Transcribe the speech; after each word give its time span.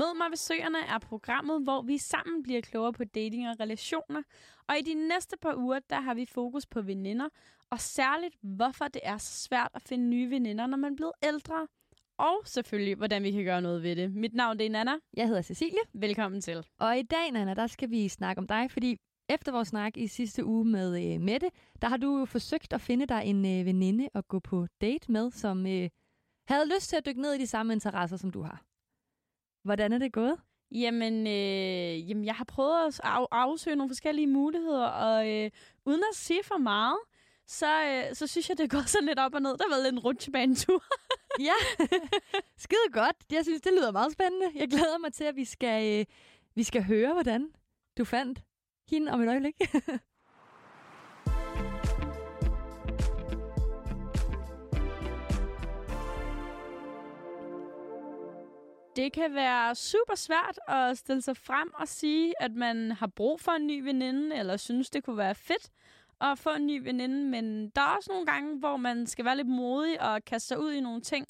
Mød 0.00 0.16
mig 0.16 0.26
ved 0.30 0.36
Søerne 0.36 0.78
er 0.78 0.98
programmet, 0.98 1.62
hvor 1.62 1.82
vi 1.82 1.98
sammen 1.98 2.42
bliver 2.42 2.60
klogere 2.60 2.92
på 2.92 3.04
dating 3.04 3.48
og 3.48 3.56
relationer. 3.60 4.22
Og 4.68 4.78
i 4.78 4.82
de 4.82 4.94
næste 5.08 5.36
par 5.42 5.54
uger, 5.54 5.78
der 5.90 6.00
har 6.00 6.14
vi 6.14 6.26
fokus 6.26 6.66
på 6.66 6.82
veninder, 6.82 7.28
og 7.70 7.80
særligt 7.80 8.36
hvorfor 8.42 8.84
det 8.84 9.02
er 9.04 9.18
så 9.18 9.32
svært 9.48 9.70
at 9.74 9.82
finde 9.82 10.08
nye 10.08 10.30
veninder, 10.30 10.66
når 10.66 10.76
man 10.76 10.92
er 10.92 10.96
blevet 10.96 11.12
ældre. 11.22 11.66
Og 12.18 12.36
selvfølgelig, 12.44 12.94
hvordan 12.94 13.22
vi 13.22 13.30
kan 13.30 13.44
gøre 13.44 13.62
noget 13.62 13.82
ved 13.82 13.96
det. 13.96 14.14
Mit 14.14 14.34
navn 14.34 14.58
det 14.58 14.66
er 14.66 14.70
Nana. 14.70 14.92
Jeg 15.16 15.26
hedder 15.26 15.42
Cecilie. 15.42 15.80
Velkommen 15.94 16.40
til. 16.40 16.66
Og 16.78 16.98
i 16.98 17.02
dag, 17.02 17.32
Nana, 17.32 17.54
der 17.54 17.66
skal 17.66 17.90
vi 17.90 18.08
snakke 18.08 18.38
om 18.40 18.46
dig, 18.46 18.70
fordi 18.70 18.96
efter 19.28 19.52
vores 19.52 19.68
snak 19.68 19.96
i 19.96 20.06
sidste 20.06 20.44
uge 20.44 20.64
med 20.64 21.14
øh, 21.14 21.20
Mette, 21.20 21.50
der 21.82 21.88
har 21.88 21.96
du 21.96 22.18
jo 22.18 22.24
forsøgt 22.24 22.72
at 22.72 22.80
finde 22.80 23.06
dig 23.06 23.22
en 23.24 23.46
øh, 23.46 23.66
veninde 23.66 24.08
at 24.14 24.28
gå 24.28 24.38
på 24.38 24.66
date 24.80 25.12
med, 25.12 25.30
som 25.30 25.66
øh, 25.66 25.88
havde 26.48 26.74
lyst 26.74 26.88
til 26.88 26.96
at 26.96 27.06
dykke 27.06 27.20
ned 27.20 27.32
i 27.32 27.38
de 27.38 27.46
samme 27.46 27.72
interesser, 27.72 28.16
som 28.16 28.30
du 28.30 28.42
har. 28.42 28.62
Hvordan 29.66 29.92
er 29.92 29.98
det 29.98 30.12
gået? 30.12 30.36
Jamen, 30.72 31.26
øh, 31.26 32.10
jamen 32.10 32.24
jeg 32.24 32.34
har 32.34 32.44
prøvet 32.44 32.86
at 32.86 33.00
af- 33.04 33.26
afsøge 33.30 33.76
nogle 33.76 33.90
forskellige 33.90 34.26
muligheder, 34.26 34.86
og 34.86 35.28
øh, 35.30 35.50
uden 35.86 36.02
at 36.12 36.16
sige 36.16 36.40
for 36.44 36.58
meget, 36.58 36.98
så, 37.46 37.84
øh, 37.84 38.14
så 38.14 38.26
synes 38.26 38.48
jeg, 38.48 38.58
det 38.58 38.70
gået 38.70 38.88
sådan 38.88 39.06
lidt 39.06 39.18
op 39.18 39.34
og 39.34 39.42
ned. 39.42 39.50
Der 39.56 39.64
har 39.68 39.76
været 39.76 39.88
en 39.88 39.98
rutsjebanetur. 39.98 40.84
Ja, 41.40 41.52
skide 42.58 42.88
godt. 42.92 43.16
Jeg 43.32 43.44
synes, 43.44 43.60
det 43.62 43.72
lyder 43.72 43.90
meget 43.92 44.12
spændende. 44.12 44.46
Jeg 44.54 44.68
glæder 44.68 44.98
mig 44.98 45.12
til, 45.12 45.24
at 45.24 45.36
vi 45.36 45.44
skal, 45.44 46.00
øh, 46.00 46.06
vi 46.54 46.62
skal 46.62 46.84
høre, 46.84 47.12
hvordan 47.12 47.50
du 47.98 48.04
fandt 48.04 48.42
hende 48.90 49.12
om 49.12 49.20
et 49.20 49.28
øjeblik. 49.28 49.54
Det 58.96 59.12
kan 59.12 59.34
være 59.34 59.74
super 59.74 60.14
svært 60.14 60.58
at 60.68 60.98
stille 60.98 61.22
sig 61.22 61.36
frem 61.36 61.70
og 61.74 61.88
sige, 61.88 62.42
at 62.42 62.52
man 62.52 62.92
har 62.92 63.06
brug 63.06 63.40
for 63.40 63.52
en 63.52 63.66
ny 63.66 63.80
veninde, 63.84 64.36
eller 64.36 64.56
synes, 64.56 64.90
det 64.90 65.04
kunne 65.04 65.16
være 65.16 65.34
fedt 65.34 65.70
at 66.20 66.38
få 66.38 66.50
en 66.50 66.66
ny 66.66 66.82
veninde. 66.82 67.24
Men 67.24 67.68
der 67.68 67.80
er 67.80 67.96
også 67.96 68.10
nogle 68.12 68.26
gange, 68.26 68.58
hvor 68.58 68.76
man 68.76 69.06
skal 69.06 69.24
være 69.24 69.36
lidt 69.36 69.48
modig 69.48 70.02
og 70.02 70.24
kaste 70.24 70.48
sig 70.48 70.60
ud 70.60 70.72
i 70.72 70.80
nogle 70.80 71.00
ting, 71.00 71.26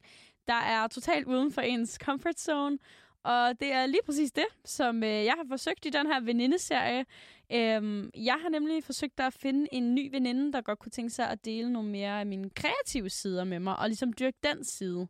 der 0.47 0.55
er 0.55 0.87
totalt 0.87 1.27
uden 1.27 1.53
for 1.53 1.61
ens 1.61 1.98
comfort 2.03 2.41
zone. 2.41 2.78
Og 3.25 3.61
det 3.61 3.72
er 3.72 3.87
lige 3.87 4.03
præcis 4.06 4.33
det, 4.33 4.47
som 4.64 5.03
øh, 5.03 5.25
jeg 5.25 5.34
har 5.37 5.44
forsøgt 5.48 5.87
i 5.87 5.91
den 5.91 6.06
her 6.06 6.20
venindeserie. 6.20 7.05
Øhm, 7.53 8.11
jeg 8.14 8.37
har 8.42 8.48
nemlig 8.48 8.84
forsøgt 8.84 9.20
at 9.20 9.33
finde 9.33 9.69
en 9.72 9.94
ny 9.94 10.11
veninde, 10.11 10.53
der 10.53 10.61
godt 10.61 10.78
kunne 10.78 10.91
tænke 10.91 11.11
sig 11.11 11.31
at 11.31 11.44
dele 11.44 11.72
nogle 11.72 11.89
mere 11.89 12.20
af 12.20 12.27
mine 12.27 12.50
kreative 12.50 13.11
sider 13.11 13.44
med 13.44 13.61
mig, 13.61 13.77
og 13.78 13.89
ligesom 13.89 14.12
dyrke 14.12 14.39
den 14.42 14.64
side. 14.64 15.09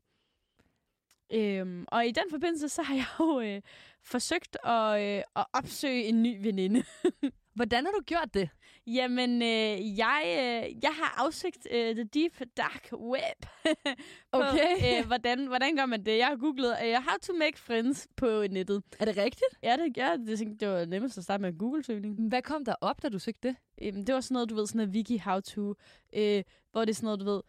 Øhm, 1.33 1.85
og 1.89 2.07
i 2.07 2.11
den 2.11 2.25
forbindelse, 2.31 2.69
så 2.69 2.83
har 2.83 2.95
jeg 2.95 3.07
jo 3.21 3.41
øh, 3.41 3.63
forsøgt 4.03 4.57
at, 4.65 5.03
øh, 5.03 5.23
at 5.37 5.47
opsøge 5.53 6.05
en 6.05 6.23
ny 6.23 6.43
veninde. 6.43 6.83
Hvordan 7.55 7.85
har 7.85 7.93
du 7.93 8.01
gjort 8.07 8.35
det? 8.35 8.49
Jamen, 8.87 9.43
øh, 9.43 9.99
jeg, 9.99 10.23
øh, 10.27 10.83
jeg 10.83 10.95
har 10.95 11.25
afsøgt 11.25 11.69
øh, 11.71 11.95
the 11.95 12.05
deep 12.05 12.41
dark 12.57 12.89
web. 12.93 13.47
på, 14.33 14.39
Okay. 14.39 15.01
øh, 15.01 15.07
hvordan, 15.07 15.47
hvordan 15.47 15.77
gør 15.77 15.87
man 15.87 16.07
det? 16.07 16.19
Jeg 16.19 16.27
har 16.27 16.37
googlet 16.37 16.77
øh, 16.85 16.93
how 16.93 17.17
to 17.23 17.33
make 17.33 17.59
friends 17.59 18.09
på 18.17 18.45
nettet. 18.51 18.83
Er 19.01 19.05
det 19.05 19.17
rigtigt? 19.17 19.50
Ja, 19.62 19.77
det, 19.77 19.97
ja, 19.97 20.17
det, 20.17 20.61
det 20.61 20.69
var 20.69 20.84
nemmest 20.84 21.19
at 21.19 21.25
starte 21.25 21.41
med 21.41 21.49
en 21.50 21.59
Google-søgning. 21.59 22.29
Hvad 22.29 22.43
kom 22.43 22.65
der 22.65 22.75
op, 22.81 23.03
da 23.03 23.09
du 23.09 23.19
søgte 23.19 23.49
det? 23.49 23.56
Øhm, 23.83 24.05
det 24.05 24.15
var 24.15 24.21
sådan 24.21 24.34
noget, 24.34 24.50
du 24.50 24.55
ved, 24.55 24.67
sådan 24.67 24.79
noget 24.79 24.95
wiki 24.95 25.19
how 25.19 25.41
to, 25.41 25.75
øh, 26.15 26.43
hvor 26.73 26.84
det 26.84 26.91
er 26.91 26.95
sådan 26.95 27.06
noget, 27.06 27.21
du 27.21 27.25
ved, 27.25 27.41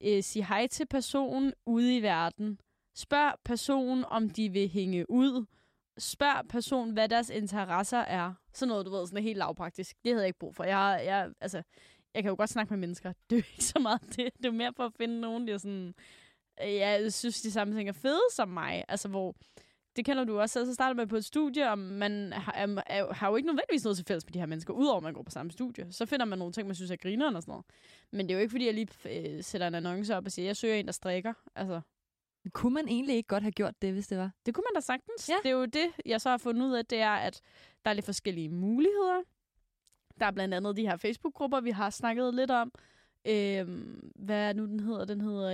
øh, 0.00 0.22
sige 0.22 0.44
hej 0.44 0.66
til 0.66 0.86
personen 0.86 1.52
ude 1.66 1.96
i 1.96 2.02
verden. 2.02 2.58
Spørg 2.96 3.38
personen, 3.44 4.04
om 4.08 4.30
de 4.30 4.48
vil 4.48 4.68
hænge 4.68 5.10
ud. 5.10 5.46
Spørg 5.98 6.48
personen, 6.48 6.92
hvad 6.92 7.08
deres 7.08 7.30
interesser 7.30 7.98
er. 7.98 8.34
Sådan 8.52 8.68
noget, 8.68 8.86
du 8.86 8.90
ved, 8.90 9.06
sådan 9.06 9.22
helt 9.22 9.38
lavpraktisk. 9.38 9.96
Det 10.04 10.12
havde 10.12 10.22
jeg 10.22 10.26
ikke 10.26 10.38
brug 10.38 10.54
for. 10.54 10.64
Jeg, 10.64 11.02
jeg, 11.04 11.30
altså, 11.40 11.62
jeg 12.14 12.22
kan 12.22 12.30
jo 12.30 12.36
godt 12.36 12.50
snakke 12.50 12.72
med 12.72 12.80
mennesker. 12.80 13.12
Det 13.30 13.36
er 13.36 13.40
jo 13.40 13.44
ikke 13.52 13.64
så 13.64 13.78
meget 13.78 14.00
det. 14.02 14.16
Det 14.16 14.46
er 14.46 14.48
jo 14.48 14.52
mere 14.52 14.72
for 14.76 14.86
at 14.86 14.92
finde 14.96 15.20
nogen, 15.20 15.48
der 15.48 15.58
sådan... 15.58 15.94
Øh, 16.62 16.74
ja, 16.74 16.90
Jeg 16.90 17.12
synes, 17.12 17.42
de 17.42 17.50
samme 17.50 17.74
ting 17.74 17.88
er 17.88 17.92
fede 17.92 18.22
som 18.32 18.48
mig. 18.48 18.84
Altså, 18.88 19.08
hvor... 19.08 19.34
Det 19.96 20.04
kender 20.04 20.24
du 20.24 20.40
også. 20.40 20.64
Så 20.66 20.74
starter 20.74 20.94
man 20.94 21.08
på 21.08 21.16
et 21.16 21.24
studie, 21.24 21.70
og 21.70 21.78
man 21.78 22.32
har, 22.32 22.52
er, 22.52 22.82
er, 22.86 23.14
har 23.14 23.28
jo 23.30 23.36
ikke 23.36 23.46
nødvendigvis 23.46 23.84
noget 23.84 23.96
til 23.96 24.06
fælles 24.06 24.26
med 24.26 24.32
de 24.32 24.38
her 24.38 24.46
mennesker, 24.46 24.74
udover 24.74 24.96
at 24.96 25.02
man 25.02 25.14
går 25.14 25.22
på 25.22 25.30
samme 25.30 25.52
studie. 25.52 25.92
Så 25.92 26.06
finder 26.06 26.26
man 26.26 26.38
nogle 26.38 26.52
ting, 26.52 26.66
man 26.66 26.74
synes 26.74 26.90
er 26.90 26.96
grineren 26.96 27.36
og 27.36 27.42
sådan 27.42 27.52
noget. 27.52 27.64
Men 28.12 28.26
det 28.26 28.34
er 28.34 28.38
jo 28.38 28.40
ikke, 28.40 28.50
fordi 28.50 28.66
jeg 28.66 28.74
lige 28.74 28.88
øh, 29.36 29.44
sætter 29.44 29.66
en 29.66 29.74
annonce 29.74 30.16
op 30.16 30.24
og 30.26 30.32
siger, 30.32 30.46
jeg 30.46 30.56
søger 30.56 30.74
en, 30.74 30.86
der 30.86 30.92
strikker. 30.92 31.32
Altså, 31.54 31.80
kunne 32.52 32.74
man 32.74 32.88
egentlig 32.88 33.16
ikke 33.16 33.26
godt 33.26 33.42
have 33.42 33.52
gjort 33.52 33.82
det, 33.82 33.92
hvis 33.92 34.06
det 34.08 34.18
var? 34.18 34.30
det 34.46 34.54
kunne 34.54 34.64
man 34.72 34.74
da 34.74 34.80
sagtens. 34.80 35.28
Ja. 35.28 35.34
Det 35.42 35.48
er 35.48 35.54
jo 35.54 35.64
det, 35.64 35.86
jeg 36.06 36.20
så 36.20 36.30
har 36.30 36.38
fundet 36.38 36.66
ud 36.66 36.72
af, 36.72 36.86
det 36.86 37.00
er, 37.00 37.10
at 37.10 37.40
der 37.84 37.90
er 37.90 37.94
lidt 37.94 38.06
forskellige 38.06 38.48
muligheder. 38.48 39.22
Der 40.20 40.26
er 40.26 40.30
blandt 40.30 40.54
andet 40.54 40.76
de 40.76 40.88
her 40.88 40.96
Facebook-grupper, 40.96 41.60
vi 41.60 41.70
har 41.70 41.90
snakket 41.90 42.34
lidt 42.34 42.50
om. 42.50 42.72
Øhm, 43.28 44.10
hvad 44.14 44.48
er 44.48 44.52
nu 44.52 44.66
den 44.66 44.80
hedder? 44.80 45.04
Den 45.04 45.20
hedder 45.20 45.50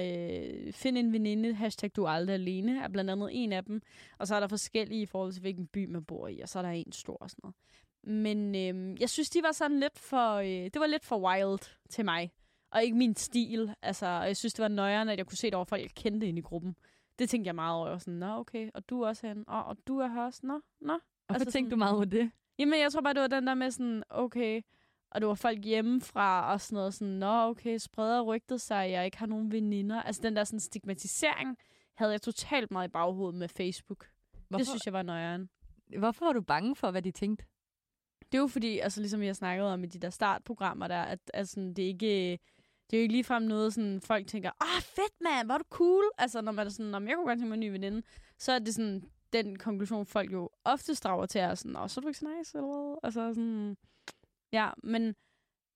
øh, 0.66 0.72
Find 0.72 0.98
en 0.98 1.12
veninde, 1.12 1.54
hashtag 1.54 1.91
du 1.97 2.04
er 2.04 2.08
aldrig 2.08 2.34
alene, 2.34 2.82
er 2.84 2.88
blandt 2.88 3.10
andet 3.10 3.28
en 3.32 3.52
af 3.52 3.64
dem. 3.64 3.82
Og 4.19 4.26
så 4.26 4.34
er 4.34 4.41
der 4.41 4.47
forskellige 4.47 5.02
i 5.02 5.06
forhold 5.06 5.32
til, 5.32 5.41
hvilken 5.41 5.66
by 5.66 5.86
man 5.86 6.04
bor 6.04 6.28
i, 6.28 6.41
og 6.41 6.48
så 6.48 6.58
er 6.58 6.62
der 6.62 6.70
en 6.70 6.92
stor 6.92 7.16
og 7.16 7.31
sådan 7.31 7.41
noget. 7.42 7.56
Men 8.04 8.54
øhm, 8.54 8.97
jeg 9.00 9.10
synes, 9.10 9.31
de 9.31 9.42
var 9.42 9.52
sådan 9.52 9.81
lidt 9.81 9.98
for, 9.98 10.34
øh, 10.34 10.47
det 10.47 10.81
var 10.81 10.86
lidt 10.86 11.04
for 11.04 11.19
wild 11.19 11.76
til 11.91 12.04
mig. 12.04 12.31
Og 12.72 12.84
ikke 12.84 12.96
min 12.96 13.16
stil. 13.16 13.74
Altså, 13.82 14.06
og 14.06 14.26
jeg 14.26 14.36
synes, 14.36 14.54
det 14.54 14.62
var 14.62 14.68
nøjeren, 14.68 15.08
at 15.08 15.18
jeg 15.18 15.26
kunne 15.26 15.36
se 15.36 15.46
det 15.46 15.54
over 15.54 15.64
folk, 15.64 15.82
jeg 15.82 15.90
kendte 15.90 16.26
ind 16.26 16.38
i 16.38 16.40
gruppen. 16.40 16.76
Det 17.18 17.28
tænkte 17.30 17.46
jeg 17.48 17.54
meget 17.54 17.76
over. 17.76 17.86
Jeg 17.86 17.92
var 17.92 17.98
sådan, 17.98 18.14
nå 18.14 18.36
okay, 18.38 18.70
og 18.74 18.88
du 18.88 19.02
er 19.02 19.08
også 19.08 19.26
hen, 19.26 19.44
og, 19.48 19.64
og 19.64 19.76
du 19.86 19.98
er 19.98 20.08
her 20.08 20.22
også, 20.22 20.40
nå, 20.42 20.60
nå. 20.80 20.92
Og 20.92 21.00
Altså 21.28 21.44
tænkte 21.44 21.52
sådan- 21.52 21.70
du 21.70 21.76
meget 21.76 21.94
over 21.94 22.04
det? 22.04 22.30
Jamen, 22.58 22.80
jeg 22.80 22.92
tror 22.92 23.00
bare, 23.00 23.14
det 23.14 23.20
var 23.22 23.26
den 23.28 23.46
der 23.46 23.54
med 23.54 23.70
sådan, 23.70 24.02
okay, 24.10 24.62
og 25.10 25.20
det 25.20 25.28
var 25.28 25.34
folk 25.34 25.64
hjemmefra 25.64 26.52
og 26.52 26.60
sådan 26.60 26.76
noget, 26.76 26.94
sådan, 26.94 27.12
nå 27.14 27.48
okay, 27.48 27.78
spreder 27.78 28.22
rygtet 28.22 28.60
sig, 28.60 28.90
jeg 28.90 29.04
ikke 29.04 29.18
har 29.18 29.26
nogen 29.26 29.52
veninder. 29.52 30.02
Altså 30.02 30.22
den 30.22 30.36
der 30.36 30.44
sådan 30.44 30.60
stigmatisering 30.60 31.56
havde 31.94 32.12
jeg 32.12 32.22
totalt 32.22 32.70
meget 32.70 32.88
i 32.88 32.90
baghovedet 32.90 33.38
med 33.38 33.48
Facebook. 33.48 34.06
Hvorfor? 34.48 34.58
Det 34.58 34.66
synes 34.68 34.86
jeg 34.86 34.92
var 34.92 35.02
nøjeren. 35.02 35.48
hvorfor 35.98 36.24
var 36.24 36.32
du 36.32 36.40
bange 36.40 36.76
for, 36.76 36.90
hvad 36.90 37.02
de 37.02 37.10
tænkte? 37.10 37.44
Det 38.32 38.38
er 38.38 38.42
jo 38.42 38.46
fordi, 38.46 38.78
altså 38.78 39.00
ligesom 39.00 39.20
har 39.22 39.32
snakket 39.32 39.66
om 39.66 39.84
i 39.84 39.86
de 39.86 39.98
der 39.98 40.10
startprogrammer 40.10 40.88
der, 40.88 41.02
at 41.02 41.18
altså, 41.34 41.60
det 41.76 41.78
ikke... 41.82 42.38
Det 42.92 42.98
er 42.98 43.00
jo 43.00 43.03
ikke 43.03 43.14
ligefrem 43.14 43.42
noget, 43.42 43.75
sådan, 43.75 44.00
folk 44.00 44.26
tænker, 44.26 44.50
åh, 44.60 44.82
fedt 44.82 45.20
mand, 45.20 45.48
hvor 45.48 45.54
er 45.54 45.58
du 45.58 45.64
cool. 45.70 46.04
Altså, 46.19 46.41
når 46.41 46.53
man 46.53 46.66
er 46.66 46.70
sådan, 46.70 46.94
om 46.94 47.08
jeg 47.08 47.16
kunne 47.16 47.26
godt 47.26 47.38
tænke 47.38 47.48
mig 47.48 47.54
en 47.54 47.60
ny 47.60 47.72
veninde, 47.72 48.03
så 48.38 48.53
er 48.53 48.58
det 48.58 48.75
sådan, 48.75 49.03
den 49.32 49.58
konklusion, 49.58 50.06
folk 50.06 50.32
jo 50.32 50.50
ofte 50.64 50.94
drager 50.94 51.26
til, 51.26 51.41
er 51.41 51.54
sådan, 51.54 51.76
åh, 51.76 51.88
så 51.88 52.00
er 52.00 52.02
du 52.02 52.08
ikke 52.08 52.19
så 52.19 52.26
nice, 52.38 52.58
eller 52.58 52.69
hvad? 52.69 52.97
Altså 53.02 53.34
sådan, 53.34 53.76
ja, 54.52 54.70
men 54.82 55.14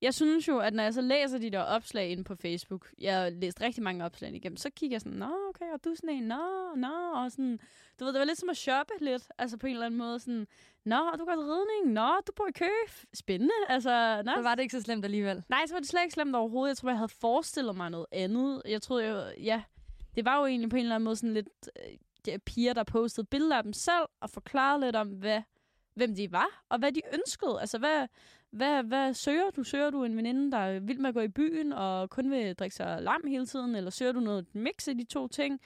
jeg 0.02 0.14
synes 0.14 0.48
jo, 0.48 0.58
at 0.58 0.74
når 0.74 0.82
jeg 0.82 0.94
så 0.94 1.00
læser 1.00 1.38
de 1.38 1.50
der 1.50 1.60
opslag 1.60 2.10
inde 2.10 2.24
på 2.24 2.34
Facebook, 2.34 2.88
jeg 2.98 3.16
har 3.20 3.30
læst 3.30 3.60
rigtig 3.60 3.82
mange 3.82 4.04
opslag 4.04 4.34
igennem, 4.34 4.56
så 4.56 4.70
kigger 4.70 4.94
jeg 4.94 5.00
sådan, 5.00 5.18
nå, 5.18 5.30
okay, 5.48 5.72
og 5.72 5.84
du 5.84 5.90
er 5.90 5.94
sådan 5.94 6.10
en, 6.10 6.22
nå, 6.22 6.74
nå, 6.76 7.12
og 7.14 7.30
sådan, 7.30 7.58
du 8.00 8.04
ved, 8.04 8.12
det 8.12 8.18
var 8.18 8.24
lidt 8.24 8.38
som 8.38 8.48
at 8.48 8.56
shoppe 8.56 8.92
lidt, 9.00 9.28
altså 9.38 9.56
på 9.56 9.66
en 9.66 9.72
eller 9.72 9.86
anden 9.86 9.98
måde, 9.98 10.18
sådan, 10.18 10.46
nå, 10.84 10.96
du 11.18 11.24
går 11.24 11.32
til 11.32 11.40
ridning, 11.40 11.94
nå, 11.94 12.10
du 12.26 12.32
bor 12.36 12.46
i 12.48 12.52
kø, 12.52 12.70
spændende, 13.14 13.54
altså, 13.68 14.22
nå, 14.24 14.32
Så 14.36 14.42
var 14.42 14.54
det 14.54 14.62
ikke 14.62 14.78
så 14.78 14.82
slemt 14.82 15.04
alligevel. 15.04 15.42
Nej, 15.48 15.66
så 15.66 15.74
var 15.74 15.80
det 15.80 15.88
slet 15.88 16.02
ikke 16.02 16.14
slemt 16.14 16.36
overhovedet. 16.36 16.68
Jeg 16.68 16.76
tror, 16.76 16.88
jeg 16.88 16.98
havde 16.98 17.12
forestillet 17.20 17.76
mig 17.76 17.90
noget 17.90 18.06
andet. 18.12 18.62
Jeg 18.69 18.82
troede 18.82 19.08
jo, 19.08 19.22
ja, 19.42 19.62
det 20.14 20.25
var 20.25 20.40
jo 20.40 20.46
egentlig 20.46 20.70
på 20.70 20.76
en 20.76 20.82
eller 20.82 20.94
anden 20.94 21.04
måde 21.04 21.16
sådan 21.16 21.34
lidt 21.34 21.49
øh, 22.28 22.38
piger, 22.38 22.72
der 22.72 22.84
postede 22.84 23.26
billeder 23.26 23.56
af 23.56 23.62
dem 23.62 23.72
selv 23.72 24.06
og 24.20 24.31
forklarede 24.31 24.84
lidt 24.84 24.96
om, 24.96 25.08
hvad, 25.08 25.42
hvem 25.96 26.14
de 26.14 26.32
var 26.32 26.64
og 26.69 26.78
hvad 26.78 26.93
de 26.93 27.00
ønskede. 27.12 27.60
Altså, 27.60 27.78
hvad, 27.78 28.08
hvad, 28.50 28.82
hvad 28.82 29.14
søger 29.14 29.50
du? 29.50 29.62
Søger 29.62 29.90
du 29.90 30.04
en 30.04 30.16
veninde, 30.16 30.52
der 30.52 30.58
er 30.58 30.81
vild 30.81 30.98
med 30.98 31.08
at 31.08 31.14
gå 31.14 31.20
i 31.20 31.28
byen 31.28 31.72
og 31.72 32.10
kun 32.10 32.31
vil 32.31 32.54
drikke 32.54 32.76
sig 32.76 33.02
lam 33.02 33.26
hele 33.26 33.46
tiden? 33.46 33.75
Eller 33.75 33.90
søger 33.90 34.12
du 34.12 34.20
noget 34.20 34.46
mix 34.54 34.88
af 34.88 34.94
de 34.94 35.04
to 35.04 35.28
ting? 35.28 35.60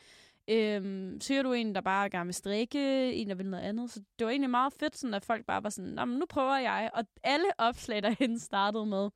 Øhm, 0.49 1.21
søger 1.21 1.43
du 1.43 1.53
en, 1.53 1.75
der 1.75 1.81
bare 1.81 2.11
gerne 2.11 2.27
vil 2.27 2.35
strikke, 2.35 3.13
en, 3.13 3.29
der 3.29 3.35
vil 3.35 3.47
noget 3.47 3.65
andet? 3.65 3.91
Så 3.91 4.01
det 4.19 4.25
var 4.25 4.31
egentlig 4.31 4.51
meget 4.51 4.73
fedt, 4.73 4.97
sådan, 4.97 5.15
at 5.15 5.25
folk 5.25 5.47
bare 5.47 5.63
var 5.63 5.71
sådan, 5.71 5.91
Nå, 5.91 6.05
men 6.05 6.19
nu 6.19 6.27
prøver 6.27 6.57
jeg. 6.57 6.91
Og 6.95 7.05
alle 7.25 7.47
opslag 7.59 8.03
derhen 8.03 8.39
startede 8.49 8.87
med, 8.87 9.11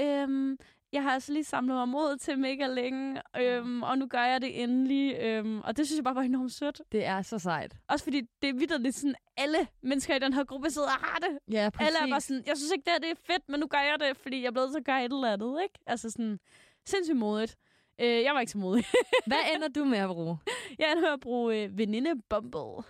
øhm, 0.00 0.58
jeg 0.92 1.02
har 1.02 1.10
altså 1.10 1.32
lige 1.32 1.44
samlet 1.44 1.76
mig 1.76 1.88
mod 1.88 2.16
til 2.16 2.38
mega 2.38 2.66
længe, 2.66 3.22
øhm, 3.38 3.82
og 3.82 3.98
nu 3.98 4.06
gør 4.06 4.22
jeg 4.22 4.40
det 4.40 4.62
endelig. 4.62 5.16
Øhm, 5.20 5.60
og 5.60 5.76
det 5.76 5.86
synes 5.86 5.96
jeg 5.96 6.04
bare 6.04 6.14
var 6.14 6.22
enormt 6.22 6.52
sødt. 6.52 6.80
Det 6.92 7.04
er 7.04 7.22
så 7.22 7.38
sejt. 7.38 7.76
Også 7.88 8.04
fordi 8.04 8.22
det 8.42 8.48
er 8.48 8.54
vidderligt 8.54 8.94
sådan, 8.94 9.14
alle 9.36 9.58
mennesker 9.82 10.16
i 10.16 10.18
den 10.18 10.32
her 10.32 10.44
gruppe 10.44 10.70
sidder 10.70 10.88
og 10.88 10.94
har 10.94 11.18
det. 11.18 11.54
Ja, 11.54 11.70
præcis. 11.70 11.86
Alle 11.86 12.06
er 12.06 12.12
bare 12.12 12.20
sådan, 12.20 12.42
jeg 12.46 12.56
synes 12.56 12.72
ikke, 12.72 12.84
det 12.84 12.92
her 12.92 12.98
det 12.98 13.10
er 13.10 13.32
fedt, 13.32 13.48
men 13.48 13.60
nu 13.60 13.66
gør 13.66 13.78
jeg 13.78 13.96
det, 14.00 14.16
fordi 14.16 14.40
jeg 14.40 14.46
er 14.46 14.52
blevet 14.52 14.72
så 14.72 14.80
gøre 14.80 15.04
et 15.04 15.12
eller 15.12 15.32
andet, 15.32 15.62
ikke? 15.62 15.78
Altså 15.86 16.10
sådan, 16.10 16.40
sindssygt 16.86 17.16
modigt. 17.18 17.56
Øh, 18.00 18.22
jeg 18.22 18.34
var 18.34 18.40
ikke 18.40 18.52
så 18.52 18.58
modig. 18.58 18.84
Hvad 19.26 19.38
ender 19.54 19.68
du 19.68 19.84
med 19.84 19.98
at 19.98 20.08
bruge? 20.08 20.38
jeg 20.78 20.90
ender 20.90 21.02
med 21.02 21.10
at 21.10 21.20
bruge 21.20 21.62
øh, 21.62 21.78
veninde 21.78 22.22
Bumble. 22.30 22.84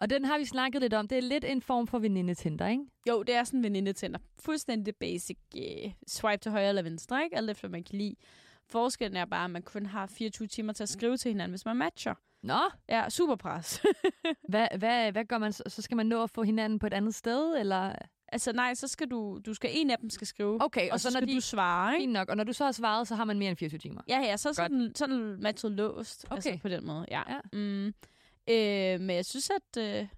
Og 0.00 0.10
den 0.10 0.24
har 0.24 0.38
vi 0.38 0.44
snakket 0.44 0.80
lidt 0.82 0.94
om. 0.94 1.08
Det 1.08 1.18
er 1.18 1.22
lidt 1.22 1.44
en 1.44 1.62
form 1.62 1.86
for 1.86 1.98
venindetinder, 1.98 2.66
ikke? 2.68 2.84
Jo, 3.08 3.22
det 3.22 3.34
er 3.34 3.44
sådan 3.44 3.58
en 3.60 3.64
venindetænder. 3.64 4.18
Fuldstændig 4.40 4.96
basic 4.96 5.38
uh, 5.56 5.92
swipe 6.08 6.40
til 6.42 6.50
højre 6.50 6.68
eller 6.68 6.82
venstre, 6.82 7.24
ikke? 7.24 7.36
Alt 7.36 7.50
efter, 7.50 7.68
man 7.68 7.84
kan 7.84 7.98
lide. 7.98 8.14
Forskellen 8.70 9.16
er 9.16 9.24
bare, 9.24 9.44
at 9.44 9.50
man 9.50 9.62
kun 9.62 9.86
har 9.86 10.06
24 10.06 10.48
timer 10.48 10.72
til 10.72 10.82
at 10.82 10.88
skrive 10.88 11.16
til 11.16 11.28
hinanden, 11.28 11.52
hvis 11.52 11.64
man 11.64 11.76
matcher. 11.76 12.14
Nå, 12.42 12.58
Ja, 12.88 13.10
super 13.10 13.36
pres. 13.36 13.82
hvad, 14.50 14.68
hvad, 14.78 15.12
hvad 15.12 15.24
gør 15.24 15.38
man 15.38 15.52
så? 15.52 15.62
Så 15.66 15.82
skal 15.82 15.96
man 15.96 16.06
nå 16.06 16.22
at 16.22 16.30
få 16.30 16.42
hinanden 16.42 16.78
på 16.78 16.86
et 16.86 16.94
andet 16.94 17.14
sted, 17.14 17.56
eller? 17.56 17.94
altså 18.28 18.52
nej, 18.52 18.74
så 18.74 18.88
skal 18.88 19.08
du, 19.08 19.40
du 19.46 19.54
skal, 19.54 19.70
en 19.72 19.90
af 19.90 19.98
dem 19.98 20.10
skal 20.10 20.26
skrive, 20.26 20.64
Okay, 20.64 20.90
og 20.90 21.00
så, 21.00 21.10
så 21.10 21.16
skal 21.16 21.28
de... 21.28 21.34
du 21.34 21.40
svare, 21.40 21.92
ikke? 21.94 22.02
Fint 22.02 22.12
nok, 22.12 22.28
og 22.28 22.36
når 22.36 22.44
du 22.44 22.52
så 22.52 22.64
har 22.64 22.72
svaret, 22.72 23.08
så 23.08 23.14
har 23.14 23.24
man 23.24 23.38
mere 23.38 23.48
end 23.50 23.56
24 23.56 23.78
timer. 23.78 24.02
Ja, 24.08 24.18
ja, 24.20 24.36
så 24.36 24.48
er 24.48 24.52
sådan, 24.52 24.92
sådan 24.94 25.36
matchet 25.42 25.72
låst, 25.72 26.26
altså 26.30 26.48
Okay. 26.48 26.60
på 26.60 26.68
den 26.68 26.86
måde, 26.86 27.06
ja. 27.10 27.22
Ja. 27.28 27.38
Mm. 27.52 27.94
Øh, 28.50 29.00
men 29.00 29.16
jeg 29.16 29.24
synes, 29.24 29.50
at, 29.50 29.82
øh, 29.82 30.08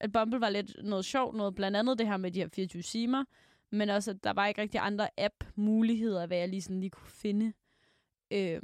at 0.00 0.12
Bumble 0.12 0.40
var 0.40 0.50
lidt 0.50 0.84
noget 0.84 1.04
sjovt, 1.04 1.36
noget 1.36 1.54
blandt 1.54 1.76
andet 1.76 1.98
det 1.98 2.06
her 2.06 2.16
med 2.16 2.30
de 2.30 2.40
her 2.40 2.48
24 2.48 2.82
timer, 2.82 3.24
men 3.70 3.88
også, 3.88 4.10
at 4.10 4.24
der 4.24 4.32
var 4.32 4.46
ikke 4.46 4.62
rigtig 4.62 4.80
andre 4.80 5.08
app-muligheder, 5.18 6.26
hvad 6.26 6.36
jeg 6.36 6.48
lige, 6.48 6.62
sådan 6.62 6.80
lige 6.80 6.90
kunne 6.90 7.10
finde. 7.10 7.52
Øh, 8.30 8.62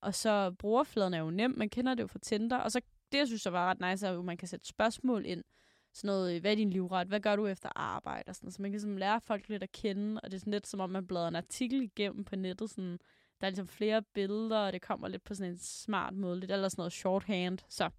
og 0.00 0.14
så 0.14 0.50
brugerfladen 0.58 1.14
er 1.14 1.18
jo 1.18 1.30
nem, 1.30 1.54
man 1.56 1.68
kender 1.68 1.94
det 1.94 2.02
jo 2.02 2.06
fra 2.06 2.18
Tinder, 2.18 2.56
og 2.56 2.72
så 2.72 2.80
det, 3.12 3.18
jeg 3.18 3.26
synes, 3.26 3.42
der 3.42 3.50
var 3.50 3.70
ret 3.70 3.90
nice, 3.90 4.06
er 4.06 4.12
jo, 4.12 4.18
at 4.18 4.24
man 4.24 4.36
kan 4.36 4.48
sætte 4.48 4.66
spørgsmål 4.66 5.26
ind. 5.26 5.44
Sådan 5.92 6.08
noget, 6.08 6.34
øh, 6.34 6.40
hvad 6.40 6.50
er 6.50 6.56
din 6.56 6.70
livret? 6.70 7.08
Hvad 7.08 7.20
gør 7.20 7.36
du 7.36 7.46
efter 7.46 7.68
arbejde? 7.76 8.28
Og 8.28 8.34
sådan, 8.34 8.46
noget. 8.46 8.54
så 8.54 8.62
man 8.62 8.70
kan 8.70 8.80
sådan 8.80 8.98
lære 8.98 9.20
folk 9.20 9.48
lidt 9.48 9.62
at 9.62 9.72
kende, 9.72 10.20
og 10.20 10.30
det 10.30 10.36
er 10.36 10.40
sådan 10.40 10.50
lidt 10.50 10.66
som 10.66 10.80
om, 10.80 10.90
man 10.90 11.06
bladrer 11.06 11.28
en 11.28 11.36
artikel 11.36 11.82
igennem 11.82 12.24
på 12.24 12.36
nettet. 12.36 12.70
Sådan, 12.70 12.98
der 13.40 13.46
er 13.46 13.50
ligesom 13.50 13.68
flere 13.68 14.02
billeder, 14.02 14.58
og 14.58 14.72
det 14.72 14.82
kommer 14.82 15.08
lidt 15.08 15.24
på 15.24 15.34
sådan 15.34 15.52
en 15.52 15.58
smart 15.58 16.14
måde, 16.14 16.40
lidt 16.40 16.50
eller 16.50 16.68
sådan 16.68 16.80
noget 16.80 16.92
shorthand. 16.92 17.58
Så 17.68 17.90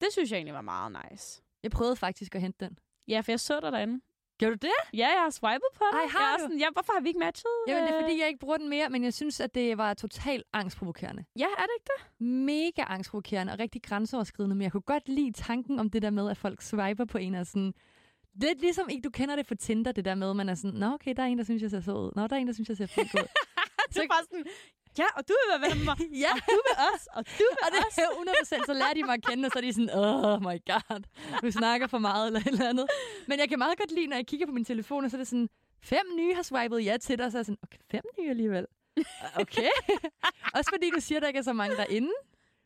det 0.00 0.08
synes 0.12 0.30
jeg 0.30 0.36
egentlig 0.36 0.54
var 0.54 0.60
meget 0.60 0.96
nice. 1.10 1.42
Jeg 1.62 1.70
prøvede 1.70 1.96
faktisk 1.96 2.34
at 2.34 2.40
hente 2.40 2.64
den. 2.64 2.78
Ja, 3.08 3.20
for 3.20 3.32
jeg 3.32 3.40
så 3.40 3.60
dig 3.60 3.72
derinde. 3.72 4.00
Gjorde 4.38 4.56
du 4.56 4.66
det? 4.66 4.98
Ja, 4.98 5.08
jeg 5.08 5.22
har 5.22 5.30
swipet 5.30 5.68
på 5.74 5.84
den. 5.92 6.00
Ej, 6.00 6.06
har 6.06 6.18
jeg 6.20 6.32
er 6.32 6.36
du? 6.36 6.42
sådan, 6.42 6.58
ja, 6.58 6.66
hvorfor 6.72 6.92
har 6.92 7.00
vi 7.00 7.08
ikke 7.08 7.20
matchet? 7.20 7.50
Jamen, 7.68 7.82
det 7.82 7.94
er 7.96 8.00
fordi, 8.00 8.20
jeg 8.20 8.28
ikke 8.28 8.40
bruger 8.40 8.56
den 8.56 8.68
mere, 8.68 8.88
men 8.88 9.04
jeg 9.04 9.14
synes, 9.14 9.40
at 9.40 9.54
det 9.54 9.78
var 9.78 9.94
totalt 9.94 10.44
angstprovokerende. 10.52 11.24
Ja, 11.36 11.44
er 11.44 11.62
det 11.62 11.74
ikke 11.78 11.90
det? 11.96 12.26
Mega 12.26 12.84
angstprovokerende 12.86 13.52
og 13.52 13.58
rigtig 13.58 13.82
grænseoverskridende, 13.82 14.56
men 14.56 14.62
jeg 14.62 14.72
kunne 14.72 14.80
godt 14.80 15.08
lide 15.08 15.32
tanken 15.32 15.78
om 15.78 15.90
det 15.90 16.02
der 16.02 16.10
med, 16.10 16.30
at 16.30 16.36
folk 16.36 16.62
swiper 16.62 17.04
på 17.04 17.18
en 17.18 17.34
og 17.34 17.46
sådan... 17.46 17.74
Det 18.40 18.50
er 18.50 18.54
ligesom, 18.60 18.88
ikke 18.88 19.02
du 19.02 19.10
kender 19.10 19.36
det 19.36 19.46
fra 19.46 19.54
Tinder, 19.54 19.92
det 19.92 20.04
der 20.04 20.14
med, 20.14 20.34
man 20.34 20.48
er 20.48 20.54
sådan, 20.54 20.80
nå 20.80 20.94
okay, 20.94 21.14
der 21.16 21.22
er 21.22 21.26
en, 21.26 21.38
der 21.38 21.44
synes, 21.44 21.62
jeg 21.62 21.70
ser 21.70 21.80
så 21.80 21.92
ud. 21.92 22.12
Nå, 22.16 22.26
der 22.26 22.36
er 22.36 22.40
en, 22.40 22.46
der 22.46 22.52
synes, 22.52 22.68
jeg 22.68 22.76
ser 22.76 22.86
flink 22.86 23.14
ud. 23.14 23.28
Det 23.94 24.02
er 24.02 24.08
bare 24.08 24.24
sådan, 24.24 24.44
ja, 25.02 25.08
og 25.16 25.22
du 25.28 25.32
vil 25.38 25.46
være 25.52 25.60
venner 25.64 25.76
med 25.76 25.84
mig, 25.84 25.96
ja, 26.24 26.32
og 26.32 26.42
du 26.56 26.60
vil 26.68 26.76
også, 26.90 27.06
og 27.16 27.22
du 27.38 27.44
vil 27.50 27.58
og 27.64 27.68
det 27.72 27.78
er 28.04 28.62
100% 28.62 28.66
så 28.66 28.74
lærer 28.80 28.94
de 28.94 29.02
mig 29.02 29.14
at 29.14 29.24
kende, 29.28 29.46
og 29.46 29.50
så 29.52 29.58
er 29.58 29.62
de 29.62 29.72
sådan, 29.72 29.90
oh 30.04 30.40
my 30.48 30.56
god, 30.72 31.00
du 31.42 31.50
snakker 31.50 31.86
for 31.86 31.98
meget 31.98 32.26
eller 32.26 32.40
et 32.40 32.46
eller 32.46 32.68
andet. 32.68 32.86
Men 33.28 33.38
jeg 33.38 33.48
kan 33.48 33.58
meget 33.58 33.78
godt 33.78 33.90
lide, 33.90 34.06
når 34.06 34.16
jeg 34.16 34.26
kigger 34.26 34.46
på 34.46 34.52
min 34.52 34.64
telefon, 34.64 35.04
og 35.04 35.10
så 35.10 35.16
er 35.16 35.18
det 35.18 35.28
sådan, 35.28 35.48
fem 35.82 36.06
nye 36.16 36.34
har 36.34 36.42
swipet 36.42 36.84
ja 36.84 36.96
til 36.96 37.18
dig, 37.18 37.26
og 37.26 37.32
så 37.32 37.38
er 37.38 37.40
jeg 37.40 37.46
sådan, 37.46 37.58
okay, 37.62 37.78
fem 37.90 38.02
nye 38.18 38.30
alligevel. 38.30 38.66
Okay. 39.42 39.68
Også 40.54 40.70
fordi 40.74 40.90
du 40.94 41.00
siger, 41.00 41.18
at 41.18 41.22
der 41.22 41.28
ikke 41.28 41.38
er 41.38 41.42
så 41.42 41.52
mange 41.52 41.76
derinde. 41.76 42.10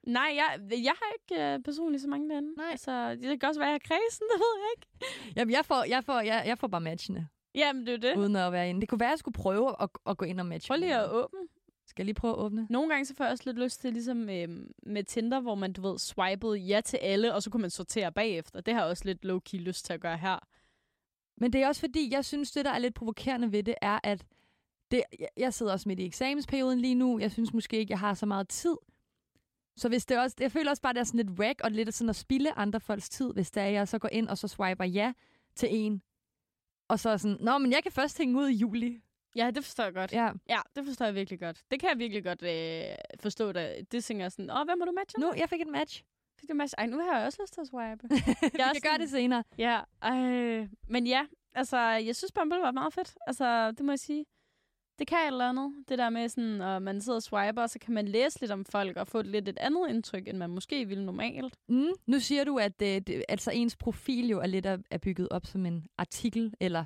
Nej, 0.06 0.32
jeg, 0.34 0.60
jeg 0.70 0.94
har 1.02 1.12
ikke 1.18 1.44
øh, 1.44 1.62
personligt 1.62 2.02
så 2.02 2.08
mange 2.08 2.28
derinde. 2.28 2.54
Nej. 2.56 2.70
Altså, 2.70 3.10
det 3.14 3.40
kan 3.40 3.48
også 3.48 3.60
være, 3.60 3.74
at 3.74 3.80
jeg 3.84 3.94
er 3.94 3.94
kredsen, 3.94 4.26
det 4.32 4.38
ved 4.40 4.52
jeg 4.62 4.68
ikke. 4.76 4.86
Jamen, 5.36 5.52
jeg 5.52 5.64
får, 5.64 5.84
jeg 5.84 6.04
får, 6.04 6.20
jeg, 6.20 6.42
jeg 6.46 6.58
får 6.58 6.66
bare 6.66 6.80
matchene, 6.80 7.28
Jamen, 7.54 7.86
det 7.86 7.94
er 7.94 7.98
det. 7.98 8.16
uden 8.16 8.36
at 8.36 8.52
være 8.52 8.70
inde. 8.70 8.80
Det 8.80 8.88
kunne 8.88 9.00
være, 9.00 9.08
at 9.08 9.10
jeg 9.10 9.18
skulle 9.18 9.34
prøve 9.34 9.76
at, 9.82 9.88
at 10.06 10.16
gå 10.18 10.24
ind 10.24 10.40
og 10.40 10.46
matche. 10.46 10.68
Prøv 10.68 10.78
lige 10.78 10.96
at 10.96 11.10
åbne. 11.10 11.38
Skal 11.90 12.02
jeg 12.02 12.04
lige 12.06 12.14
prøve 12.14 12.32
at 12.32 12.38
åbne? 12.38 12.66
Nogle 12.70 12.88
gange 12.90 13.04
så 13.04 13.14
får 13.14 13.24
jeg 13.24 13.32
også 13.32 13.44
lidt 13.46 13.58
lyst 13.58 13.80
til, 13.80 13.92
ligesom 13.92 14.28
øh, 14.28 14.48
med 14.82 15.04
Tinder, 15.04 15.40
hvor 15.40 15.54
man, 15.54 15.72
du 15.72 15.82
ved, 15.82 15.98
swipede 15.98 16.56
ja 16.58 16.80
til 16.80 16.96
alle, 16.96 17.34
og 17.34 17.42
så 17.42 17.50
kunne 17.50 17.60
man 17.60 17.70
sortere 17.70 18.12
bagefter. 18.12 18.60
Det 18.60 18.74
har 18.74 18.80
jeg 18.80 18.90
også 18.90 19.04
lidt 19.04 19.24
low-key 19.24 19.56
lyst 19.56 19.84
til 19.84 19.92
at 19.92 20.00
gøre 20.00 20.16
her. 20.16 20.38
Men 21.36 21.52
det 21.52 21.62
er 21.62 21.68
også 21.68 21.80
fordi, 21.80 22.12
jeg 22.12 22.24
synes, 22.24 22.52
det 22.52 22.64
der 22.64 22.70
er 22.70 22.78
lidt 22.78 22.94
provokerende 22.94 23.52
ved 23.52 23.62
det, 23.62 23.74
er, 23.82 23.98
at 24.02 24.24
det, 24.90 25.02
jeg- 25.36 25.54
sidder 25.54 25.72
også 25.72 25.88
midt 25.88 26.00
i 26.00 26.04
eksamensperioden 26.06 26.80
lige 26.80 26.94
nu. 26.94 27.18
Jeg 27.18 27.32
synes 27.32 27.52
måske 27.54 27.78
ikke, 27.78 27.90
jeg 27.92 27.98
har 27.98 28.14
så 28.14 28.26
meget 28.26 28.48
tid. 28.48 28.76
Så 29.76 29.88
hvis 29.88 30.06
det 30.06 30.18
også, 30.18 30.36
jeg 30.40 30.52
føler 30.52 30.70
også 30.70 30.82
bare, 30.82 30.90
at 30.90 30.94
det 30.94 31.00
er 31.00 31.04
sådan 31.04 31.26
lidt 31.26 31.38
whack, 31.40 31.60
og 31.64 31.70
lidt 31.70 31.94
sådan 31.94 32.08
at 32.10 32.16
spille 32.16 32.58
andre 32.58 32.80
folks 32.80 33.08
tid, 33.08 33.32
hvis 33.32 33.50
det 33.50 33.62
er, 33.62 33.66
jeg 33.66 33.88
så 33.88 33.98
går 33.98 34.08
ind 34.12 34.28
og 34.28 34.38
så 34.38 34.48
swiper 34.48 34.84
ja 34.84 35.12
til 35.54 35.68
en. 35.72 36.02
Og 36.88 36.98
så 37.00 37.10
er 37.10 37.16
sådan, 37.16 37.36
nå, 37.40 37.58
men 37.58 37.72
jeg 37.72 37.82
kan 37.82 37.92
først 37.92 38.18
hænge 38.18 38.38
ud 38.38 38.48
i 38.48 38.54
juli. 38.54 39.02
Ja, 39.36 39.50
det 39.50 39.64
forstår 39.64 39.84
jeg 39.84 39.94
godt. 39.94 40.12
Ja, 40.12 40.30
Ja, 40.48 40.58
det 40.76 40.84
forstår 40.86 41.04
jeg 41.04 41.14
virkelig 41.14 41.40
godt. 41.40 41.62
Det 41.70 41.80
kan 41.80 41.88
jeg 41.88 41.98
virkelig 41.98 42.24
godt 42.24 42.42
øh, 42.42 42.94
forstå. 43.20 43.52
Da. 43.52 43.74
Det 43.92 44.04
jeg 44.10 44.32
sådan, 44.32 44.50
åh, 44.50 44.64
hvem 44.64 44.80
har 44.80 44.86
du 44.86 44.92
matchet? 44.92 45.20
nu, 45.20 45.32
jeg 45.36 45.48
fik 45.48 45.60
et 45.60 45.68
match. 45.68 46.02
Fik 46.40 46.48
du 46.48 46.54
match? 46.54 46.74
Ej, 46.78 46.86
nu 46.86 46.98
har 46.98 47.16
jeg 47.18 47.26
også 47.26 47.42
lyst 47.42 47.52
til 47.54 47.60
at 47.60 47.66
swipe. 47.66 48.08
Jeg 48.14 48.52
kan 48.52 48.58
gøre 48.58 48.74
sådan- 48.74 49.00
det 49.00 49.10
senere. 49.10 49.44
ja, 49.58 49.80
øh, 50.12 50.68
men 50.88 51.06
ja, 51.06 51.26
altså, 51.54 51.78
jeg 51.78 52.16
synes 52.16 52.32
Bumble 52.32 52.58
var 52.58 52.70
meget 52.70 52.92
fedt. 52.94 53.14
Altså, 53.26 53.70
det 53.70 53.84
må 53.84 53.92
jeg 53.92 53.98
sige. 53.98 54.24
Det 54.98 55.06
kan 55.08 55.18
et 55.18 55.26
eller 55.26 55.48
andet. 55.48 55.74
Det 55.88 55.98
der 55.98 56.10
med 56.10 56.28
sådan, 56.28 56.60
at 56.62 56.82
man 56.82 57.00
sidder 57.00 57.16
og 57.16 57.22
swiper, 57.22 57.62
og 57.62 57.70
så 57.70 57.78
kan 57.78 57.94
man 57.94 58.08
læse 58.08 58.40
lidt 58.40 58.50
om 58.50 58.64
folk, 58.64 58.96
og 58.96 59.06
få 59.08 59.18
et 59.18 59.26
lidt 59.26 59.48
et 59.48 59.58
andet 59.58 59.86
indtryk, 59.88 60.28
end 60.28 60.36
man 60.38 60.50
måske 60.50 60.86
ville 60.88 61.04
normalt. 61.06 61.54
Mm. 61.68 61.88
Nu 62.06 62.18
siger 62.20 62.44
du, 62.44 62.56
at 62.58 62.82
øh, 62.82 62.88
det, 62.88 63.24
altså 63.28 63.50
ens 63.50 63.76
profil 63.76 64.28
jo 64.28 64.40
er 64.40 64.46
lidt 64.46 64.66
er 64.90 64.98
bygget 65.02 65.28
op 65.30 65.46
som 65.46 65.66
en 65.66 65.86
artikel, 65.98 66.54
eller... 66.60 66.84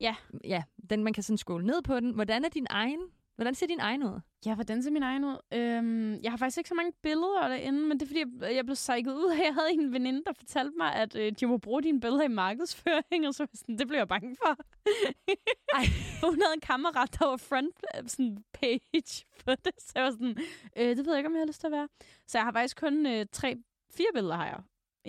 Ja. 0.00 0.16
Ja, 0.44 0.62
den, 0.90 1.04
man 1.04 1.12
kan 1.12 1.22
sådan 1.22 1.38
scrolle 1.38 1.66
ned 1.66 1.82
på 1.82 2.00
den. 2.00 2.10
Hvordan 2.10 2.44
er 2.44 2.48
din 2.48 2.66
egen? 2.70 3.00
Hvordan 3.36 3.54
ser 3.54 3.66
din 3.66 3.80
egen 3.80 4.02
ud? 4.02 4.20
Ja, 4.46 4.54
hvordan 4.54 4.82
ser 4.82 4.90
min 4.90 5.02
egen 5.02 5.24
ud? 5.24 5.36
Øhm, 5.52 6.22
jeg 6.22 6.32
har 6.32 6.36
faktisk 6.36 6.58
ikke 6.58 6.68
så 6.68 6.74
mange 6.74 6.92
billeder 7.02 7.48
derinde, 7.48 7.80
men 7.80 8.00
det 8.00 8.02
er 8.02 8.06
fordi, 8.06 8.20
jeg, 8.20 8.54
jeg 8.54 8.64
blev 8.64 8.74
psyket 8.74 9.12
ud 9.14 9.30
af, 9.30 9.44
jeg 9.48 9.54
havde 9.54 9.72
en 9.72 9.92
veninde, 9.92 10.22
der 10.26 10.32
fortalte 10.32 10.72
mig, 10.76 10.94
at 10.94 11.16
øh, 11.16 11.32
de 11.40 11.46
må 11.46 11.58
bruge 11.58 11.82
dine 11.82 12.00
billeder 12.00 12.24
i 12.24 12.28
markedsføring, 12.28 13.26
og 13.26 13.34
så 13.34 13.46
sådan, 13.54 13.78
det 13.78 13.88
blev 13.88 13.98
jeg 13.98 14.08
bange 14.08 14.36
for. 14.36 14.56
Ej. 15.74 15.84
Hun 16.30 16.42
havde 16.42 16.54
en 16.54 16.60
kammerat, 16.60 17.16
der 17.18 17.26
var 17.26 17.36
front 17.36 17.84
øh, 17.94 18.08
sådan 18.08 18.44
page 18.52 19.24
på 19.44 19.50
det, 19.64 19.72
så 19.78 19.92
jeg 19.94 20.04
var 20.04 20.10
sådan, 20.10 20.36
øh, 20.76 20.96
det 20.96 21.06
ved 21.06 21.12
jeg 21.12 21.18
ikke, 21.18 21.28
om 21.28 21.34
jeg 21.34 21.40
har 21.40 21.46
lyst 21.46 21.60
til 21.60 21.66
at 21.66 21.72
være. 21.72 21.88
Så 22.26 22.38
jeg 22.38 22.44
har 22.44 22.52
faktisk 22.52 22.80
kun 22.80 23.06
øh, 23.06 23.26
tre, 23.32 23.56
fire 23.90 24.10
billeder 24.14 24.36
har 24.36 24.46
jeg. 24.46 24.60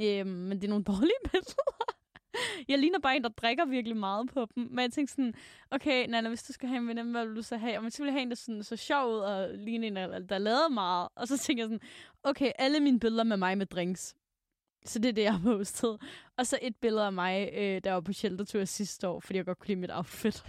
Øhm, 0.03 0.29
men 0.29 0.57
det 0.57 0.63
er 0.63 0.69
nogle 0.69 0.85
dårlige 0.93 1.21
billeder. 1.31 1.96
Jeg 2.67 2.79
ligner 2.79 2.99
bare 2.99 3.15
en, 3.15 3.23
der 3.23 3.29
drikker 3.29 3.65
virkelig 3.65 3.97
meget 3.97 4.29
på 4.33 4.47
dem. 4.55 4.67
Men 4.71 4.79
jeg 4.79 4.91
tænkte 4.91 5.13
sådan, 5.13 5.33
okay, 5.71 6.07
Nana, 6.07 6.29
hvis 6.29 6.43
du 6.43 6.53
skal 6.53 6.69
have 6.69 6.81
en 6.81 6.87
veninde, 6.87 7.11
hvad 7.11 7.25
vil 7.25 7.35
du 7.35 7.41
så 7.41 7.57
have? 7.57 7.77
Og 7.77 7.83
man 7.83 7.91
ville 7.97 8.11
have 8.11 8.21
en, 8.21 8.29
der 8.29 8.35
sådan, 8.35 8.63
så 8.63 8.75
sjov 8.75 9.13
ud 9.13 9.19
og 9.19 9.49
lignede 9.53 9.87
en, 9.87 9.95
der, 9.95 10.19
der 10.19 10.37
lavede 10.37 10.69
meget. 10.73 11.07
Og 11.15 11.27
så 11.27 11.37
tænkte 11.37 11.61
jeg 11.61 11.65
sådan, 11.65 11.87
okay, 12.23 12.51
alle 12.59 12.79
mine 12.79 12.99
billeder 12.99 13.23
med 13.23 13.37
mig 13.37 13.57
med 13.57 13.65
drinks. 13.65 14.15
Så 14.85 14.99
det 14.99 15.09
er 15.09 15.13
det, 15.13 15.21
jeg 15.21 15.33
har 15.33 15.41
postet. 15.43 16.01
Og 16.37 16.47
så 16.47 16.59
et 16.61 16.75
billede 16.75 17.05
af 17.05 17.13
mig, 17.13 17.49
øh, 17.53 17.81
der 17.83 17.91
var 17.91 18.01
på 18.01 18.13
sheltertur 18.13 18.65
sidste 18.65 19.07
år, 19.07 19.19
fordi 19.19 19.37
jeg 19.37 19.45
godt 19.45 19.59
kunne 19.59 19.67
lide 19.67 19.79
mit 19.79 19.91
outfit. 19.93 20.43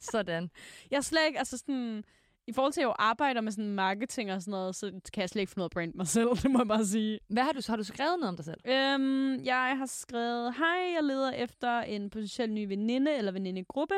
Sådan. 0.00 0.50
Jeg 0.90 0.96
er 0.96 1.00
slet 1.00 1.26
ikke, 1.26 1.38
altså 1.38 1.58
sådan, 1.58 2.04
i 2.46 2.52
forhold 2.52 2.72
til 2.72 2.80
at 2.80 2.82
jeg 2.82 2.88
jo 2.88 2.94
arbejder 2.98 3.40
med 3.40 3.52
sådan 3.52 3.74
marketing 3.74 4.32
og 4.32 4.42
sådan 4.42 4.50
noget, 4.50 4.76
så 4.76 5.00
kan 5.12 5.20
jeg 5.20 5.28
slet 5.28 5.40
ikke 5.40 5.52
finde 5.52 5.64
at 5.64 5.70
brande 5.70 5.96
mig 5.96 6.06
selv, 6.06 6.28
det 6.42 6.50
må 6.50 6.58
jeg 6.58 6.68
bare 6.68 6.84
sige. 6.84 7.20
Hvad 7.28 7.42
har 7.42 7.52
du, 7.52 7.60
har 7.66 7.76
du 7.76 7.84
skrevet 7.84 8.18
noget 8.20 8.28
om 8.28 8.36
dig 8.36 8.44
selv? 8.44 8.60
Øhm, 8.64 9.44
jeg 9.44 9.78
har 9.78 9.86
skrevet, 9.86 10.54
hej, 10.54 10.92
jeg 10.94 11.02
leder 11.02 11.32
efter 11.32 11.80
en 11.80 12.10
potentiel 12.10 12.52
ny 12.52 12.68
veninde 12.68 13.16
eller 13.16 13.32
venindegruppe, 13.32 13.94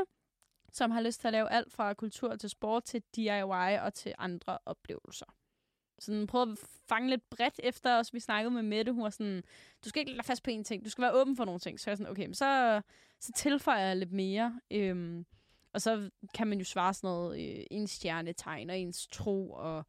som 0.72 0.90
har 0.90 1.00
lyst 1.00 1.20
til 1.20 1.28
at 1.28 1.32
lave 1.32 1.52
alt 1.52 1.72
fra 1.72 1.94
kultur 1.94 2.36
til 2.36 2.50
sport 2.50 2.84
til 2.84 3.02
DIY 3.16 3.78
og 3.84 3.94
til 3.94 4.14
andre 4.18 4.58
oplevelser. 4.66 5.26
Sådan 5.98 6.26
prøve 6.26 6.52
at 6.52 6.58
fange 6.88 7.10
lidt 7.10 7.30
bredt 7.30 7.60
efter 7.62 7.98
os. 7.98 8.14
Vi 8.14 8.20
snakkede 8.20 8.54
med 8.54 8.62
Mette, 8.62 8.92
hun 8.92 9.02
var 9.02 9.10
sådan, 9.10 9.42
du 9.84 9.88
skal 9.88 10.00
ikke 10.00 10.12
lade 10.12 10.26
fast 10.26 10.42
på 10.42 10.50
én 10.50 10.62
ting, 10.62 10.84
du 10.84 10.90
skal 10.90 11.02
være 11.02 11.14
åben 11.14 11.36
for 11.36 11.44
nogle 11.44 11.60
ting. 11.60 11.80
Så 11.80 11.90
jeg 11.90 11.98
sådan, 11.98 12.10
okay, 12.10 12.26
men 12.26 12.34
så, 12.34 12.80
så 13.20 13.32
tilføjer 13.32 13.86
jeg 13.86 13.96
lidt 13.96 14.12
mere. 14.12 14.60
Øhm, 14.70 15.26
og 15.74 15.82
så 15.82 16.10
kan 16.34 16.46
man 16.46 16.58
jo 16.58 16.64
svare 16.64 16.94
sådan 16.94 17.08
noget, 17.08 17.40
øh, 17.40 17.64
ens 17.70 17.90
stjernetegn 17.90 18.70
og 18.70 18.78
ens 18.78 19.06
tro, 19.06 19.50
og 19.50 19.84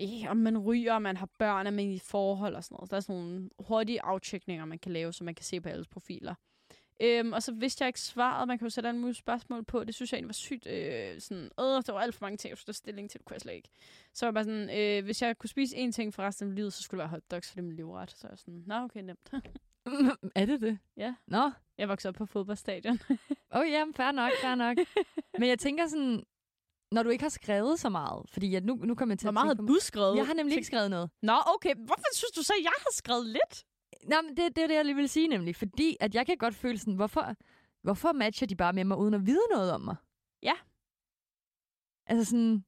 øh, 0.00 0.30
om 0.30 0.36
man 0.36 0.58
ryger, 0.58 0.92
om 0.92 1.02
man 1.02 1.16
har 1.16 1.28
børn, 1.38 1.66
om 1.66 1.72
man 1.72 1.88
er 1.88 1.92
i 1.92 1.98
forhold 1.98 2.54
og 2.54 2.64
sådan 2.64 2.74
noget. 2.74 2.90
Der 2.90 2.96
er 2.96 3.00
sådan 3.00 3.22
nogle 3.22 3.50
hurtige 3.58 4.02
aftjekninger, 4.02 4.64
man 4.64 4.78
kan 4.78 4.92
lave, 4.92 5.12
så 5.12 5.24
man 5.24 5.34
kan 5.34 5.44
se 5.44 5.60
på 5.60 5.68
alles 5.68 5.88
profiler. 5.88 6.34
Øhm, 7.00 7.32
og 7.32 7.42
så 7.42 7.52
vidste 7.52 7.82
jeg 7.82 7.88
ikke 7.88 8.00
svaret. 8.00 8.48
Man 8.48 8.58
kan 8.58 8.66
jo 8.66 8.70
sætte 8.70 8.90
en 8.90 8.98
mulige 8.98 9.14
spørgsmål 9.14 9.64
på. 9.64 9.84
Det 9.84 9.94
synes 9.94 10.12
jeg 10.12 10.16
egentlig 10.16 10.28
var 10.28 10.32
sygt 10.32 10.66
øh, 10.66 11.20
sådan, 11.20 11.44
øh, 11.44 11.82
der 11.86 11.92
var 11.92 12.00
alt 12.00 12.14
for 12.14 12.24
mange 12.24 12.36
ting, 12.36 12.50
jeg 12.50 12.58
skulle 12.58 12.76
stilling 12.76 13.10
til. 13.10 13.20
Det 13.20 13.26
kunne 13.26 13.34
jeg 13.34 13.40
slet 13.40 13.54
ikke. 13.54 13.68
Så 14.14 14.26
var 14.26 14.32
bare 14.32 14.44
sådan, 14.44 14.78
øh, 14.78 15.04
hvis 15.04 15.22
jeg 15.22 15.38
kunne 15.38 15.50
spise 15.50 15.76
én 15.76 15.90
ting 15.90 16.14
for 16.14 16.22
resten 16.22 16.48
af 16.48 16.54
livet, 16.54 16.72
så 16.72 16.82
skulle 16.82 17.02
det 17.02 17.10
være 17.10 17.20
hotdogs, 17.20 17.48
for 17.48 17.54
det 17.54 17.62
er 17.62 17.66
min 17.66 17.76
livret. 17.76 18.10
Så 18.10 18.26
er 18.26 18.30
jeg 18.30 18.38
sådan, 18.38 18.62
nå 18.66 18.74
okay, 18.74 19.02
nemt. 19.02 19.32
er 20.34 20.46
det 20.46 20.60
det? 20.60 20.78
Ja. 20.96 21.14
Nå, 21.26 21.50
jeg 21.82 21.88
voksede 21.88 22.08
op 22.10 22.14
på 22.14 22.26
fodboldstadion. 22.26 22.98
åh 23.54 23.60
oh, 23.60 23.70
jamen, 23.70 23.94
fair 23.94 24.12
nok, 24.12 24.32
fair 24.42 24.54
nok. 24.54 24.76
Men 25.38 25.48
jeg 25.48 25.58
tænker 25.58 25.86
sådan, 25.86 26.24
når 26.92 27.02
du 27.02 27.10
ikke 27.10 27.24
har 27.24 27.28
skrevet 27.40 27.80
så 27.80 27.88
meget, 27.88 28.30
fordi 28.30 28.54
at 28.54 28.64
nu, 28.64 28.74
nu 28.74 28.94
kommer 28.94 29.12
jeg 29.12 29.18
til 29.18 29.26
Hvor 29.26 29.30
at 29.30 29.46
meget 29.46 29.58
har 29.58 29.66
du 29.66 29.78
skrevet? 29.80 30.16
Jeg 30.16 30.26
har 30.26 30.34
nemlig 30.34 30.56
ikke 30.56 30.66
skrevet 30.66 30.90
noget. 30.90 31.10
Nå, 31.22 31.36
okay. 31.54 31.74
Hvorfor 31.76 32.14
synes 32.14 32.30
du 32.30 32.42
så, 32.42 32.52
at 32.58 32.64
jeg 32.64 32.72
har 32.78 32.92
skrevet 32.92 33.26
lidt? 33.26 33.64
Nå, 34.08 34.16
men 34.22 34.36
det, 34.36 34.56
det 34.56 34.64
er 34.64 34.66
det, 34.66 34.74
jeg 34.74 34.84
lige 34.84 34.96
vil 34.96 35.08
sige 35.08 35.28
nemlig. 35.28 35.56
Fordi 35.56 35.96
at 36.00 36.14
jeg 36.14 36.26
kan 36.26 36.36
godt 36.36 36.54
føle 36.54 36.78
sådan, 36.78 36.94
hvorfor, 36.94 37.34
hvorfor 37.82 38.12
matcher 38.12 38.46
de 38.46 38.56
bare 38.56 38.72
med 38.72 38.84
mig, 38.84 38.98
uden 38.98 39.14
at 39.14 39.26
vide 39.26 39.46
noget 39.50 39.72
om 39.72 39.80
mig? 39.80 39.96
Ja. 40.42 40.54
Altså 42.06 42.30
sådan, 42.30 42.64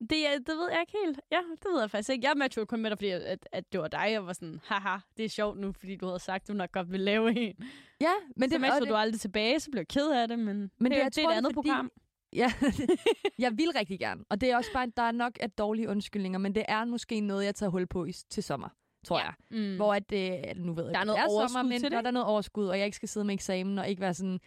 Det, 0.00 0.26
er- 0.28 0.38
det 0.38 0.48
ved 0.48 0.68
jeg 0.70 0.80
ikke 0.80 0.92
helt. 1.04 1.20
Ja, 1.32 1.36
det 1.62 1.66
ved 1.72 1.80
jeg 1.80 1.90
faktisk 1.90 2.10
ikke. 2.10 2.28
Jeg 2.28 2.36
matchede 2.36 2.66
kun 2.66 2.80
med 2.80 2.90
dig, 2.90 2.98
fordi 2.98 3.10
at, 3.10 3.48
at 3.52 3.72
det 3.72 3.80
var 3.80 3.88
dig. 3.88 4.06
Jeg 4.10 4.26
var 4.26 4.32
sådan, 4.32 4.60
haha, 4.64 4.96
det 5.16 5.24
er 5.24 5.28
sjovt 5.28 5.58
nu, 5.58 5.72
fordi 5.72 5.96
du 5.96 6.06
havde 6.06 6.18
sagt, 6.20 6.42
at 6.42 6.48
du 6.48 6.52
nok 6.52 6.72
godt 6.72 6.92
vil 6.92 7.00
lave 7.00 7.38
en. 7.38 7.54
ja, 8.00 8.12
men 8.36 8.42
det, 8.42 8.50
så 8.50 8.56
og 8.56 8.60
matchede 8.60 8.80
det, 8.80 8.88
du 8.90 8.94
aldrig 8.96 9.20
tilbage, 9.20 9.60
så 9.60 9.70
blev 9.70 9.80
jeg 9.80 9.88
ked 9.88 10.10
af 10.10 10.28
det. 10.28 10.38
Men, 10.38 10.46
Men 10.46 10.60
det- 10.60 10.70
det, 10.80 10.90
det 10.90 11.00
er 11.02 11.06
et 11.06 11.14
det 11.14 11.24
er 11.24 11.30
andet 11.30 11.54
fordi- 11.54 11.68
program. 11.68 11.90
Ja, 12.32 12.52
jeg 13.38 13.52
vil 13.58 13.70
rigtig 13.76 13.98
gerne. 13.98 14.24
Og 14.28 14.40
det 14.40 14.50
er 14.50 14.56
også 14.56 14.70
bare, 14.72 14.86
der 14.96 15.02
er 15.02 15.12
nok 15.12 15.32
af 15.40 15.50
dårlige 15.50 15.88
undskyldninger, 15.88 16.38
men 16.38 16.54
det 16.54 16.64
er 16.68 16.84
måske 16.84 17.20
noget, 17.20 17.44
jeg 17.44 17.54
tager 17.54 17.70
hul 17.70 17.86
på 17.86 18.04
i, 18.04 18.12
til 18.12 18.42
sommer. 18.42 18.68
tror 19.06 19.18
Ja. 19.18 19.24
jeg. 19.24 19.34
Mm. 19.50 19.76
Hvor 19.76 19.94
at, 19.94 20.12
øh, 20.12 20.56
nu 20.64 20.72
ved 20.74 20.84
jeg 20.84 20.94
Der 20.94 21.00
er 21.00 21.04
noget 21.04 21.20
det 21.20 21.28
overskud 21.28 21.48
sommer, 21.54 21.68
men 21.68 21.80
til 21.80 21.84
det, 21.84 21.92
når 21.92 22.00
der 22.00 22.08
er 22.08 22.12
noget 22.12 22.26
overskud, 22.28 22.66
og 22.66 22.78
jeg 22.78 22.84
ikke 22.86 22.96
skal 22.96 23.08
sidde 23.08 23.26
med 23.26 23.34
eksamen 23.34 23.78
og 23.78 23.88
ikke 23.88 24.00
være 24.00 24.14
sådan... 24.14 24.40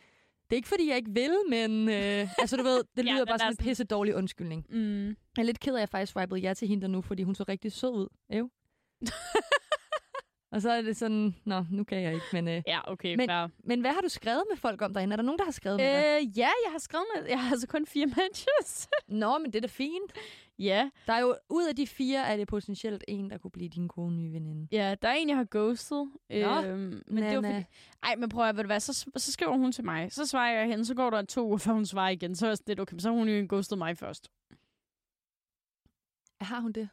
Det 0.52 0.56
er 0.56 0.60
ikke, 0.60 0.68
fordi 0.68 0.90
jeg 0.90 0.98
ikke 0.98 1.12
vil, 1.14 1.36
men... 1.50 1.90
Øh, 1.90 2.28
altså, 2.38 2.58
du 2.58 2.64
ved, 2.64 2.84
det 2.98 3.06
Ja, 3.06 3.12
lyder 3.12 3.18
den 3.26 3.28
bare 3.28 3.40
sådan 3.40 3.52
en 3.54 3.58
pisse 3.58 3.84
dårlig 3.84 4.16
undskyldning. 4.16 4.66
Mm. 4.70 5.08
Jeg 5.08 5.16
er 5.38 5.44
lidt 5.44 5.60
ked 5.60 5.74
af, 5.74 5.78
at 5.78 5.80
jeg 5.82 5.90
faktisk 5.90 6.12
swipede 6.12 6.40
ja 6.40 6.54
til 6.54 6.68
hende 6.68 6.82
der 6.82 6.88
nu, 6.88 7.02
fordi 7.02 7.24
hun 7.24 7.36
så 7.36 7.46
rigtig 7.48 7.72
sød 7.72 7.90
ud. 7.90 8.08
Ev. 8.30 8.50
og 10.52 10.62
så 10.62 10.72
er 10.72 10.82
det 10.82 10.98
sådan, 10.98 11.36
nå, 11.46 11.66
nu 11.72 11.84
kan 11.84 12.02
jeg 12.02 12.14
ikke, 12.14 12.26
men... 12.34 12.48
Øh, 12.48 12.62
Ja, 12.68 12.92
okay, 12.92 13.16
Men- 13.16 13.30
fair. 13.30 13.48
men 13.64 13.82
hvad 13.82 13.92
har 13.92 14.02
du 14.02 14.10
skrevet 14.10 14.44
med 14.52 14.58
folk 14.58 14.82
om 14.82 14.94
derinde? 14.94 15.14
Er 15.14 15.18
der 15.18 15.24
nogen, 15.24 15.40
der 15.40 15.46
har 15.46 15.52
skrevet 15.52 15.78
med 15.80 15.86
dig? 16.20 16.22
Øh, 16.28 16.38
ja, 16.38 16.50
jeg 16.66 16.72
har 16.72 16.80
skrevet 16.80 17.06
med... 17.16 17.26
Jeg 17.30 17.42
har 17.44 17.52
altså 17.52 17.68
kun 17.68 17.86
fire 17.86 18.06
matches. 18.18 18.90
Nå, 19.08 19.38
men 19.38 19.46
det 19.54 19.56
er 19.56 19.62
da 19.62 19.68
fint. 19.68 20.12
ja. 20.60 20.90
Der 21.08 21.14
er 21.14 21.20
jo, 21.20 21.36
ud 21.50 21.68
af 21.68 21.76
de 21.76 21.88
fire, 21.88 22.28
er 22.28 22.38
det 22.38 22.48
potentielt 22.48 23.04
en, 23.08 23.30
der 23.30 23.38
kunne 23.38 23.52
blive 23.52 23.70
din 23.70 23.88
gode 23.88 24.12
nye 24.16 24.34
veninde. 24.34 24.68
Ja, 24.72 24.96
der 25.02 25.08
er 25.08 25.14
en, 25.14 25.30
jeg 25.30 25.38
har 25.38 25.48
ghostet. 25.52 26.12
Nå, 26.30 26.62
øhm, 26.64 27.04
men 27.08 27.24
det 27.24 27.36
var 27.36 27.42
Nana. 27.42 27.54
fordi... 27.56 27.66
Ej, 28.04 28.16
men 28.16 28.30
prøv 28.30 28.46
at 28.50 28.56
ved 28.56 28.64
du 28.64 28.68
hvad, 28.68 28.80
så, 28.80 29.10
så 29.18 29.32
skriver 29.32 29.58
hun 29.58 29.72
til 29.72 29.86
mig. 29.86 30.12
Så 30.12 30.26
svarer 30.26 30.60
jeg 30.60 30.68
hende, 30.68 30.86
så 30.86 30.96
går 30.96 31.10
der 31.10 31.22
to 31.22 31.48
uger, 31.48 31.58
før 31.58 31.72
hun 31.74 31.86
svarer 31.86 32.10
igen. 32.10 32.36
Så 32.36 32.48
er 32.48 32.56
lidt, 32.68 32.80
okay, 32.80 32.98
så 33.00 33.10
har 33.10 33.16
hun 33.18 33.30
jo 33.30 33.46
ghostet 33.50 33.78
mig 33.78 33.98
først. 33.98 34.32
Har 36.42 36.60
hun 36.60 36.72
det? 36.72 36.90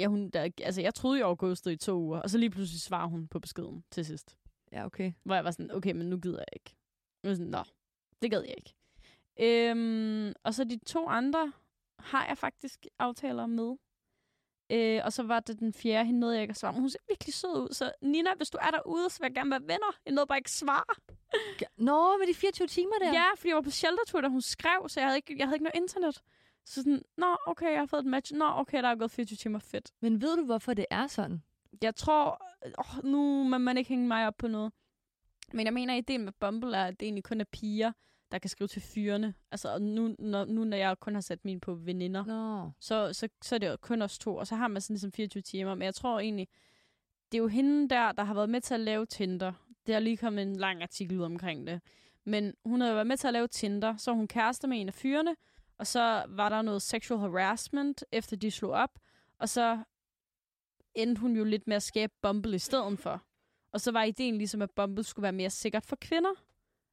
Ja, 0.00 0.06
hun, 0.06 0.30
der, 0.30 0.48
altså, 0.62 0.80
jeg 0.80 0.94
troede, 0.94 1.18
jeg 1.18 1.26
var 1.28 1.34
ghostet 1.34 1.72
i 1.72 1.76
to 1.76 1.98
uger, 1.98 2.18
og 2.20 2.30
så 2.30 2.38
lige 2.38 2.50
pludselig 2.50 2.80
svarer 2.80 3.08
hun 3.08 3.28
på 3.28 3.40
beskeden 3.40 3.84
til 3.90 4.04
sidst. 4.06 4.36
Ja, 4.72 4.86
okay. 4.86 5.12
Hvor 5.22 5.34
jeg 5.34 5.44
var 5.44 5.50
sådan, 5.50 5.70
okay, 5.70 5.92
men 5.92 6.10
nu 6.10 6.18
gider 6.18 6.38
jeg 6.38 6.46
ikke. 6.52 6.76
Jeg 7.22 7.28
var 7.28 7.34
sådan, 7.34 7.50
nå, 7.50 7.62
det 8.22 8.30
gad 8.30 8.42
jeg 8.42 8.54
ikke. 8.56 8.74
Øhm, 9.40 10.32
og 10.44 10.54
så 10.54 10.64
de 10.64 10.78
to 10.86 11.08
andre 11.08 11.52
har 11.98 12.26
jeg 12.26 12.38
faktisk 12.38 12.86
aftaler 12.98 13.46
med. 13.46 13.76
Øh, 14.72 15.00
og 15.04 15.12
så 15.12 15.22
var 15.22 15.40
det 15.40 15.58
den 15.58 15.72
fjerde, 15.72 16.04
hende 16.06 16.20
nåede 16.20 16.34
jeg 16.34 16.42
ikke 16.42 16.52
at 16.52 16.56
svare. 16.56 16.72
Men 16.72 16.80
hun 16.80 16.90
ser 16.90 16.98
virkelig 17.08 17.34
sød 17.34 17.62
ud. 17.62 17.68
Så 17.72 17.92
Nina, 18.02 18.30
hvis 18.36 18.50
du 18.50 18.58
er 18.60 18.70
derude, 18.70 19.10
så 19.10 19.18
vil 19.20 19.26
jeg 19.26 19.34
gerne 19.34 19.50
være 19.50 19.60
venner. 19.62 19.92
Jeg 20.04 20.12
nåede 20.12 20.26
bare 20.26 20.38
ikke 20.38 20.50
svare. 20.50 20.94
Nå, 21.76 22.16
med 22.18 22.26
de 22.26 22.34
24 22.34 22.68
timer 22.68 22.98
der? 23.00 23.12
Ja, 23.12 23.24
fordi 23.36 23.48
jeg 23.48 23.56
var 23.56 23.62
på 23.62 23.70
sheltertur, 23.70 24.20
da 24.20 24.28
hun 24.28 24.42
skrev, 24.42 24.88
så 24.88 25.00
jeg 25.00 25.06
havde 25.08 25.18
ikke, 25.18 25.36
jeg 25.38 25.46
havde 25.46 25.56
ikke 25.56 25.64
noget 25.64 25.76
internet. 25.82 26.22
Så 26.64 26.74
sådan, 26.74 27.02
nå, 27.16 27.36
okay, 27.46 27.70
jeg 27.72 27.78
har 27.78 27.86
fået 27.86 28.00
et 28.00 28.06
match. 28.06 28.34
Nå, 28.34 28.44
okay, 28.44 28.82
der 28.82 28.88
er 28.88 28.96
gået 28.96 29.10
24 29.10 29.36
timer. 29.36 29.58
Fedt. 29.58 29.90
Men 30.00 30.20
ved 30.20 30.36
du, 30.36 30.44
hvorfor 30.44 30.74
det 30.74 30.86
er 30.90 31.06
sådan? 31.06 31.42
Jeg 31.82 31.94
tror, 31.94 32.42
åh, 32.78 33.04
nu 33.04 33.42
må 33.44 33.58
man 33.58 33.76
ikke 33.76 33.88
hænge 33.88 34.08
mig 34.08 34.26
op 34.26 34.36
på 34.38 34.48
noget. 34.48 34.72
Men 35.52 35.66
jeg 35.66 35.74
mener, 35.74 35.94
at 35.94 35.98
ideen 35.98 36.24
med 36.24 36.32
Bumble 36.40 36.76
er, 36.76 36.84
at 36.84 37.00
det 37.00 37.06
egentlig 37.06 37.24
kun 37.24 37.40
er 37.40 37.44
piger, 37.44 37.92
der 38.32 38.38
kan 38.38 38.50
skrive 38.50 38.68
til 38.68 38.82
fyrene. 38.82 39.34
Altså, 39.50 39.78
nu, 39.78 40.14
når, 40.18 40.44
nu 40.44 40.64
når 40.64 40.76
jeg 40.76 41.00
kun 41.00 41.14
har 41.14 41.20
sat 41.20 41.44
min 41.44 41.60
på 41.60 41.74
veninder, 41.74 42.24
Nå. 42.24 42.70
så, 42.80 43.12
så, 43.12 43.28
så 43.42 43.54
er 43.54 43.58
det 43.58 43.68
jo 43.68 43.76
kun 43.76 44.02
os 44.02 44.18
to. 44.18 44.36
Og 44.36 44.46
så 44.46 44.54
har 44.56 44.68
man 44.68 44.82
sådan 44.82 44.94
ligesom 44.94 45.12
24 45.12 45.42
timer. 45.42 45.74
Men 45.74 45.82
jeg 45.82 45.94
tror 45.94 46.20
egentlig, 46.20 46.48
det 47.32 47.38
er 47.38 47.42
jo 47.42 47.48
hende 47.48 47.88
der, 47.88 48.12
der 48.12 48.24
har 48.24 48.34
været 48.34 48.50
med 48.50 48.60
til 48.60 48.74
at 48.74 48.80
lave 48.80 49.06
Tinder. 49.06 49.52
Det 49.86 49.94
har 49.94 50.00
lige 50.00 50.16
kommet 50.16 50.42
en 50.42 50.56
lang 50.56 50.82
artikel 50.82 51.18
ud 51.18 51.24
omkring 51.24 51.66
det. 51.66 51.80
Men 52.24 52.54
hun 52.64 52.80
har 52.80 52.88
jo 52.88 52.94
været 52.94 53.06
med 53.06 53.16
til 53.16 53.26
at 53.26 53.32
lave 53.32 53.48
Tinder. 53.48 53.96
Så 53.96 54.12
hun 54.12 54.28
kæreste 54.28 54.68
med 54.68 54.80
en 54.80 54.88
af 54.88 54.94
fyrene. 54.94 55.36
Og 55.80 55.86
så 55.86 56.24
var 56.28 56.48
der 56.48 56.62
noget 56.62 56.82
sexual 56.82 57.20
harassment, 57.20 58.04
efter 58.12 58.36
de 58.36 58.50
slog 58.50 58.70
op. 58.70 58.98
Og 59.38 59.48
så 59.48 59.78
endte 60.94 61.20
hun 61.20 61.36
jo 61.36 61.44
lidt 61.44 61.66
med 61.66 61.76
at 61.76 61.82
skabe 61.82 62.12
Bumble 62.22 62.56
i 62.56 62.58
stedet 62.58 62.98
for. 62.98 63.22
Og 63.72 63.80
så 63.80 63.92
var 63.92 64.02
ideen 64.02 64.38
ligesom, 64.38 64.62
at 64.62 64.70
Bumble 64.70 65.04
skulle 65.04 65.22
være 65.22 65.32
mere 65.32 65.50
sikkert 65.50 65.86
for 65.86 65.96
kvinder. 66.00 66.30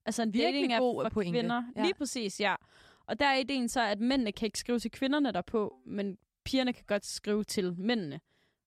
Altså 0.05 0.23
en 0.23 0.33
Virkelig 0.33 0.53
dating 0.53 0.73
app 0.73 0.79
god 0.79 1.03
for 1.03 1.09
pointe. 1.09 1.31
kvinder. 1.39 1.63
Ja. 1.75 1.81
Lige 1.81 1.93
præcis, 1.93 2.39
ja. 2.39 2.55
Og 3.05 3.19
der 3.19 3.25
er 3.25 3.35
ideen 3.37 3.69
så, 3.69 3.81
at 3.81 3.99
mændene 3.99 4.31
kan 4.31 4.45
ikke 4.45 4.59
skrive 4.59 4.79
til 4.79 4.91
kvinderne 4.91 5.31
derpå, 5.31 5.81
men 5.85 6.17
pigerne 6.45 6.73
kan 6.73 6.83
godt 6.87 7.05
skrive 7.05 7.43
til 7.43 7.75
mændene. 7.77 8.19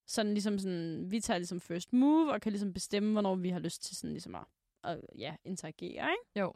Sådan 0.07 0.33
ligesom 0.35 0.59
sådan, 0.59 1.11
vi 1.11 1.21
tager 1.21 1.39
ligesom 1.39 1.61
first 1.61 1.93
move, 1.93 2.33
og 2.33 2.41
kan 2.41 2.53
ligesom 2.53 2.73
bestemme, 2.73 3.13
hvornår 3.13 3.35
vi 3.35 3.49
har 3.51 3.59
lyst 3.59 3.83
til 3.83 3.97
sådan 3.97 4.13
ligesom 4.13 4.35
at, 4.35 4.45
at 4.85 5.01
ja, 5.19 5.35
interagere, 5.45 6.11
ikke? 6.11 6.47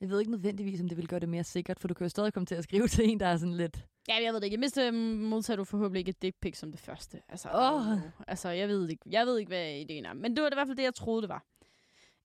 Jeg 0.00 0.10
ved 0.10 0.20
ikke 0.20 0.30
nødvendigvis, 0.30 0.80
om 0.80 0.88
det 0.88 0.96
vil 0.96 1.08
gøre 1.08 1.20
det 1.20 1.28
mere 1.28 1.44
sikkert, 1.44 1.80
for 1.80 1.88
du 1.88 1.94
kan 1.94 2.04
jo 2.04 2.08
stadig 2.08 2.32
komme 2.32 2.46
til 2.46 2.54
at 2.54 2.64
skrive 2.64 2.88
til 2.94 3.10
en, 3.10 3.20
der 3.20 3.26
er 3.26 3.36
sådan 3.36 3.56
lidt... 3.56 3.84
Ja, 4.08 4.14
jeg 4.24 4.32
ved 4.32 4.40
det 4.40 4.44
ikke. 4.44 4.54
I 4.54 4.58
mindste 4.58 4.90
modtager 4.90 5.56
du 5.56 5.64
forhåbentlig 5.64 5.98
ikke 5.98 6.10
et 6.10 6.22
dick 6.22 6.36
pic 6.40 6.56
som 6.56 6.70
det 6.70 6.80
første. 6.80 7.22
Altså, 7.28 7.48
Åh. 7.54 7.88
oh. 7.88 7.98
altså 8.28 8.48
jeg, 8.48 8.68
ved 8.68 8.88
ikke, 8.88 9.02
jeg 9.10 9.26
ved 9.26 9.38
ikke, 9.38 9.48
hvad 9.48 9.76
ideen 9.76 10.04
er. 10.04 10.12
Men 10.12 10.36
det 10.36 10.42
var 10.42 10.50
i 10.50 10.54
hvert 10.54 10.66
fald 10.66 10.76
det, 10.76 10.82
jeg 10.82 10.94
troede, 10.94 11.22
det 11.22 11.28
var. 11.28 11.44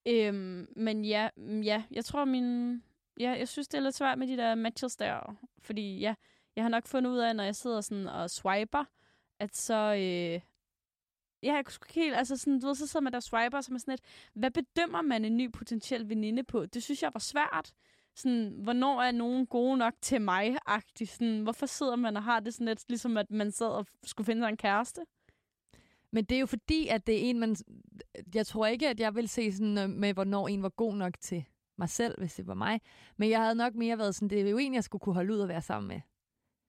Øhm, 0.08 0.66
men 0.76 1.04
ja, 1.04 1.28
mm, 1.36 1.60
ja, 1.60 1.82
jeg 1.90 2.04
tror 2.04 2.24
min... 2.24 2.82
Ja, 3.20 3.30
jeg 3.30 3.48
synes, 3.48 3.68
det 3.68 3.78
er 3.78 3.82
lidt 3.82 3.94
svært 3.94 4.18
med 4.18 4.26
de 4.26 4.36
der 4.36 4.54
matches 4.54 4.96
der. 4.96 5.36
Fordi 5.62 5.98
ja, 5.98 6.14
jeg 6.56 6.64
har 6.64 6.68
nok 6.68 6.86
fundet 6.86 7.10
ud 7.10 7.18
af, 7.18 7.36
når 7.36 7.44
jeg 7.44 7.56
sidder 7.56 7.80
sådan 7.80 8.06
og 8.06 8.30
swiper, 8.30 8.84
at 9.40 9.56
så... 9.56 9.94
Øh, 9.94 10.40
Ja, 11.42 11.54
jeg 11.54 11.64
kunne 11.64 11.72
sgu 11.72 11.84
ikke 11.84 12.00
helt, 12.00 12.16
altså 12.16 12.36
sådan, 12.36 12.60
du 12.60 12.66
ved, 12.66 12.74
så 12.74 12.86
sidder 12.86 13.04
man 13.04 13.12
der 13.12 13.18
og 13.18 13.22
swiper, 13.22 13.60
som 13.60 13.74
er 13.74 13.78
sådan 13.78 13.92
lidt, 13.92 14.02
hvad 14.34 14.50
bedømmer 14.50 15.02
man 15.02 15.24
en 15.24 15.36
ny 15.36 15.52
potentiel 15.52 16.08
veninde 16.08 16.44
på? 16.44 16.66
Det 16.66 16.82
synes 16.82 17.02
jeg 17.02 17.10
var 17.14 17.20
svært. 17.20 17.72
Sådan, 18.14 18.58
hvornår 18.62 19.02
er 19.02 19.12
nogen 19.12 19.46
gode 19.46 19.76
nok 19.76 19.94
til 20.00 20.20
mig 20.20 20.56
-agtig. 20.70 21.06
Sådan, 21.06 21.40
hvorfor 21.40 21.66
sidder 21.66 21.96
man 21.96 22.16
og 22.16 22.22
har 22.22 22.40
det 22.40 22.54
sådan 22.54 22.66
lidt, 22.66 22.84
ligesom 22.88 23.16
at 23.16 23.30
man 23.30 23.52
sad 23.52 23.66
og 23.66 23.86
skulle 24.04 24.26
finde 24.26 24.42
sig 24.42 24.48
en 24.48 24.56
kæreste? 24.56 25.00
Men 26.10 26.24
det 26.24 26.36
er 26.36 26.40
jo 26.40 26.46
fordi, 26.46 26.88
at 26.88 27.06
det 27.06 27.14
er 27.14 27.30
en, 27.30 27.38
man... 27.38 27.56
Jeg 28.34 28.46
tror 28.46 28.66
ikke, 28.66 28.88
at 28.88 29.00
jeg 29.00 29.14
vil 29.14 29.28
se 29.28 29.52
sådan 29.52 29.78
øh, 29.78 29.90
med, 29.90 30.14
hvornår 30.14 30.48
en 30.48 30.62
var 30.62 30.68
god 30.68 30.94
nok 30.94 31.20
til 31.20 31.44
mig 31.78 31.88
selv, 31.88 32.18
hvis 32.18 32.34
det 32.34 32.46
var 32.46 32.54
mig. 32.54 32.80
Men 33.16 33.30
jeg 33.30 33.40
havde 33.40 33.54
nok 33.54 33.74
mere 33.74 33.98
været 33.98 34.14
sådan, 34.14 34.28
det 34.28 34.40
er 34.40 34.50
jo 34.50 34.58
en, 34.58 34.74
jeg 34.74 34.84
skulle 34.84 35.00
kunne 35.00 35.14
holde 35.14 35.32
ud 35.32 35.38
og 35.38 35.48
være 35.48 35.62
sammen 35.62 35.88
med. 35.88 36.00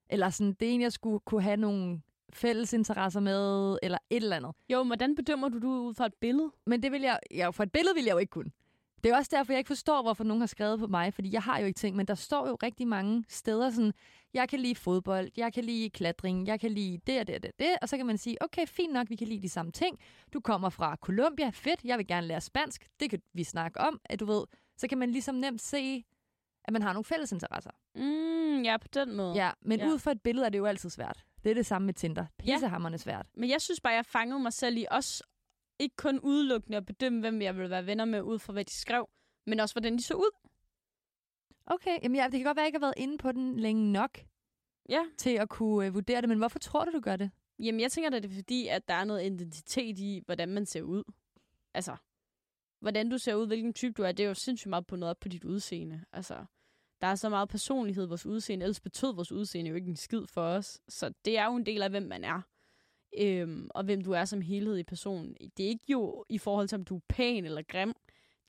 Eller 0.10 0.30
sådan, 0.30 0.54
det 0.54 0.68
er 0.68 0.72
en, 0.72 0.82
jeg 0.82 0.92
skulle 0.92 1.20
kunne 1.20 1.42
have 1.42 1.58
nogle 1.58 2.02
fælles 2.34 2.74
interesser 2.74 3.20
med, 3.20 3.78
eller 3.84 3.98
et 4.10 4.24
eller 4.24 4.36
andet. 4.36 4.52
Jo, 4.70 4.84
men 4.84 4.88
hvordan 4.88 5.16
bedømmer 5.16 5.50
du 5.50 5.58
det 5.58 5.64
ud 5.64 5.94
fra 5.94 6.06
et 6.06 6.14
billede? 6.14 6.52
Men 6.66 6.84
det 6.84 6.92
vil 6.92 7.02
jeg, 7.02 7.20
ja, 7.32 7.50
for 7.50 7.64
et 7.64 7.72
billede 7.72 7.96
vil 7.96 8.04
jeg 8.04 8.14
jo 8.14 8.18
ikke 8.18 8.32
kunne. 8.32 8.52
Det 9.04 9.12
er 9.12 9.18
også 9.18 9.30
derfor, 9.34 9.54
jeg 9.54 9.58
ikke 9.58 9.68
forstår, 9.68 10.02
hvorfor 10.02 10.24
nogen 10.24 10.42
har 10.42 10.48
skrevet 10.48 10.80
på 10.80 10.88
mig, 10.88 11.14
fordi 11.14 11.34
jeg 11.34 11.42
har 11.42 11.60
jo 11.60 11.66
ikke 11.66 11.78
ting, 11.78 11.96
men 11.96 12.06
der 12.06 12.16
står 12.16 12.48
jo 12.48 12.58
rigtig 12.64 12.88
mange 12.88 13.24
steder 13.30 13.70
sådan, 13.70 13.94
jeg 14.34 14.50
kan 14.50 14.60
lide 14.60 14.76
fodbold, 14.76 15.30
jeg 15.38 15.54
kan 15.54 15.64
lide 15.64 15.90
klatring, 15.90 16.48
jeg 16.48 16.60
kan 16.60 16.72
lide 16.72 17.00
det 17.08 17.20
og 17.20 17.28
det 17.28 17.36
og 17.36 17.44
det, 17.44 17.52
og 17.52 17.60
det, 17.60 17.76
og 17.82 17.90
så 17.90 17.98
kan 17.98 18.06
man 18.06 18.18
sige, 18.18 18.44
okay, 18.44 18.66
fint 18.68 18.94
nok, 18.94 19.10
vi 19.10 19.16
kan 19.16 19.28
lide 19.28 19.42
de 19.42 19.50
samme 19.50 19.72
ting. 19.72 20.00
Du 20.34 20.40
kommer 20.40 20.70
fra 20.70 20.96
Colombia, 20.96 21.50
fedt, 21.50 21.84
jeg 21.84 21.98
vil 21.98 22.08
gerne 22.08 22.28
lære 22.28 22.42
spansk, 22.42 22.88
det 23.00 23.10
kan 23.10 23.22
vi 23.34 23.44
snakke 23.44 23.82
om, 23.82 24.00
at 24.06 24.20
du 24.20 24.26
ved, 24.26 24.44
så 24.78 24.88
kan 24.88 24.98
man 24.98 25.12
ligesom 25.12 25.36
nemt 25.36 25.62
se, 25.62 26.04
at 26.68 26.74
man 26.74 26.82
har 26.82 26.94
nogle 26.94 27.04
fælles 27.04 27.32
interesser. 27.32 27.72
Mm, 27.96 28.62
ja, 28.64 28.78
på 28.78 28.88
den 28.88 29.16
måde. 29.16 29.34
Ja, 29.36 29.52
men 29.62 29.80
Ja. 29.80 29.86
ja. 29.86 29.92
ud 29.92 30.00
fra 30.00 30.12
et 30.12 30.22
billede 30.22 30.46
er 30.46 30.50
det 30.50 30.58
jo 30.58 30.66
altid 30.66 30.90
svært. 30.90 31.26
Det 31.44 31.50
er 31.50 31.54
det 31.54 31.66
samme 31.66 31.86
med 31.86 31.94
Tinder. 31.94 32.26
Pissehammerende 32.40 32.98
svært. 32.98 33.26
Men 33.34 33.50
jeg 33.50 33.62
synes 33.62 33.82
bare, 33.82 33.94
jeg 33.94 34.06
fangede 34.06 34.40
mig 34.40 34.54
selv 34.54 34.78
i 34.78 34.86
også 34.92 35.24
ikke 35.80 35.96
kun 35.96 36.20
udelukkende 36.20 36.78
at 36.78 36.86
bedømme, 36.86 37.20
hvem 37.20 37.42
jeg 37.42 37.56
ville 37.56 37.70
være 37.70 37.86
venner 37.86 38.06
med, 38.06 38.22
ud 38.22 38.40
fra 38.40 38.54
hvad 38.54 38.66
de 38.66 38.74
skrev, 38.74 39.10
men 39.48 39.60
også 39.60 39.74
hvordan 39.76 39.98
de 39.98 40.04
så 40.04 40.14
ud. 40.14 40.32
Okay, 41.66 41.98
jamen 42.04 42.16
ja, 42.16 42.24
det 42.24 42.32
kan 42.32 42.44
godt 42.44 42.56
være, 42.56 42.64
at 42.64 42.66
jeg 42.66 42.68
ikke 42.68 42.76
har 42.80 42.86
været 42.88 42.94
inde 42.98 43.18
på 43.18 43.32
den 43.32 43.60
længe 43.60 43.92
nok 43.92 44.18
Ja. 44.90 45.02
til 45.18 45.30
at 45.30 45.50
kunne 45.50 45.86
øh, 45.88 45.94
vurdere 45.94 46.22
det, 46.22 46.30
men 46.30 46.38
hvorfor 46.38 46.60
tror 46.60 46.86
du, 46.86 46.92
du 46.92 47.00
gør 47.00 47.16
det? 47.16 47.32
Jamen, 47.60 47.82
jeg 47.82 47.92
tænker, 47.92 48.10
at 48.16 48.24
det 48.24 48.32
er 48.32 48.36
fordi, 48.36 48.68
at 48.68 48.88
der 48.88 48.94
er 48.94 49.04
noget 49.04 49.26
identitet 49.26 50.00
i, 50.00 50.22
hvordan 50.26 50.50
man 50.50 50.66
ser 50.66 50.82
ud. 50.82 51.04
Altså, 51.74 51.96
hvordan 52.80 53.10
du 53.10 53.18
ser 53.18 53.36
ud, 53.36 53.48
hvilken 53.48 53.74
type 53.74 53.94
du 53.94 54.04
er, 54.04 54.12
det 54.12 54.24
er 54.24 54.28
jo 54.28 54.34
sindssygt 54.34 54.70
meget 54.70 54.88
på 54.88 54.96
noget 54.96 55.18
på 55.18 55.28
dit 55.30 55.44
udseende. 55.44 56.04
Altså, 56.14 56.46
der 57.02 57.08
er 57.08 57.16
så 57.16 57.30
meget 57.30 57.50
personlighed 57.50 58.06
i 58.06 58.08
vores 58.08 58.26
udseende, 58.26 58.64
ellers 58.64 58.80
betød 58.80 59.14
vores 59.14 59.32
udseende 59.32 59.70
jo 59.70 59.76
ikke 59.76 59.90
en 59.90 59.96
skid 59.96 60.28
for 60.28 60.42
os. 60.42 60.82
Så 60.88 61.14
det 61.26 61.38
er 61.38 61.46
jo 61.46 61.56
en 61.56 61.66
del 61.66 61.82
af, 61.82 61.90
hvem 61.90 62.04
man 62.04 62.24
er. 62.24 62.42
Øhm, 63.20 63.70
og 63.70 63.84
hvem 63.84 64.04
du 64.04 64.12
er 64.12 64.26
som 64.26 64.42
helhed 64.42 64.78
i 64.78 64.84
personen. 64.84 65.36
Det 65.58 65.66
er 65.66 65.70
ikke 65.70 65.86
jo 65.88 66.26
i 66.30 66.38
forhold 66.38 66.68
til, 66.68 66.76
om 66.76 66.86
du 66.86 66.96
er 66.96 67.02
pæn 67.10 67.46
eller 67.46 67.62
grim. 67.62 67.94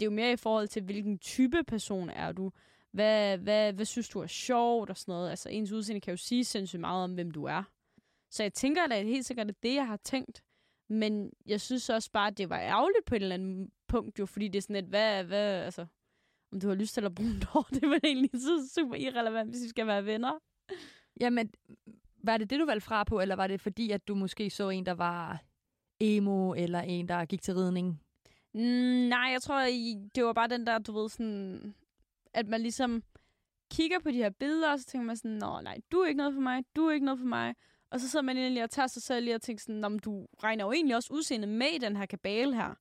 Det 0.01 0.07
er 0.07 0.11
jo 0.11 0.15
mere 0.15 0.33
i 0.33 0.37
forhold 0.37 0.69
til, 0.69 0.83
hvilken 0.83 1.19
type 1.19 1.65
person 1.65 2.11
er 2.11 2.33
du. 2.33 2.53
Hvad, 2.93 3.39
hvad, 3.39 3.73
hvad 3.73 3.85
synes 3.85 4.09
du 4.09 4.21
er 4.21 4.27
sjovt 4.27 4.91
og 4.91 4.97
sådan 4.97 5.13
noget. 5.13 5.31
Altså, 5.31 5.49
ens 5.49 5.73
udseende 5.73 6.01
kan 6.01 6.13
jo 6.13 6.17
sige 6.17 6.45
sindssygt 6.45 6.81
meget 6.81 7.05
om, 7.05 7.15
hvem 7.15 7.31
du 7.31 7.45
er. 7.45 7.63
Så 8.31 8.43
jeg 8.43 8.53
tænker, 8.53 8.85
at 8.85 8.91
det 8.91 9.05
helt 9.05 9.27
sikkert 9.27 9.63
det, 9.63 9.75
jeg 9.75 9.87
har 9.87 9.97
tænkt. 9.97 10.43
Men 10.89 11.33
jeg 11.47 11.61
synes 11.61 11.91
også 11.91 12.11
bare, 12.11 12.27
at 12.27 12.39
det 12.39 12.51
var 12.51 12.61
ærgerligt 12.61 13.05
på 13.07 13.15
et 13.15 13.23
eller 13.23 13.35
andet 13.35 13.71
punkt, 13.89 14.19
jo, 14.19 14.27
fordi 14.27 14.49
det 14.49 14.59
er 14.59 14.63
sådan 14.63 14.77
et, 14.77 14.85
hvad, 14.85 15.25
hvad, 15.25 15.65
altså, 15.65 15.87
om 16.53 16.61
du 16.61 16.69
har 16.69 16.75
lyst 16.75 16.95
til 16.95 17.05
at 17.05 17.15
bruge 17.15 17.45
hår, 17.45 17.69
det 17.75 17.83
vel 17.83 18.01
egentlig 18.05 18.31
så 18.35 18.71
super 18.75 18.95
irrelevant, 18.95 19.51
hvis 19.51 19.63
vi 19.63 19.69
skal 19.69 19.87
være 19.87 20.05
venner. 20.05 20.39
Jamen, 21.21 21.51
var 22.23 22.37
det 22.37 22.51
det, 22.51 22.61
du 22.61 22.67
valgte 22.67 22.87
fra 22.87 23.05
på, 23.05 23.21
eller 23.21 23.37
var 23.37 23.47
det 23.47 23.61
fordi, 23.61 23.91
at 23.91 24.09
du 24.09 24.15
måske 24.15 24.51
så 24.51 24.69
en, 24.69 24.87
der 24.87 24.95
var 24.95 25.43
emo, 26.01 26.55
eller 26.55 26.81
en, 26.81 27.09
der 27.09 27.25
gik 27.25 27.43
til 27.43 27.55
ridning? 27.55 28.01
Mm, 28.55 29.09
nej, 29.09 29.29
jeg 29.33 29.43
tror, 29.43 29.61
det 30.15 30.25
var 30.25 30.33
bare 30.33 30.49
den 30.49 30.67
der, 30.67 30.79
du 30.79 30.93
ved, 30.93 31.09
sådan, 31.09 31.75
at 32.35 32.49
man 32.49 32.61
ligesom 32.61 33.03
kigger 33.71 33.99
på 33.99 34.11
de 34.11 34.17
her 34.17 34.31
billeder, 34.31 34.73
og 34.73 34.79
så 34.79 34.85
tænker 34.87 35.07
man 35.07 35.17
sådan, 35.17 35.31
nå 35.31 35.61
nej, 35.61 35.79
du 35.93 35.99
er 35.99 36.07
ikke 36.07 36.19
noget 36.19 36.35
for 36.35 36.41
mig, 36.41 36.65
du 36.77 36.87
er 36.87 36.93
ikke 36.93 37.07
noget 37.07 37.19
for 37.19 37.27
mig. 37.27 37.55
Og 37.91 38.01
så 38.01 38.09
sidder 38.09 38.23
man 38.23 38.37
egentlig 38.37 38.63
og 38.63 38.71
tager 38.71 38.87
sig 38.87 39.03
selv 39.03 39.25
lige 39.25 39.35
og 39.35 39.43
tænker 39.43 39.61
sådan, 39.61 39.81
men 39.81 39.99
du 39.99 40.27
regner 40.43 40.65
jo 40.65 40.73
egentlig 40.73 40.97
også 40.97 41.13
udseendet 41.13 41.49
med 41.49 41.67
i 41.75 41.79
den 41.79 41.97
her 41.97 42.07
kabale 42.07 42.55
her. 42.55 42.75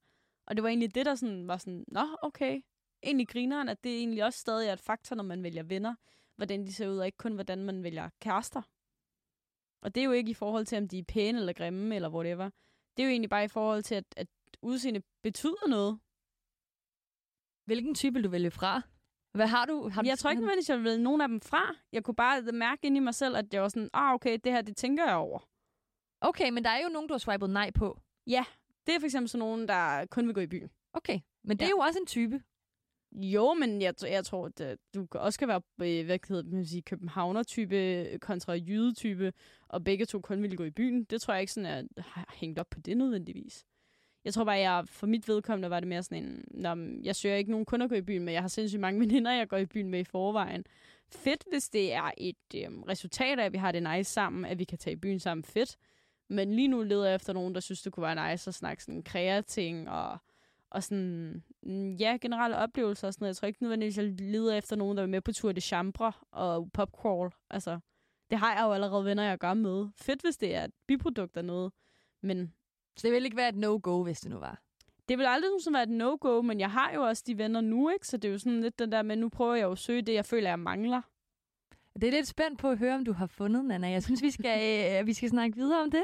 Og 0.47 0.55
det 0.55 0.63
var 0.63 0.69
egentlig 0.69 0.95
det, 0.95 1.05
der 1.05 1.15
sådan, 1.15 1.47
var 1.47 1.57
sådan, 1.57 1.86
nå, 1.88 2.07
okay. 2.21 2.62
Egentlig 3.04 3.27
grineren, 3.27 3.70
at 3.70 3.84
det 3.84 3.98
egentlig 3.98 4.24
også 4.24 4.39
stadig 4.39 4.68
er 4.70 4.74
et 4.74 4.80
faktor, 4.80 5.16
når 5.16 5.24
man 5.24 5.44
vælger 5.44 5.63
venner, 5.63 5.96
hvordan 6.36 6.66
de 6.66 6.74
ser 6.74 6.89
ud, 6.89 6.98
og 6.98 7.06
ikke 7.06 7.18
kun, 7.18 7.34
hvordan 7.34 7.63
man 7.63 7.84
vælger 7.84 8.10
kærester. 8.22 8.62
Og 9.82 9.96
det 9.96 10.01
er 10.01 10.06
jo 10.06 10.12
ikke 10.12 10.32
i 10.32 10.34
forhold 10.34 10.66
til, 10.66 10.77
om 10.77 10.88
de 10.88 11.00
er 11.00 11.04
pæne 11.04 11.39
eller 11.39 11.54
grimme, 11.54 11.96
eller 11.96 12.10
whatever. 12.10 12.50
det 12.98 13.04
er 13.04 13.08
jo 13.08 13.12
egentlig 13.12 13.30
bare 13.30 13.44
i 13.44 13.48
forhold 13.48 13.84
til, 13.84 13.96
at, 13.96 14.06
at 14.18 14.27
udseende 14.62 15.01
betyder 15.24 15.68
noget. 15.68 16.00
Hvilken 17.66 17.96
type 17.96 18.13
vil 18.13 18.24
du 18.24 18.30
vælge 18.30 18.51
fra? 18.51 18.82
Hvad 19.32 19.48
har 19.48 19.66
du? 19.66 19.89
Har 19.89 20.01
du 20.01 20.08
Jeg 20.08 20.18
tror 20.20 20.30
ikke 20.30 20.42
nødvendigvis, 20.42 20.70
jeg 20.70 20.84
ville 20.84 21.04
nogen 21.04 21.22
af 21.22 21.27
dem 21.27 21.42
fra. 21.42 21.75
Jeg 21.92 22.04
kunne 22.04 22.16
bare 22.16 22.42
mærke 22.42 22.88
ind 22.88 22.98
i 22.98 23.00
mig 23.00 23.16
selv, 23.16 23.36
at 23.38 23.54
jeg 23.54 23.62
var 23.62 23.70
sådan, 23.70 23.89
ah 23.94 24.13
okay, 24.13 24.38
det 24.44 24.51
her, 24.51 24.62
det 24.62 24.77
tænker 24.77 25.06
jeg 25.06 25.16
over. 25.16 25.39
Okay, 26.22 26.50
men 26.50 26.63
der 26.63 26.70
er 26.70 26.84
jo 26.84 26.89
nogen, 26.89 27.08
du 27.08 27.13
har 27.13 27.20
swipet 27.20 27.50
nej 27.50 27.72
på. 27.72 28.00
Det 28.88 28.96
er 28.96 29.00
for 29.00 29.06
eksempel 29.06 29.30
sådan 29.30 29.39
nogen, 29.39 29.68
der 29.68 30.06
kun 30.06 30.25
vil 30.27 30.34
gå 30.36 30.42
i 30.42 30.48
byen. 30.48 30.70
Okay, 30.94 31.20
men 31.44 31.58
det 31.58 31.63
er 31.66 31.68
Ja. 31.68 31.70
jo 31.72 31.77
også 31.77 32.00
en 32.00 32.06
type. 32.06 32.44
Jo, 33.21 33.53
men 33.53 33.81
jeg, 33.81 33.93
jeg 34.01 34.25
tror, 34.25 34.45
at 34.45 34.62
øh, 34.62 34.77
du 34.95 35.07
også 35.12 35.39
kan 35.39 35.47
være 35.47 35.62
øh, 35.81 36.05
hvad 36.05 36.19
hedder 36.27 36.55
man 36.55 36.65
sige, 36.65 36.81
københavner-type 36.81 38.17
kontra 38.21 38.53
jyde-type, 38.53 39.33
og 39.67 39.83
begge 39.83 40.05
to 40.05 40.19
kun 40.19 40.41
ville 40.41 40.57
gå 40.57 40.63
i 40.63 40.69
byen. 40.69 41.03
Det 41.03 41.21
tror 41.21 41.33
jeg 41.33 41.41
ikke 41.41 41.53
sådan, 41.53 41.71
at 41.71 41.86
jeg 41.95 42.03
har 42.07 42.36
hængt 42.36 42.59
op 42.59 42.69
på 42.69 42.79
det 42.79 42.97
nødvendigvis. 42.97 43.65
Jeg 44.25 44.33
tror 44.33 44.43
bare, 44.43 44.55
jeg 44.55 44.88
for 44.88 45.07
mit 45.07 45.27
vedkommende 45.27 45.69
var 45.69 45.79
det 45.79 45.88
mere 45.88 46.03
sådan 46.03 46.24
en, 46.24 46.43
Nå, 46.51 47.00
jeg 47.03 47.15
søger 47.15 47.36
ikke 47.36 47.51
nogen 47.51 47.65
kun 47.65 47.81
at 47.81 47.89
gå 47.89 47.95
i 47.95 48.01
byen 48.01 48.24
med. 48.24 48.33
Jeg 48.33 48.41
har 48.41 48.47
sindssygt 48.47 48.79
mange 48.79 49.00
veninder, 49.05 49.31
jeg 49.31 49.47
går 49.47 49.57
i 49.57 49.65
byen 49.65 49.89
med 49.89 50.00
i 50.00 50.03
forvejen. 50.03 50.65
Fedt, 51.09 51.43
hvis 51.50 51.69
det 51.69 51.93
er 51.93 52.12
et 52.17 52.36
øhm, 52.55 52.83
resultat 52.83 53.39
af, 53.39 53.45
at 53.45 53.53
vi 53.53 53.57
har 53.57 53.71
det 53.71 53.83
nice 53.83 54.12
sammen, 54.12 54.45
at 54.45 54.59
vi 54.59 54.63
kan 54.63 54.77
tage 54.77 54.93
i 54.93 55.00
byen 55.00 55.19
sammen. 55.19 55.43
Fedt. 55.43 55.77
Men 56.29 56.53
lige 56.53 56.67
nu 56.67 56.83
leder 56.83 57.05
jeg 57.05 57.15
efter 57.15 57.33
nogen, 57.33 57.55
der 57.55 57.59
synes, 57.59 57.81
det 57.81 57.93
kunne 57.93 58.03
være 58.03 58.31
nice 58.31 58.50
at 58.50 58.55
snakke 58.55 58.83
sådan 58.83 59.03
kreating 59.03 59.89
og, 59.89 60.17
og 60.71 60.83
sådan, 60.83 61.43
mm, 61.63 61.93
ja, 61.95 62.17
generelle 62.21 62.57
oplevelser 62.57 63.07
og 63.07 63.13
sådan 63.13 63.24
noget. 63.24 63.29
Jeg 63.29 63.36
tror 63.38 63.47
ikke 63.47 63.63
nødvendigvis, 63.63 63.97
jeg 63.97 64.05
leder 64.05 64.55
efter 64.55 64.75
nogen, 64.75 64.97
der 64.97 65.03
er 65.03 65.07
med 65.07 65.21
på 65.21 65.31
tur 65.31 65.51
de 65.51 65.62
chambre 65.62 66.12
og 66.31 66.69
popcrawl. 66.74 67.31
Altså, 67.50 67.79
det 68.29 68.38
har 68.39 68.53
jeg 68.55 68.63
jo 68.63 68.74
allerede 68.74 69.05
venner, 69.05 69.24
jeg 69.24 69.38
gør 69.38 69.53
med. 69.53 69.88
Fedt, 69.95 70.21
hvis 70.21 70.38
det 70.38 70.55
er 70.55 70.63
et 70.63 70.71
biprodukt 70.88 71.38
af 71.38 71.45
noget. 71.45 71.71
Men 72.24 72.53
Så 72.97 73.07
det 73.07 73.12
vil 73.15 73.25
ikke 73.25 73.38
være 73.38 73.50
et 73.50 73.55
no-go, 73.55 74.03
hvis 74.03 74.19
det 74.21 74.31
nu 74.31 74.38
var. 74.39 74.62
det 75.09 75.17
vil 75.17 75.25
aldrig 75.25 75.50
nogensinde 75.50 75.75
være 75.75 75.83
et 75.83 75.89
no-go, 75.89 76.41
men 76.41 76.59
jeg 76.59 76.71
har 76.71 76.91
jo 76.93 77.01
også 77.01 77.24
de 77.27 77.38
venner 77.38 77.62
nu, 77.62 77.89
ikke? 77.89 78.07
Så 78.07 78.17
det 78.17 78.27
er 78.27 78.31
jo 78.31 78.38
sådan 78.38 78.62
lidt 78.62 78.79
den 78.79 78.91
der 78.91 79.01
med, 79.01 79.15
nu 79.15 79.29
prøver 79.29 79.55
jeg 79.55 79.63
jo 79.63 79.71
at 79.71 79.77
søge 79.77 80.01
det, 80.01 80.13
jeg 80.13 80.25
føler, 80.25 80.50
jeg 80.50 80.59
mangler. 80.59 81.01
Det 82.01 82.03
er 82.07 82.12
lidt 82.12 82.27
spændt 82.27 82.59
på 82.59 82.69
at 82.69 82.77
høre, 82.77 82.95
om 82.95 83.05
du 83.05 83.13
har 83.13 83.27
fundet, 83.27 83.65
Nana. 83.65 83.89
Jeg 83.89 84.03
synes, 84.03 84.21
vi 84.21 84.31
skal, 84.31 84.59
øh, 85.01 85.07
vi 85.07 85.13
skal 85.13 85.29
snakke 85.29 85.55
videre 85.55 85.81
om 85.81 85.91
det. 85.91 86.03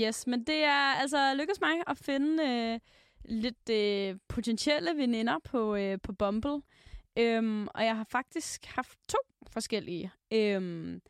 Yes, 0.00 0.26
men 0.26 0.44
det 0.44 0.64
er 0.64 0.94
altså 1.00 1.34
lykkedes 1.34 1.60
mig 1.60 1.70
at 1.86 1.98
finde 1.98 2.44
øh, 2.48 2.80
lidt 3.24 3.70
øh, 3.70 4.16
potentielle 4.28 4.90
veninder 4.96 5.38
på, 5.44 5.74
øh, 5.76 5.98
på 6.02 6.12
Bumble. 6.12 6.62
Øhm, 7.18 7.66
og 7.74 7.84
jeg 7.84 7.96
har 7.96 8.04
faktisk 8.04 8.64
haft 8.66 8.98
to 9.08 9.18
forskellige. 9.52 10.12
Øhm, 10.32 11.00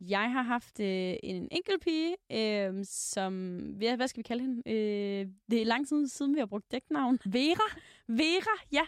jeg 0.00 0.32
har 0.32 0.42
haft 0.42 0.80
øh, 0.80 1.14
en 1.22 1.48
enkelt 1.50 1.82
pige, 1.82 2.16
øh, 2.32 2.84
som... 2.84 3.58
Hvad 3.58 3.96
hvad 3.96 4.08
skal 4.08 4.18
vi 4.18 4.22
kalde 4.22 4.42
hende? 4.42 4.62
Øh, 4.70 5.26
det 5.50 5.60
er 5.62 5.66
lang 5.66 5.88
tid 5.88 6.08
siden, 6.08 6.34
vi 6.34 6.38
har 6.38 6.46
brugt 6.46 6.72
dæknavn. 6.72 7.18
Vera? 7.24 7.78
Vera, 8.08 8.58
ja. 8.72 8.82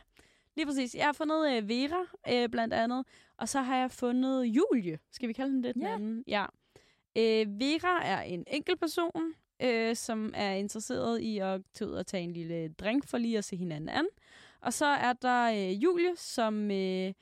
Lige 0.57 0.67
præcis. 0.67 0.95
Jeg 0.95 1.05
har 1.05 1.13
fundet 1.13 1.57
øh, 1.57 1.69
Vera, 1.69 2.05
øh, 2.33 2.49
blandt 2.49 2.75
andet. 2.75 3.07
Og 3.39 3.49
så 3.49 3.61
har 3.61 3.77
jeg 3.77 3.91
fundet 3.91 4.45
Julie. 4.45 4.99
Skal 5.13 5.29
vi 5.29 5.33
kalde 5.33 5.51
hende 5.53 5.69
det? 5.69 5.75
den 5.75 5.83
Ja. 5.83 5.95
anden? 5.95 6.25
Ja. 6.27 6.47
Øh, 7.19 7.61
Vera 7.61 8.05
er 8.05 8.23
en 8.23 8.45
enkelt 8.47 8.81
person, 8.81 9.35
øh, 9.63 9.97
som 9.97 10.33
er 10.35 10.53
interesseret 10.53 11.21
i 11.21 11.39
at 11.39 11.61
tage 11.75 11.89
ud 11.91 11.95
og 11.95 12.07
tage 12.07 12.25
en 12.25 12.33
lille 12.33 12.69
drink 12.69 13.07
for 13.07 13.19
lige 13.19 13.39
at 13.39 13.45
se 13.45 13.57
hinanden 13.57 13.89
an. 13.89 14.07
Og 14.61 14.73
så 14.73 14.87
er 14.87 15.13
der 15.13 15.51
øh, 15.51 15.83
Julie, 15.85 16.17
som 16.17 16.71
øh, 16.71 17.13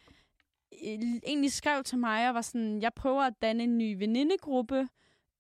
egentlig 1.27 1.53
skrev 1.53 1.85
til 1.85 1.98
mig 1.98 2.29
og 2.29 2.35
var 2.35 2.40
sådan, 2.40 2.83
jeg 2.83 2.92
prøver 2.96 3.22
at 3.22 3.35
danne 3.42 3.62
en 3.62 3.79
ny 3.79 3.98
venindegruppe. 3.98 4.88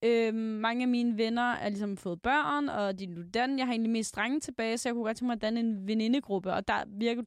Øh, 0.04 0.34
mange 0.34 0.82
af 0.82 0.88
mine 0.88 1.18
venner 1.18 1.52
er 1.52 1.68
ligesom 1.68 1.96
fået 1.96 2.22
børn, 2.22 2.68
og 2.68 2.98
de 2.98 3.04
er 3.04 3.08
nu 3.08 3.22
den. 3.34 3.58
Jeg 3.58 3.66
har 3.66 3.72
egentlig 3.72 3.90
mest 3.90 4.16
drenge 4.16 4.40
tilbage, 4.40 4.78
så 4.78 4.88
jeg 4.88 4.94
kunne 4.94 5.04
godt 5.04 5.16
tænke 5.16 5.26
mig 5.26 5.34
at 5.34 5.42
danne 5.42 5.60
en 5.60 5.86
venindegruppe. 5.86 6.52
Og 6.52 6.68
der 6.68 6.84
virker 6.86 7.22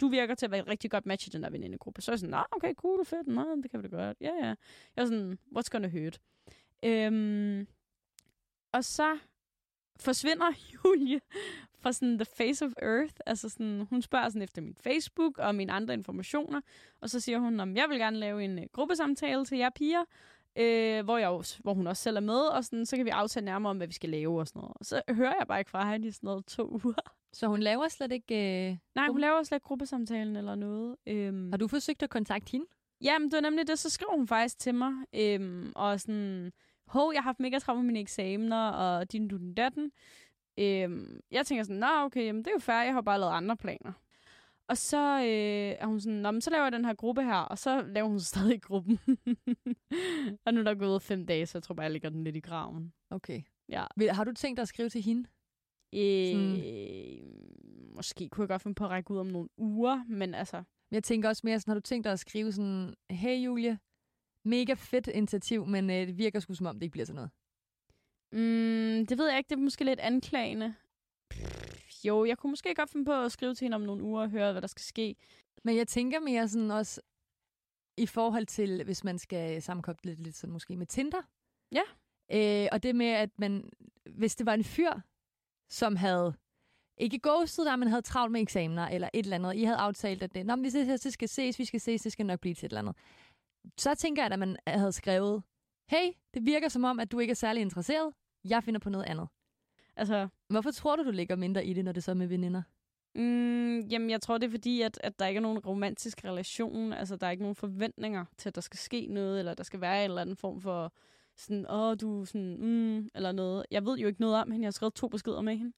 du, 0.00 0.08
virker 0.08 0.34
til 0.34 0.46
at 0.46 0.50
være 0.50 0.60
et 0.60 0.68
rigtig 0.68 0.90
godt 0.90 1.06
match 1.06 1.28
i 1.28 1.30
den 1.30 1.42
der 1.42 1.50
venindegruppe. 1.50 2.00
Så 2.02 2.10
er 2.10 2.12
jeg 2.12 2.18
sådan, 2.18 2.30
nah, 2.30 2.44
okay, 2.50 2.74
cool, 2.74 3.04
fedt, 3.04 3.26
nå, 3.26 3.56
det 3.62 3.70
kan 3.70 3.82
vi 3.82 3.88
da 3.88 3.96
godt. 3.96 4.16
Ja, 4.20 4.32
ja. 4.34 4.54
Jeg 4.96 5.02
er 5.02 5.04
sådan, 5.04 5.38
what's 5.56 5.68
gonna 5.70 5.88
hurt? 5.88 6.20
Øhm, 6.84 7.66
og 8.72 8.84
så 8.84 9.18
forsvinder 10.00 10.52
Julie 10.74 11.20
fra 11.78 11.92
sådan 11.92 12.18
the 12.18 12.26
face 12.36 12.64
of 12.64 12.72
earth. 12.82 13.14
Altså 13.26 13.48
sådan, 13.48 13.86
hun 13.90 14.02
spørger 14.02 14.28
sådan 14.28 14.42
efter 14.42 14.62
min 14.62 14.74
Facebook 14.80 15.38
og 15.38 15.54
mine 15.54 15.72
andre 15.72 15.94
informationer. 15.94 16.60
Og 17.00 17.10
så 17.10 17.20
siger 17.20 17.38
hun, 17.38 17.60
om 17.60 17.76
jeg 17.76 17.88
vil 17.88 17.98
gerne 17.98 18.16
lave 18.18 18.44
en 18.44 18.58
øh, 18.58 18.64
gruppesamtale 18.72 19.44
til 19.44 19.58
jer 19.58 19.70
piger. 19.70 20.04
Øh, 20.58 21.04
hvor, 21.04 21.18
jeg, 21.18 21.28
også- 21.28 21.58
hvor 21.62 21.74
hun 21.74 21.86
også 21.86 22.02
selv 22.02 22.16
er 22.16 22.20
med, 22.20 22.40
og 22.40 22.64
sådan, 22.64 22.86
så 22.86 22.96
kan 22.96 23.04
vi 23.04 23.10
aftale 23.10 23.44
nærmere 23.46 23.70
om, 23.70 23.76
hvad 23.76 23.86
vi 23.86 23.92
skal 23.92 24.10
lave 24.10 24.40
og 24.40 24.48
sådan 24.48 24.60
noget. 24.60 24.72
Og 24.80 24.84
så 24.86 25.02
hører 25.10 25.34
jeg 25.38 25.46
bare 25.48 25.58
ikke 25.58 25.70
fra 25.70 25.92
hende 25.92 26.08
i 26.08 26.10
sådan 26.10 26.26
noget 26.26 26.46
to 26.46 26.68
uger. 26.84 27.12
Så 27.32 27.46
hun 27.46 27.60
laver 27.60 27.88
slet 27.88 28.12
ikke... 28.12 28.68
Øh... 28.70 28.76
Nej, 28.94 29.08
hun 29.08 29.20
laver 29.20 29.42
slet 29.42 29.56
ikke 29.56 29.64
gruppesamtalen 29.64 30.36
eller 30.36 30.54
noget. 30.54 30.96
Øhm, 31.06 31.50
Har 31.52 31.56
du 31.56 31.68
forsøgt 31.68 32.02
at 32.02 32.10
kontakte 32.10 32.52
hende? 32.52 32.66
Jamen, 33.00 33.30
det 33.30 33.36
var 33.36 33.40
nemlig 33.40 33.66
det, 33.68 33.78
så 33.78 33.90
skrev 33.90 34.08
hun 34.10 34.26
faktisk 34.26 34.58
til 34.58 34.74
mig, 34.74 34.92
øhm, 35.14 35.72
og 35.76 36.00
sådan, 36.00 36.52
hov, 36.86 37.12
jeg 37.14 37.22
har 37.22 37.28
haft 37.28 37.40
mega 37.40 37.58
travlt 37.58 37.78
med 37.80 37.86
mine 37.86 38.00
eksamener, 38.00 38.68
og 38.70 39.12
din 39.12 39.28
du 39.28 39.36
den 39.36 39.54
datten. 39.54 39.90
Øhm, 40.58 41.20
jeg 41.30 41.46
tænker 41.46 41.64
sådan, 41.64 41.76
nå 41.76 41.86
okay, 42.04 42.24
jamen, 42.26 42.42
det 42.44 42.46
er 42.50 42.54
jo 42.54 42.58
fair, 42.58 42.82
jeg 42.82 42.92
har 42.94 43.00
bare 43.00 43.20
lavet 43.20 43.32
andre 43.32 43.56
planer. 43.56 43.92
Og 44.68 44.76
så 44.76 45.16
øh, 45.18 45.76
er 45.82 45.86
hun 45.86 46.00
sådan, 46.00 46.18
nå, 46.18 46.30
men 46.30 46.40
så 46.40 46.50
laver 46.50 46.64
jeg 46.64 46.72
den 46.72 46.84
her 46.84 46.94
gruppe 46.94 47.22
her, 47.22 47.34
og 47.36 47.58
så 47.58 47.82
laver 47.82 48.08
hun 48.08 48.20
stadig 48.32 48.62
gruppen. 48.62 48.98
og 50.46 50.54
nu 50.54 50.60
er 50.60 50.64
der 50.64 50.74
gået 50.74 51.02
fem 51.02 51.26
dage, 51.26 51.46
så 51.46 51.58
jeg 51.58 51.62
tror 51.62 51.74
bare, 51.74 51.84
jeg 51.84 51.92
lægger 51.92 52.08
den 52.08 52.24
lidt 52.24 52.36
i 52.36 52.40
graven. 52.40 52.92
Okay. 53.10 53.42
Ja. 53.68 53.84
Vil- 53.96 54.10
Har 54.12 54.24
du 54.24 54.32
tænkt 54.32 54.56
dig 54.56 54.62
at 54.62 54.68
skrive 54.68 54.88
til 54.88 55.02
hende? 55.02 55.28
Øh, 55.94 57.20
måske 57.94 58.28
kunne 58.28 58.42
jeg 58.42 58.48
godt 58.48 58.62
finde 58.62 58.74
på 58.74 58.84
at 58.84 58.90
række 58.90 59.10
ud 59.10 59.18
om 59.18 59.26
nogle 59.26 59.48
uger, 59.56 60.04
men 60.08 60.34
altså, 60.34 60.62
Jeg 60.90 61.04
tænker 61.04 61.28
også 61.28 61.40
mere 61.44 61.60
sådan, 61.60 61.70
har 61.70 61.74
du 61.74 61.80
tænkt 61.80 62.04
dig 62.04 62.12
at 62.12 62.18
skrive 62.20 62.52
sådan, 62.52 62.94
hey 63.10 63.44
Julie, 63.44 63.78
mega 64.44 64.74
fedt 64.74 65.06
initiativ, 65.06 65.66
men 65.66 65.90
øh, 65.90 66.06
det 66.06 66.18
virker 66.18 66.40
sgu 66.40 66.54
som 66.54 66.66
om, 66.66 66.74
det 66.74 66.82
ikke 66.82 66.92
bliver 66.92 67.04
sådan 67.06 67.14
noget. 67.16 67.30
Mm, 68.32 69.06
det 69.06 69.18
ved 69.18 69.28
jeg 69.28 69.38
ikke. 69.38 69.48
Det 69.48 69.56
er 69.56 69.60
måske 69.60 69.84
lidt 69.84 70.00
anklagende. 70.00 70.74
Jo, 72.04 72.24
jeg 72.24 72.38
kunne 72.38 72.50
måske 72.50 72.74
godt 72.74 72.90
finde 72.90 73.04
på 73.04 73.12
at 73.12 73.32
skrive 73.32 73.54
til 73.54 73.64
hende 73.64 73.74
om 73.74 73.80
nogle 73.80 74.02
uger 74.02 74.22
og 74.22 74.30
høre, 74.30 74.52
hvad 74.52 74.62
der 74.62 74.68
skal 74.68 74.82
ske. 74.82 75.16
Men 75.64 75.76
jeg 75.76 75.88
tænker 75.88 76.20
mere 76.20 76.48
sådan 76.48 76.70
også, 76.70 77.00
i 77.98 78.06
forhold 78.06 78.46
til, 78.46 78.84
hvis 78.84 79.04
man 79.04 79.18
skal 79.18 79.62
sammenkoble 79.62 80.10
lidt, 80.10 80.20
lidt 80.20 80.36
sådan 80.36 80.52
måske 80.52 80.76
med 80.76 80.86
Tinder. 80.86 81.22
Ja. 81.72 81.82
Øh, 82.32 82.68
og 82.72 82.82
det 82.82 82.96
med, 82.96 83.06
at 83.06 83.38
man, 83.38 83.70
hvis 84.10 84.36
det 84.36 84.46
var 84.46 84.54
en 84.54 84.64
fyr, 84.64 84.92
som 85.70 85.96
havde 85.96 86.34
ikke 86.98 87.20
ghostet 87.22 87.66
dig, 87.66 87.78
men 87.78 87.88
havde 87.88 88.02
travlt 88.02 88.32
med 88.32 88.40
eksamener 88.40 88.88
eller 88.88 89.08
et 89.14 89.24
eller 89.24 89.36
andet. 89.36 89.54
I 89.54 89.62
havde 89.62 89.78
aftalt, 89.78 90.22
at 90.22 90.34
det, 90.34 90.46
Nå, 90.46 90.56
men 90.56 90.64
vi 90.64 90.70
ses, 90.70 91.00
det 91.00 91.12
skal 91.12 91.28
ses, 91.28 91.58
vi 91.58 91.64
skal 91.64 91.80
ses, 91.80 92.02
det 92.02 92.12
skal 92.12 92.26
nok 92.26 92.40
blive 92.40 92.54
til 92.54 92.66
et 92.66 92.70
eller 92.70 92.80
andet. 92.80 92.96
Så 93.78 93.94
tænker 93.94 94.22
jeg, 94.22 94.32
at 94.32 94.38
man 94.38 94.56
havde 94.66 94.92
skrevet, 94.92 95.42
hey, 95.90 96.12
det 96.34 96.46
virker 96.46 96.68
som 96.68 96.84
om, 96.84 97.00
at 97.00 97.12
du 97.12 97.18
ikke 97.18 97.30
er 97.30 97.34
særlig 97.34 97.60
interesseret. 97.60 98.14
Jeg 98.44 98.64
finder 98.64 98.80
på 98.80 98.90
noget 98.90 99.04
andet. 99.04 99.28
Altså, 99.96 100.28
Hvorfor 100.48 100.70
tror 100.70 100.96
du, 100.96 101.04
du 101.04 101.10
ligger 101.10 101.36
mindre 101.36 101.66
i 101.66 101.72
det, 101.72 101.84
når 101.84 101.92
det 101.92 102.04
så 102.04 102.10
er 102.10 102.14
med 102.14 102.26
veninder? 102.26 102.62
mm, 103.14 103.80
jamen, 103.80 104.10
jeg 104.10 104.20
tror, 104.20 104.38
det 104.38 104.46
er 104.46 104.50
fordi, 104.50 104.82
at, 104.82 105.00
at 105.04 105.18
der 105.18 105.26
ikke 105.26 105.38
er 105.38 105.42
nogen 105.42 105.58
romantisk 105.58 106.24
relation. 106.24 106.92
Altså, 106.92 107.16
der 107.16 107.26
er 107.26 107.30
ikke 107.30 107.42
nogen 107.42 107.56
forventninger 107.56 108.24
til, 108.36 108.48
at 108.48 108.54
der 108.54 108.60
skal 108.60 108.78
ske 108.78 109.06
noget, 109.06 109.38
eller 109.38 109.54
der 109.54 109.64
skal 109.64 109.80
være 109.80 110.04
en 110.04 110.10
eller 110.10 110.22
anden 110.22 110.36
form 110.36 110.60
for 110.60 110.92
sådan, 111.36 111.70
åh, 111.70 111.96
du 112.00 112.24
sådan, 112.24 112.56
mm, 112.60 113.08
eller 113.14 113.32
noget. 113.32 113.66
Jeg 113.70 113.84
ved 113.84 113.98
jo 113.98 114.06
ikke 114.06 114.20
noget 114.20 114.36
om 114.36 114.50
hende. 114.50 114.64
Jeg 114.64 114.66
har 114.66 114.72
skrevet 114.72 114.94
to 114.94 115.08
beskeder 115.08 115.40
med 115.40 115.56
hende. 115.56 115.72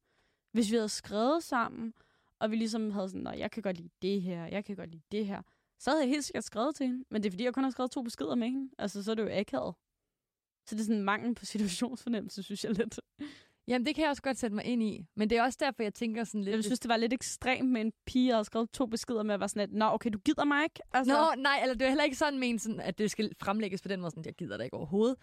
Hvis 0.52 0.70
vi 0.70 0.76
havde 0.76 0.88
skrevet 0.88 1.42
sammen, 1.42 1.94
og 2.38 2.50
vi 2.50 2.57
ligesom 2.57 2.90
havde 2.90 3.09
sådan, 3.09 3.22
nej, 3.22 3.35
jeg 3.38 3.50
kan 3.50 3.62
godt 3.62 3.76
lide 3.76 3.90
det 4.02 4.22
her, 4.22 4.46
jeg 4.46 4.64
kan 4.64 4.76
godt 4.76 4.90
lide 4.90 5.02
det 5.12 5.26
her, 5.26 5.42
så 5.78 5.90
havde 5.90 6.02
jeg 6.02 6.09
helt 6.09 6.24
sikkert 6.24 6.44
skrevet 6.44 6.74
til 6.74 6.87
hende. 6.87 7.04
Men 7.11 7.22
det 7.22 7.28
er 7.28 7.33
fordi, 7.33 7.44
jeg 7.44 7.54
kun 7.54 7.64
har 7.64 7.70
skrevet 7.70 7.90
to 7.90 8.02
beskeder 8.02 8.35
med 8.35 8.48
hende. 8.48 8.70
Altså, 8.78 9.02
så 9.02 9.11
er 9.11 9.14
det 9.14 9.22
jo 9.22 9.28
akavet. 9.33 9.74
Så 10.66 10.74
det 10.74 10.81
er 10.81 10.85
sådan 10.85 10.96
en 10.96 11.04
mangel 11.04 11.35
på 11.35 11.44
situationsfornemmelse, 11.44 12.42
synes 12.42 12.64
jeg 12.64 12.72
lidt. 12.72 13.00
Jamen, 13.68 13.87
det 13.87 13.94
kan 13.94 14.02
jeg 14.02 14.11
også 14.11 14.22
godt 14.22 14.38
sætte 14.38 14.57
mig 14.57 14.64
ind 14.64 14.83
i. 14.83 15.04
Men 15.16 15.31
det 15.31 15.38
er 15.38 15.42
også 15.42 15.59
derfor, 15.61 15.83
jeg 15.83 15.94
tænker 15.94 16.24
sådan 16.24 16.42
lidt... 16.42 16.57
Jeg 16.57 16.64
synes, 16.64 16.81
det 16.81 16.88
var 16.88 16.96
lidt 16.96 17.12
ekstremt 17.12 17.70
med 17.70 17.81
en 17.81 17.92
pige, 18.07 18.28
der 18.28 18.35
havde 18.35 18.44
skrevet 18.44 18.70
to 18.70 18.87
beskeder 18.87 19.22
med 19.22 19.35
at 19.35 19.40
være 19.40 19.48
sådan, 19.48 19.62
at, 19.62 19.72
nå, 19.72 19.85
okay, 19.85 20.11
du 20.11 20.18
gider 20.18 20.44
mig 20.44 20.64
ikke. 20.64 20.81
Altså, 20.92 21.12
Nå, 21.14 21.42
nej, 21.42 21.59
eller 21.62 21.74
det 21.74 21.85
er 21.85 21.88
heller 21.88 22.04
ikke 22.04 22.16
sådan 22.16 22.38
ment, 22.38 22.62
sådan, 22.62 22.81
at 22.81 22.98
det 22.98 23.11
skal 23.11 23.33
fremlægges 23.42 23.83
på 23.83 23.88
den 23.88 24.00
måde, 24.00 24.11
sådan, 24.11 24.24
jeg 24.26 24.35
gider 24.35 24.57
det 24.57 24.64
ikke 24.64 24.76
overhovedet. 24.76 25.16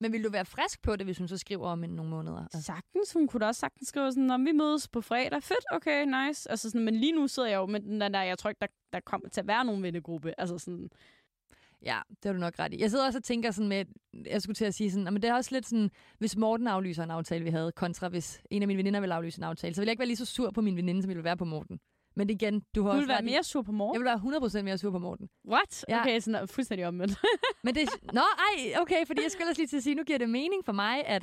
Men 0.00 0.12
vil 0.12 0.24
du 0.24 0.30
være 0.30 0.44
frisk 0.44 0.82
på 0.82 0.96
det, 0.96 1.06
hvis 1.06 1.18
hun 1.18 1.28
så 1.28 1.38
skriver 1.38 1.68
om 1.68 1.84
en 1.84 1.90
nogle 1.90 2.10
måneder? 2.10 2.42
Altså, 2.42 2.62
Sagtens, 2.62 3.12
hun 3.12 3.28
kunne 3.28 3.40
da 3.40 3.46
også 3.46 3.58
sagtens 3.58 3.88
skrive 3.88 4.12
sådan, 4.12 4.30
om 4.30 4.46
vi 4.46 4.52
mødes 4.52 4.88
på 4.88 5.00
fredag. 5.00 5.42
Fedt, 5.42 5.64
okay, 5.72 6.04
nice. 6.04 6.50
Altså 6.50 6.70
sådan, 6.70 6.84
men 6.84 6.96
lige 6.96 7.12
nu 7.12 7.28
sidder 7.28 7.48
jeg 7.48 7.56
jo 7.56 7.66
med 7.66 7.80
den 7.80 8.00
der, 8.00 8.22
jeg 8.22 8.38
tror 8.38 8.50
ikke, 8.50 8.60
der, 8.60 8.66
der 8.92 9.00
kommer 9.00 9.28
til 9.28 9.40
at 9.40 9.46
være 9.46 9.64
nogen 9.64 9.82
vennegruppe. 9.82 10.34
Altså 10.38 10.58
sådan, 10.58 10.90
ja, 11.84 11.98
det 12.10 12.24
har 12.24 12.32
du 12.32 12.38
nok 12.38 12.54
ret 12.58 12.74
i. 12.74 12.80
Jeg 12.80 12.90
sidder 12.90 13.06
også 13.06 13.18
og 13.18 13.24
tænker 13.24 13.50
sådan 13.50 13.68
med, 13.68 13.84
jeg 14.26 14.42
skulle 14.42 14.54
til 14.54 14.64
at 14.64 14.74
sige 14.74 14.90
sådan, 14.90 15.04
men 15.14 15.22
det 15.22 15.30
er 15.30 15.34
også 15.34 15.50
lidt 15.54 15.66
sådan, 15.66 15.90
hvis 16.18 16.36
Morten 16.36 16.66
aflyser 16.66 17.02
en 17.04 17.10
aftale, 17.10 17.44
vi 17.44 17.50
havde, 17.50 17.72
kontra 17.72 18.08
hvis 18.08 18.42
en 18.50 18.62
af 18.62 18.68
mine 18.68 18.78
veninder 18.78 19.00
vil 19.00 19.12
aflyse 19.12 19.38
en 19.38 19.44
aftale, 19.44 19.74
så 19.74 19.80
vil 19.80 19.86
jeg 19.86 19.92
ikke 19.92 20.00
være 20.00 20.06
lige 20.08 20.16
så 20.16 20.24
sur 20.26 20.50
på 20.50 20.60
min 20.60 20.76
veninde, 20.76 21.02
som 21.02 21.10
jeg 21.10 21.16
vil 21.16 21.24
være 21.24 21.36
på 21.36 21.44
Morten. 21.44 21.80
Men 22.16 22.30
igen, 22.30 22.62
du 22.74 22.82
har 22.82 22.88
Du 22.90 22.92
også 22.92 23.00
vil 23.00 23.08
være 23.08 23.22
mere 23.22 23.42
sur 23.42 23.62
på 23.62 23.72
Jeg 23.72 23.76
Morten? 23.76 24.00
vil 24.00 24.04
være 24.04 24.60
100% 24.60 24.62
mere 24.62 24.78
sur 24.78 24.90
på 24.90 24.98
Morten. 24.98 25.28
What? 25.48 25.84
Ja. 25.88 26.00
Okay, 26.00 26.20
sådan 26.20 26.42
er 26.42 26.46
fuldstændig 26.46 26.86
omvendt. 26.86 27.18
Men 27.64 27.74
det 27.74 27.88
Nå, 28.12 28.20
ej, 28.20 28.80
okay, 28.80 29.06
fordi 29.06 29.22
jeg 29.22 29.30
skulle 29.30 29.42
ellers 29.42 29.56
lige 29.58 29.66
til 29.66 29.76
at 29.76 29.82
sige, 29.82 29.94
nu 29.94 30.02
giver 30.02 30.18
det 30.18 30.30
mening 30.30 30.64
for 30.64 30.72
mig, 30.72 31.04
at... 31.06 31.22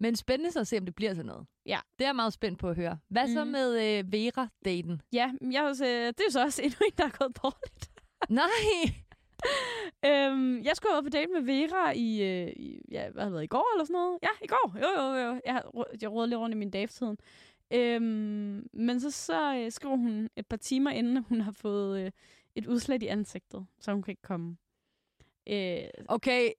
Men 0.00 0.16
spændende 0.16 0.52
så 0.52 0.60
at 0.60 0.66
se, 0.66 0.78
om 0.78 0.84
det 0.84 0.94
bliver 0.94 1.14
sådan 1.14 1.26
noget. 1.26 1.46
Ja. 1.66 1.78
Det 1.98 2.04
er 2.04 2.08
jeg 2.08 2.16
meget 2.16 2.32
spændt 2.32 2.58
på 2.58 2.68
at 2.68 2.76
høre. 2.76 2.98
Hvad 3.08 3.34
så 3.34 3.44
Mhm. 3.44 3.52
med 3.52 3.98
øh, 3.98 4.12
Vera-daten? 4.12 5.02
ja, 5.12 5.30
jeg, 5.52 5.62
også, 5.62 5.86
øh, 5.86 5.90
det 6.06 6.20
er 6.20 6.24
jo 6.26 6.30
så 6.30 6.42
også 6.42 6.62
endnu 6.64 6.78
en, 6.86 6.92
der 6.98 7.04
er 7.04 7.10
gået 7.18 7.42
dårligt. 7.42 7.90
Nej! 8.28 8.94
Øhm, 10.06 10.62
jeg 10.62 10.76
skulle 10.76 10.92
have 10.92 10.94
været 10.94 11.04
på 11.04 11.16
date 11.16 11.32
med 11.32 11.42
Vera 11.42 11.92
i, 11.92 12.22
øh, 12.22 12.48
i 12.56 12.80
ja, 12.90 13.10
hvad 13.10 13.22
har 13.22 13.30
det 13.30 13.42
i 13.42 13.46
går 13.46 13.74
eller 13.74 13.84
sådan 13.84 13.94
noget? 13.94 14.18
Ja, 14.22 14.28
i 14.42 14.46
går. 14.46 14.76
Jo, 14.82 15.02
jo, 15.02 15.26
jo. 15.26 15.40
Jeg, 15.46 15.62
jeg 16.02 16.12
rådede 16.12 16.28
lidt 16.30 16.38
rundt 16.38 16.54
i 16.54 16.58
min 16.58 16.70
datetiden. 16.70 17.18
Øhm, 17.70 18.68
men 18.72 19.00
så, 19.00 19.10
så 19.10 19.56
øh, 19.56 19.72
skriver 19.72 19.96
hun 19.96 20.28
et 20.36 20.46
par 20.46 20.56
timer 20.56 20.90
inden, 20.90 21.24
hun 21.28 21.40
har 21.40 21.52
fået 21.52 22.00
øh, 22.04 22.10
et 22.54 22.66
udslæt 22.66 23.02
i 23.02 23.06
ansigtet, 23.06 23.66
så 23.80 23.92
hun 23.92 24.02
kan 24.02 24.12
ikke 24.12 24.22
komme. 24.22 24.56
Øh, 25.48 25.88
Okay, 26.08 26.50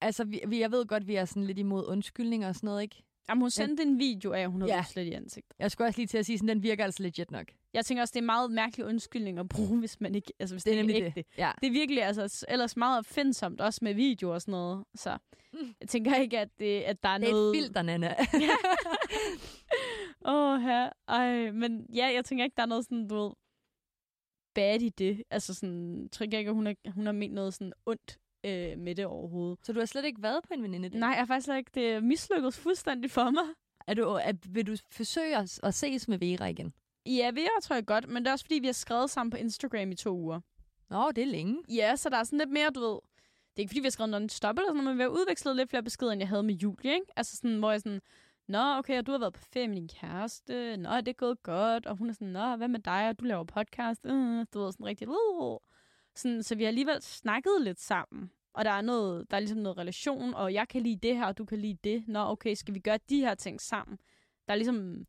altså, 0.00 0.24
vi, 0.24 0.40
vi, 0.48 0.60
jeg 0.60 0.70
ved 0.72 0.86
godt, 0.86 1.06
vi 1.06 1.14
er 1.14 1.24
sådan 1.24 1.44
lidt 1.44 1.58
imod 1.58 1.86
undskyldninger 1.86 2.48
og 2.48 2.54
sådan 2.54 2.66
noget, 2.66 2.82
ikke? 2.82 3.02
Jamen, 3.28 3.42
hun 3.42 3.50
sendte 3.50 3.82
en 3.82 3.98
video 3.98 4.32
af, 4.32 4.40
at 4.40 4.50
hun 4.50 4.60
havde 4.60 4.72
Ja. 4.74 4.80
udslæt 4.80 5.06
i 5.06 5.12
ansigtet. 5.12 5.56
Jeg 5.58 5.70
skulle 5.70 5.88
også 5.88 5.98
lige 6.00 6.06
til 6.06 6.18
at 6.18 6.26
sige, 6.26 6.38
sådan, 6.38 6.48
den 6.48 6.62
virker 6.62 6.84
altså 6.84 7.02
legit 7.02 7.30
nok. 7.30 7.46
Jeg 7.74 7.84
tænker 7.86 8.02
også, 8.02 8.12
det 8.12 8.20
er 8.20 8.24
meget 8.24 8.50
mærkelig 8.50 8.86
undskyldning 8.86 9.38
at 9.38 9.48
bruge, 9.48 9.78
hvis 9.78 10.00
man 10.00 10.14
ikke, 10.14 10.32
altså 10.38 10.54
hvis 10.54 10.64
Det 10.64 10.70
det, 10.70 10.76
er 10.78 10.82
ikke 10.82 10.92
nemlig 10.92 11.02
er 11.02 11.06
ægte. 11.06 11.20
det. 11.20 11.38
Ja. 11.38 11.52
Det 11.60 11.66
er 11.66 11.70
virkelig 11.70 12.02
altså, 12.02 12.46
ellers 12.48 12.76
meget 12.76 12.98
opfindsomt, 12.98 13.60
også 13.60 13.78
med 13.82 13.94
video 13.94 14.34
og 14.34 14.40
sådan 14.42 14.52
noget. 14.52 14.84
Så 14.94 15.18
Mm. 15.54 15.74
jeg 15.80 15.88
tænker 15.88 16.14
ikke, 16.16 16.38
at, 16.38 16.48
det, 16.58 16.80
at 16.80 17.02
der 17.02 17.08
er 17.08 17.18
Det 17.18 17.28
er 17.28 17.32
noget... 17.32 17.56
et 17.56 17.62
filter, 17.62 17.82
Nana. 17.82 18.14
Åh, 20.24 20.60
her. 20.60 20.90
Ej, 21.08 21.50
men 21.50 21.86
ja, 21.94 22.10
jeg 22.14 22.24
tænker 22.24 22.44
ikke, 22.44 22.56
der 22.56 22.62
er 22.62 22.66
noget 22.66 22.84
sådan, 22.84 23.08
du 23.08 23.14
ved, 23.14 23.30
bad 24.54 24.80
i 24.80 24.88
det. 24.88 25.22
Altså 25.30 25.54
sådan, 25.54 26.02
jeg 26.02 26.10
tror 26.10 26.24
ikke, 26.24 26.38
at 26.38 26.54
hun 26.54 26.66
har, 26.66 26.74
hun 26.94 27.06
har 27.06 27.12
ment 27.12 27.34
noget 27.34 27.54
sådan 27.54 27.72
ondt 27.86 28.18
øh, 28.44 28.78
med 28.78 28.94
det 28.94 29.06
overhovedet. 29.06 29.58
så 29.62 29.72
du 29.72 29.78
har 29.78 29.86
slet 29.86 30.04
ikke 30.04 30.22
været 30.22 30.42
på 30.42 30.54
en 30.54 30.62
veninde 30.62 30.88
Nej, 30.88 31.08
jeg 31.08 31.18
har 31.18 31.26
faktisk 31.26 31.48
ikke, 31.56 31.70
det 31.74 31.90
er 31.90 32.00
mislykkedes 32.00 32.58
fuldstændig 32.58 33.10
for 33.10 33.30
mig. 33.30 33.44
Er 33.86 33.94
du, 33.94 34.02
er, 34.02 34.32
vil 34.48 34.66
du 34.66 34.76
forsøge 34.90 35.36
at, 35.36 35.60
at 35.62 35.74
ses 35.74 36.08
med 36.08 36.18
Vera 36.18 36.46
igen? 36.46 36.72
Ja, 37.06 37.30
Vera 37.30 37.60
tror 37.62 37.76
jeg 37.76 37.86
godt, 37.86 38.08
men 38.08 38.22
det 38.22 38.28
er 38.28 38.32
også 38.32 38.44
fordi, 38.44 38.58
vi 38.58 38.66
har 38.66 38.72
skrevet 38.72 39.10
sammen 39.10 39.30
på 39.30 39.36
Instagram 39.36 39.90
i 39.90 39.94
to 39.94 40.16
uger. 40.16 40.40
Nå, 40.90 41.10
det 41.10 41.22
er 41.22 41.26
længe. 41.26 41.62
Ja, 41.68 41.96
så 41.96 42.08
der 42.08 42.16
er 42.16 42.24
sådan 42.24 42.38
lidt 42.38 42.50
mere, 42.50 42.70
du 42.70 42.80
ved, 42.80 42.98
det 43.52 43.58
er 43.58 43.60
ikke 43.60 43.70
fordi, 43.70 43.80
vi 43.80 43.86
har 43.86 43.90
skrevet 43.90 44.10
non-stop 44.10 44.56
eller 44.56 44.68
sådan 44.68 44.84
noget, 44.84 44.84
men 44.84 44.98
vi 44.98 45.02
har 45.02 45.08
udvekslet 45.08 45.56
lidt 45.56 45.70
flere 45.70 45.82
beskeder, 45.82 46.12
end 46.12 46.20
jeg 46.20 46.28
havde 46.28 46.42
med 46.42 46.54
Julie, 46.54 46.94
ikke? 46.94 47.06
Altså 47.16 47.36
sådan, 47.36 47.58
hvor 47.58 47.70
jeg 47.70 47.80
sådan, 47.80 48.00
Nå, 48.48 48.78
okay, 48.78 48.98
og 48.98 49.06
du 49.06 49.12
har 49.12 49.18
været 49.18 49.32
på 49.32 49.40
ferie 49.52 49.68
med 49.68 49.76
din 49.76 49.88
kæreste. 49.88 50.76
Nå, 50.76 50.88
er 50.88 51.00
det 51.00 51.16
gået 51.16 51.42
godt? 51.42 51.86
Og 51.86 51.96
hun 51.96 52.08
er 52.08 52.12
sådan, 52.12 52.28
Nå, 52.28 52.56
hvad 52.56 52.68
med 52.68 52.80
dig? 52.80 53.08
Og 53.08 53.20
du 53.20 53.24
laver 53.24 53.44
podcast. 53.44 54.06
Øh, 54.06 54.46
du 54.54 54.60
ved, 54.60 54.72
sådan 54.72 54.86
rigtig... 54.86 55.08
Uh. 55.08 55.58
Sådan, 56.16 56.42
så 56.42 56.54
vi 56.54 56.62
har 56.62 56.68
alligevel 56.68 57.02
snakket 57.02 57.62
lidt 57.62 57.80
sammen. 57.80 58.30
Og 58.54 58.64
der 58.64 58.70
er, 58.70 58.80
noget, 58.80 59.30
der 59.30 59.36
er 59.36 59.40
ligesom 59.40 59.58
noget 59.58 59.78
relation, 59.78 60.34
og 60.34 60.54
jeg 60.54 60.68
kan 60.68 60.82
lide 60.82 61.08
det 61.08 61.16
her, 61.16 61.26
og 61.26 61.38
du 61.38 61.44
kan 61.44 61.58
lide 61.58 61.78
det. 61.84 62.08
Nå, 62.08 62.20
okay, 62.20 62.54
skal 62.54 62.74
vi 62.74 62.80
gøre 62.80 62.98
de 63.08 63.20
her 63.20 63.34
ting 63.34 63.60
sammen? 63.60 63.98
Der 64.46 64.52
er 64.52 64.56
ligesom... 64.56 65.06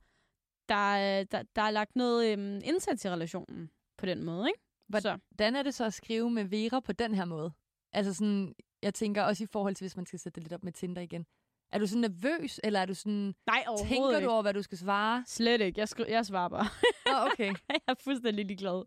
Der 0.69 1.23
der, 1.23 1.43
der 1.55 1.61
er 1.61 1.71
lagt 1.71 1.95
noget 1.95 2.31
øhm, 2.31 2.61
indsats 2.63 3.05
i 3.05 3.09
relationen 3.09 3.69
på 3.97 4.05
den 4.05 4.23
måde, 4.23 4.47
ikke? 4.47 4.59
Hvordan 4.87 5.55
er 5.55 5.63
det 5.63 5.73
så 5.73 5.85
at 5.85 5.93
skrive 5.93 6.29
med 6.29 6.43
Vera 6.43 6.79
på 6.79 6.91
den 6.91 7.15
her 7.15 7.25
måde? 7.25 7.51
Altså 7.91 8.13
sådan, 8.13 8.55
jeg 8.81 8.93
tænker 8.93 9.23
også 9.23 9.43
i 9.43 9.47
forhold 9.47 9.75
til, 9.75 9.83
hvis 9.83 9.95
man 9.95 10.05
skal 10.05 10.19
sætte 10.19 10.35
det 10.35 10.43
lidt 10.43 10.53
op 10.53 10.63
med 10.63 10.71
Tinder 10.71 11.01
igen. 11.01 11.25
Er 11.73 11.79
du 11.79 11.87
sådan 11.87 12.01
nervøs, 12.01 12.59
eller 12.63 12.79
er 12.79 12.85
du 12.85 12.93
sådan, 12.93 13.33
Nej, 13.47 13.63
overhovedet 13.67 13.89
tænker 13.91 14.17
ikke. 14.17 14.25
du 14.25 14.31
over, 14.31 14.41
hvad 14.41 14.53
du 14.53 14.61
skal 14.61 14.77
svare? 14.77 15.23
Slet 15.27 15.61
ikke. 15.61 15.79
Jeg, 15.79 15.87
skri- 15.89 16.11
jeg 16.11 16.25
svarer 16.25 16.49
bare. 16.49 16.67
Oh, 17.05 17.25
okay. 17.31 17.53
jeg 17.69 17.79
er 17.87 17.93
fuldstændig 17.99 18.45
ligeglad. 18.45 18.83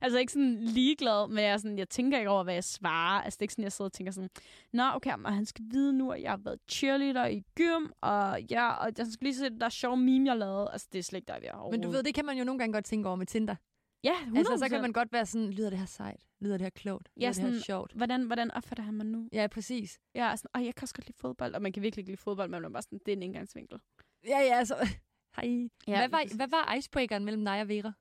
Altså 0.00 0.18
ikke 0.18 0.32
sådan 0.32 0.58
ligeglad, 0.60 1.28
men 1.28 1.38
jeg, 1.38 1.52
er 1.52 1.56
sådan, 1.56 1.78
jeg 1.78 1.88
tænker 1.88 2.18
ikke 2.18 2.30
over, 2.30 2.42
hvad 2.44 2.54
jeg 2.54 2.64
svarer. 2.64 3.22
Altså 3.22 3.36
det 3.36 3.40
er 3.40 3.44
ikke 3.44 3.52
sådan, 3.52 3.62
jeg 3.64 3.72
sidder 3.72 3.88
og 3.88 3.92
tænker 3.92 4.12
sådan, 4.12 4.30
Nå, 4.72 4.82
okay, 4.94 5.14
men 5.18 5.32
han 5.32 5.46
skal 5.46 5.64
vide 5.70 5.92
nu, 5.92 6.10
at 6.10 6.22
jeg 6.22 6.30
har 6.30 6.40
været 6.44 6.58
cheerleader 6.70 7.26
i 7.26 7.42
gym, 7.54 7.90
og 8.00 8.42
ja, 8.50 8.70
og 8.72 8.90
jeg 8.98 9.06
skal 9.06 9.24
lige 9.26 9.34
se, 9.36 9.50
der 9.50 9.66
er 9.66 9.70
sjove 9.70 9.96
meme, 9.96 10.28
jeg 10.30 10.36
lavede. 10.38 10.68
Altså 10.72 10.88
det 10.92 10.98
er 10.98 11.02
slet 11.02 11.18
ikke 11.18 11.32
der, 11.32 11.40
vi 11.40 11.46
er 11.46 11.68
Men 11.70 11.82
du 11.82 11.90
ved, 11.90 12.02
det 12.02 12.14
kan 12.14 12.24
man 12.24 12.38
jo 12.38 12.44
nogle 12.44 12.58
gange 12.58 12.72
godt 12.72 12.84
tænke 12.84 13.08
over 13.08 13.16
med 13.16 13.26
Tinder. 13.26 13.54
Ja, 14.04 14.14
100%. 14.14 14.38
Altså, 14.38 14.56
så 14.58 14.68
kan 14.68 14.80
man 14.82 14.92
godt 14.92 15.12
være 15.12 15.26
sådan, 15.26 15.50
lyder 15.50 15.70
det 15.70 15.78
her 15.78 15.86
sejt? 15.86 16.20
Lyder 16.40 16.56
det 16.56 16.64
her 16.64 16.70
klogt? 16.70 17.08
Lyder 17.16 17.26
Ja, 17.26 17.32
det 17.32 17.36
her 17.42 17.48
sådan- 17.48 17.60
sjovt? 17.60 17.92
Hvordan, 17.92 18.22
hvordan 18.26 18.50
opfatter 18.50 18.84
han 18.84 18.94
mig 18.94 19.06
nu? 19.06 19.28
Ja, 19.32 19.46
præcis. 19.46 19.98
Er 20.14 20.36
sådan, 20.36 20.50
Åh, 20.60 20.64
jeg 20.66 20.74
kan 20.74 20.82
også 20.84 20.94
godt 20.94 21.06
lide 21.06 21.18
fodbold, 21.18 21.54
og 21.54 21.62
man 21.62 21.72
kan 21.72 21.82
virkelig 21.82 22.02
ikke 22.02 22.10
lide 22.10 22.20
fodbold, 22.20 22.48
men 22.50 22.62
man 22.62 22.70
er 22.70 22.72
bare 22.72 22.82
sådan, 22.82 22.98
det 23.06 23.12
er 23.12 23.16
en 23.16 23.22
indgangsvinkel. 23.22 23.78
Ja, 24.26 24.38
ja, 24.40 24.54
altså. 24.58 24.74
Hej. 25.36 25.68
Ja, 25.88 25.98
hvad, 25.98 26.08
var, 26.08 26.36
hvad 26.36 26.48
var 26.48 26.74
icebreakeren 26.74 27.24
mellem 27.24 27.44
dig 27.44 27.60
og 27.60 27.68
Vera? 27.68 27.92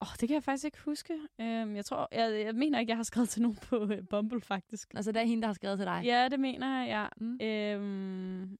Åh, 0.00 0.08
oh, 0.08 0.16
det 0.20 0.28
kan 0.28 0.34
jeg 0.34 0.42
faktisk 0.44 0.64
ikke 0.64 0.80
huske. 0.80 1.14
Um, 1.38 1.76
jeg 1.76 1.84
tror, 1.84 2.08
jeg, 2.12 2.44
jeg 2.44 2.54
mener 2.54 2.78
ikke, 2.80 2.90
jeg 2.90 2.96
har 2.96 3.02
skrevet 3.04 3.28
til 3.28 3.42
nogen 3.42 3.56
på 3.56 3.82
uh, 3.82 3.90
Bumble, 4.10 4.40
faktisk. 4.40 4.94
Altså, 4.94 5.12
det 5.12 5.22
er 5.22 5.26
hende, 5.26 5.42
der 5.42 5.48
har 5.48 5.54
skrevet 5.54 5.78
til 5.78 5.86
dig. 5.86 6.02
Ja, 6.04 6.28
det 6.28 6.40
mener 6.40 6.80
jeg, 6.84 6.88
ja. 6.88 7.24
Mm. 7.24 7.38
Øhm, 7.46 8.58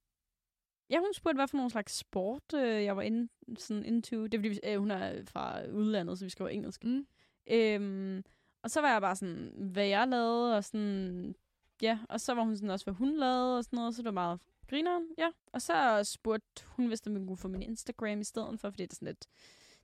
ja, 0.90 0.98
hun 0.98 1.14
spurgte, 1.14 1.36
hvad 1.38 1.48
for 1.48 1.56
nogle 1.56 1.70
slags 1.70 1.96
sport 1.96 2.54
øh, 2.54 2.84
jeg 2.84 2.96
var 2.96 3.02
inde, 3.02 3.28
sådan 3.58 3.84
into. 3.84 4.22
Det 4.26 4.34
er 4.34 4.38
fordi, 4.38 4.48
vi- 4.48 4.60
øh, 4.64 4.78
hun 4.78 4.90
er 4.90 5.24
fra 5.28 5.66
udlandet, 5.72 6.18
så 6.18 6.24
vi 6.24 6.30
skriver 6.30 6.48
engelsk. 6.50 6.84
Mm. 6.84 7.06
Øhm, 7.50 8.22
og 8.62 8.70
så 8.70 8.80
var 8.80 8.92
jeg 8.92 9.00
bare 9.00 9.16
sådan, 9.16 9.52
hvad 9.72 9.86
jeg 9.86 10.08
lavede, 10.08 10.56
og 10.56 10.64
sådan, 10.64 11.34
ja. 11.82 11.98
Og 12.08 12.20
så 12.20 12.34
var 12.34 12.42
hun 12.42 12.56
sådan 12.56 12.70
også, 12.70 12.86
hvad 12.86 12.94
hun 12.94 13.16
lavede, 13.16 13.58
og 13.58 13.64
sådan 13.64 13.76
noget, 13.76 13.94
så 13.94 14.02
det 14.02 14.06
var 14.06 14.10
meget 14.10 14.40
grineren, 14.70 15.02
ja. 15.18 15.28
Og 15.52 15.62
så 15.62 16.00
spurgte 16.04 16.62
hun, 16.66 16.86
hvis 16.86 17.06
man 17.06 17.26
kunne 17.26 17.36
få 17.36 17.48
min 17.48 17.62
Instagram 17.62 18.20
i 18.20 18.24
stedet 18.24 18.60
for, 18.60 18.70
fordi 18.70 18.82
det 18.82 18.92
er 18.92 18.94
sådan 18.94 19.06
lidt, 19.06 19.26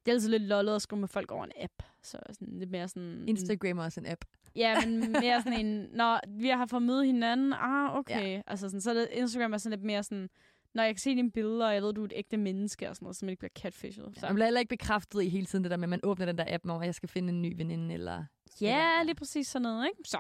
det 0.07 0.11
er 0.11 0.15
altid 0.15 0.29
lidt 0.31 0.43
lollet 0.43 0.75
at 0.75 0.83
skrive 0.83 1.01
med 1.01 1.09
folk 1.09 1.31
over 1.31 1.45
en 1.45 1.53
app. 1.57 1.73
Så 2.03 2.19
sådan 2.33 2.59
lidt 2.59 2.71
mere 2.71 2.89
sådan... 2.89 3.25
Instagram 3.29 3.79
er 3.79 3.85
også 3.85 4.01
en 4.01 4.07
app. 4.07 4.25
Ja, 4.57 4.87
men 4.87 5.13
mere 5.13 5.43
sådan 5.43 5.67
en, 5.67 5.89
når 5.93 6.21
vi 6.29 6.49
har 6.49 6.67
fået 6.67 6.83
møde 6.83 7.05
hinanden, 7.07 7.53
ah, 7.53 7.97
okay. 7.97 8.29
Ja. 8.37 8.43
Altså 8.47 8.69
sådan, 8.69 8.81
så 8.81 8.91
er 8.91 8.95
det, 8.95 9.09
Instagram 9.13 9.53
er 9.53 9.59
sådan 9.59 9.79
lidt 9.79 9.87
mere 9.87 10.03
sådan, 10.03 10.31
når 10.75 10.83
jeg 10.83 10.95
kan 10.95 11.01
se 11.01 11.11
dine 11.11 11.31
billeder, 11.31 11.67
og 11.67 11.75
jeg 11.75 11.83
ved, 11.83 11.93
du 11.93 12.01
er 12.01 12.05
et 12.05 12.13
ægte 12.17 12.37
menneske 12.37 12.89
og 12.89 12.97
sådan 12.97 13.05
noget, 13.05 13.17
så 13.17 13.25
man 13.25 13.31
ikke 13.31 13.39
bliver 13.39 13.51
catfished. 13.59 14.05
Så. 14.15 14.27
Jeg 14.27 14.35
bliver 14.35 14.47
heller 14.47 14.61
ikke 14.61 14.77
bekræftet 14.77 15.23
i 15.23 15.29
hele 15.29 15.47
tiden 15.47 15.65
det 15.65 15.71
der 15.71 15.77
med, 15.77 15.85
at 15.85 15.91
man 15.91 16.01
åbner 16.03 16.27
den 16.27 16.39
der 16.39 16.45
app, 16.49 16.65
hvor 16.65 16.83
jeg 16.83 16.95
skal 16.95 17.09
finde 17.09 17.29
en 17.29 17.43
ny 17.43 17.57
veninde, 17.57 17.95
eller... 17.95 18.25
Ja, 18.61 19.03
lige 19.05 19.15
præcis 19.15 19.47
sådan 19.47 19.63
noget, 19.63 19.87
ikke? 19.87 20.09
Så. 20.09 20.19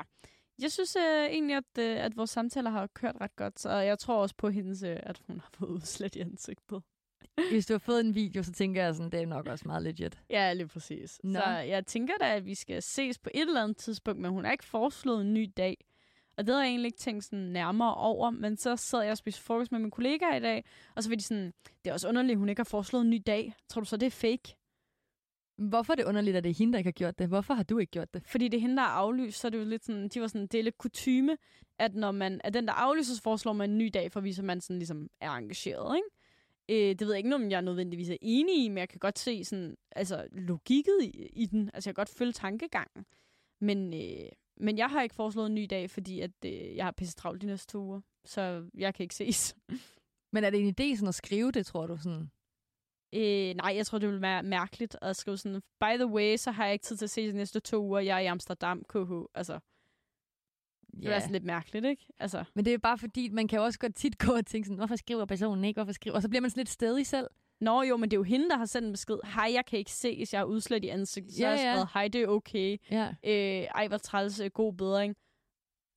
Jeg 0.62 0.72
synes 0.72 0.96
øh, 0.96 1.24
egentlig, 1.24 1.56
at, 1.56 1.78
øh, 1.78 2.04
at 2.04 2.16
vores 2.16 2.30
samtaler 2.30 2.70
har 2.70 2.86
kørt 2.86 3.16
ret 3.20 3.36
godt, 3.36 3.60
så 3.60 3.70
jeg 3.70 3.98
tror 3.98 4.22
også 4.22 4.34
på 4.38 4.50
hendes, 4.50 4.82
øh, 4.82 4.96
at 5.02 5.20
hun 5.26 5.40
har 5.40 5.50
fået 5.54 5.68
udslæt 5.68 6.16
i 6.16 6.20
ansigtet. 6.20 6.82
Hvis 7.52 7.66
du 7.66 7.74
har 7.74 7.78
fået 7.78 8.00
en 8.00 8.14
video, 8.14 8.42
så 8.42 8.52
tænker 8.52 8.84
jeg 8.84 8.94
sådan, 8.94 9.12
det 9.12 9.22
er 9.22 9.26
nok 9.26 9.46
også 9.46 9.68
meget 9.68 9.82
legit. 9.82 10.18
Ja, 10.30 10.52
lige 10.52 10.68
præcis. 10.68 11.20
Nå. 11.24 11.40
Så 11.40 11.48
jeg 11.48 11.86
tænker 11.86 12.14
da, 12.20 12.36
at 12.36 12.46
vi 12.46 12.54
skal 12.54 12.82
ses 12.82 13.18
på 13.18 13.30
et 13.34 13.40
eller 13.40 13.62
andet 13.62 13.76
tidspunkt, 13.76 14.20
men 14.20 14.30
hun 14.30 14.44
har 14.44 14.52
ikke 14.52 14.64
foreslået 14.64 15.20
en 15.20 15.34
ny 15.34 15.52
dag. 15.56 15.76
Og 16.40 16.46
det 16.46 16.54
havde 16.54 16.62
jeg 16.62 16.70
egentlig 16.70 16.86
ikke 16.86 16.98
tænkt 16.98 17.24
sådan 17.24 17.38
nærmere 17.38 17.94
over, 17.94 18.30
men 18.30 18.56
så 18.56 18.76
sad 18.76 19.02
jeg 19.02 19.10
og 19.10 19.18
spiste 19.18 19.42
frokost 19.42 19.72
med 19.72 19.80
min 19.80 19.90
kollega 19.90 20.36
i 20.36 20.40
dag, 20.40 20.64
og 20.96 21.02
så 21.02 21.08
var 21.08 21.16
de 21.16 21.22
sådan, 21.22 21.52
det 21.84 21.90
er 21.90 21.92
også 21.92 22.08
underligt, 22.08 22.36
at 22.36 22.38
hun 22.38 22.48
ikke 22.48 22.60
har 22.60 22.64
foreslået 22.64 23.04
en 23.04 23.10
ny 23.10 23.22
dag. 23.26 23.54
Tror 23.68 23.80
du 23.80 23.86
så, 23.86 23.96
det 23.96 24.06
er 24.06 24.10
fake? 24.10 24.56
Hvorfor 25.56 25.92
er 25.92 25.96
det 25.96 26.04
underligt, 26.04 26.36
at 26.36 26.44
det 26.44 26.50
er 26.50 26.54
hende, 26.54 26.72
der 26.72 26.78
ikke 26.78 26.88
har 26.88 26.92
gjort 26.92 27.18
det? 27.18 27.28
Hvorfor 27.28 27.54
har 27.54 27.62
du 27.62 27.78
ikke 27.78 27.90
gjort 27.90 28.14
det? 28.14 28.22
Fordi 28.26 28.48
det 28.48 28.56
er 28.56 28.60
hende, 28.60 28.76
der 28.76 28.82
er 28.82 28.86
aflyst, 28.86 29.40
så 29.40 29.48
er 29.48 29.50
det 29.50 29.58
jo 29.58 29.64
lidt 29.64 29.84
sådan, 29.84 30.08
de 30.08 30.20
var 30.20 30.26
sådan, 30.26 30.46
det 30.46 30.58
er 30.60 30.64
lidt 30.64 30.78
kutyme, 30.78 31.36
at 31.78 31.94
når 31.94 32.12
man 32.12 32.40
er 32.44 32.50
den, 32.50 32.66
der 32.66 32.72
aflyser, 32.72 33.14
så 33.14 33.22
foreslår 33.22 33.52
man 33.52 33.70
en 33.70 33.78
ny 33.78 33.90
dag, 33.94 34.12
for 34.12 34.20
at 34.20 34.24
vise, 34.24 34.40
at 34.40 34.44
man 34.44 34.60
sådan 34.60 34.78
ligesom 34.78 35.10
er 35.20 35.30
engageret, 35.30 35.96
ikke? 35.96 36.88
Øh, 36.88 36.94
det 36.98 37.00
ved 37.00 37.14
jeg 37.14 37.18
ikke, 37.24 37.34
om 37.34 37.50
jeg 37.50 37.62
nødvendigvis 37.62 38.10
er 38.10 38.16
enig 38.20 38.64
i, 38.64 38.68
men 38.68 38.78
jeg 38.78 38.88
kan 38.88 38.98
godt 38.98 39.18
se 39.18 39.44
sådan, 39.44 39.76
altså, 39.90 40.26
logikket 40.32 40.98
i, 41.02 41.28
i 41.32 41.46
den. 41.46 41.70
Altså, 41.74 41.90
jeg 41.90 41.94
kan 41.94 42.00
godt 42.00 42.16
følge 42.18 42.32
tankegangen. 42.32 43.04
Men, 43.60 43.94
øh, 43.94 44.28
men 44.60 44.78
jeg 44.78 44.88
har 44.88 45.02
ikke 45.02 45.14
foreslået 45.14 45.46
en 45.46 45.54
ny 45.54 45.66
dag, 45.70 45.90
fordi 45.90 46.20
at, 46.20 46.30
øh, 46.44 46.76
jeg 46.76 46.84
har 46.84 46.92
pisse 46.92 47.14
travlt 47.14 47.42
de 47.42 47.46
næste 47.46 47.66
to 47.66 47.78
uger. 47.78 48.00
Så 48.24 48.70
jeg 48.74 48.94
kan 48.94 49.04
ikke 49.04 49.14
ses. 49.14 49.56
Men 50.32 50.44
er 50.44 50.50
det 50.50 50.60
en 50.60 50.74
idé 50.80 50.96
sådan 50.96 51.08
at 51.08 51.14
skrive 51.14 51.52
det, 51.52 51.66
tror 51.66 51.86
du? 51.86 51.96
Sådan? 51.96 52.30
Øh, 53.14 53.54
nej, 53.54 53.72
jeg 53.76 53.86
tror, 53.86 53.98
det 53.98 54.08
ville 54.08 54.22
være 54.22 54.42
mærkeligt 54.42 54.96
at 55.02 55.16
skrive 55.16 55.36
sådan, 55.36 55.62
by 55.80 55.96
the 55.96 56.06
way, 56.06 56.36
så 56.36 56.50
har 56.50 56.64
jeg 56.64 56.72
ikke 56.72 56.82
tid 56.82 56.96
til 56.96 57.06
at 57.06 57.10
se 57.10 57.28
de 57.28 57.32
næste 57.32 57.60
to 57.60 57.82
uger. 57.82 58.00
Jeg 58.00 58.16
er 58.16 58.20
i 58.20 58.26
Amsterdam, 58.26 58.84
KH. 58.88 59.12
Altså, 59.34 59.58
det 60.92 61.04
yeah. 61.04 61.16
er 61.16 61.20
sådan 61.20 61.32
lidt 61.32 61.44
mærkeligt, 61.44 61.86
ikke? 61.86 62.06
Altså, 62.18 62.44
Men 62.54 62.64
det 62.64 62.74
er 62.74 62.78
bare 62.78 62.98
fordi, 62.98 63.28
man 63.28 63.48
kan 63.48 63.58
jo 63.58 63.64
også 63.64 63.78
godt 63.78 63.94
tit 63.94 64.18
gå 64.18 64.32
og 64.32 64.46
tænke 64.46 64.66
sådan, 64.66 64.76
hvorfor 64.76 64.96
skriver 64.96 65.24
personen 65.24 65.64
ikke? 65.64 65.78
Hvorfor 65.78 65.92
skriver? 65.92 66.16
Og 66.16 66.22
så 66.22 66.28
bliver 66.28 66.40
man 66.40 66.50
sådan 66.50 66.60
lidt 66.60 66.68
stedig 66.68 67.06
selv. 67.06 67.26
Nå 67.60 67.82
jo, 67.82 67.96
men 67.96 68.10
det 68.10 68.16
er 68.16 68.18
jo 68.18 68.22
hende, 68.22 68.48
der 68.50 68.56
har 68.56 68.66
sendt 68.66 68.86
en 68.86 68.92
besked. 68.92 69.18
Hej, 69.34 69.50
jeg 69.52 69.66
kan 69.66 69.78
ikke 69.78 69.90
se, 69.92 70.16
hvis 70.16 70.32
jeg 70.32 70.40
har 70.40 70.44
udslæt 70.46 70.84
i 70.84 70.88
ansigtet. 70.88 71.34
Så 71.34 71.40
Ja, 71.42 71.48
har 71.48 71.54
jeg 71.56 71.64
ja. 71.64 71.72
skrevet, 71.72 71.88
hej, 71.94 72.08
det 72.08 72.22
er 72.22 72.26
okay. 72.28 72.78
Ja. 72.90 73.08
Øh, 73.24 73.62
ej, 73.74 73.88
hvor 73.88 73.98
træls, 73.98 74.40
øh, 74.40 74.50
god 74.50 74.72
bedring. 74.72 75.16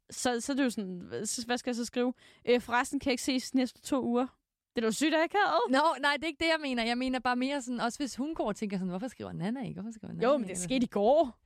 Så, 0.09 0.41
så 0.41 0.51
er 0.51 0.55
det 0.55 0.63
jo 0.63 0.69
sådan, 0.69 1.01
hvad 1.45 1.57
skal 1.57 1.69
jeg 1.69 1.75
så 1.75 1.85
skrive? 1.85 2.13
Øh, 2.45 2.61
forresten 2.61 2.99
kan 2.99 3.09
jeg 3.09 3.13
ikke 3.13 3.23
ses 3.23 3.51
de 3.51 3.57
næste 3.57 3.81
to 3.81 4.03
uger. 4.03 4.27
Det 4.75 4.83
er 4.83 4.87
da 4.87 4.91
sygt 4.91 5.13
akavet. 5.15 5.61
Nå, 5.69 5.81
nej, 6.01 6.13
det 6.15 6.23
er 6.23 6.27
ikke 6.27 6.43
det, 6.43 6.49
jeg 6.51 6.59
mener. 6.61 6.83
Jeg 6.83 6.97
mener 6.97 7.19
bare 7.19 7.35
mere 7.35 7.61
sådan, 7.61 7.79
også 7.79 7.99
hvis 7.99 8.15
hun 8.15 8.35
går 8.35 8.47
og 8.47 8.55
tænker 8.55 8.77
sådan, 8.77 8.89
hvorfor 8.89 9.07
skriver 9.07 9.31
Nana 9.31 9.61
ikke? 9.61 9.81
Hvorfor 9.81 9.91
skriver 9.91 10.13
Nana 10.13 10.27
Jo, 10.27 10.37
men 10.37 10.49
det 10.49 10.57
skete 10.57 10.83
i 10.83 10.87
går. 10.87 11.39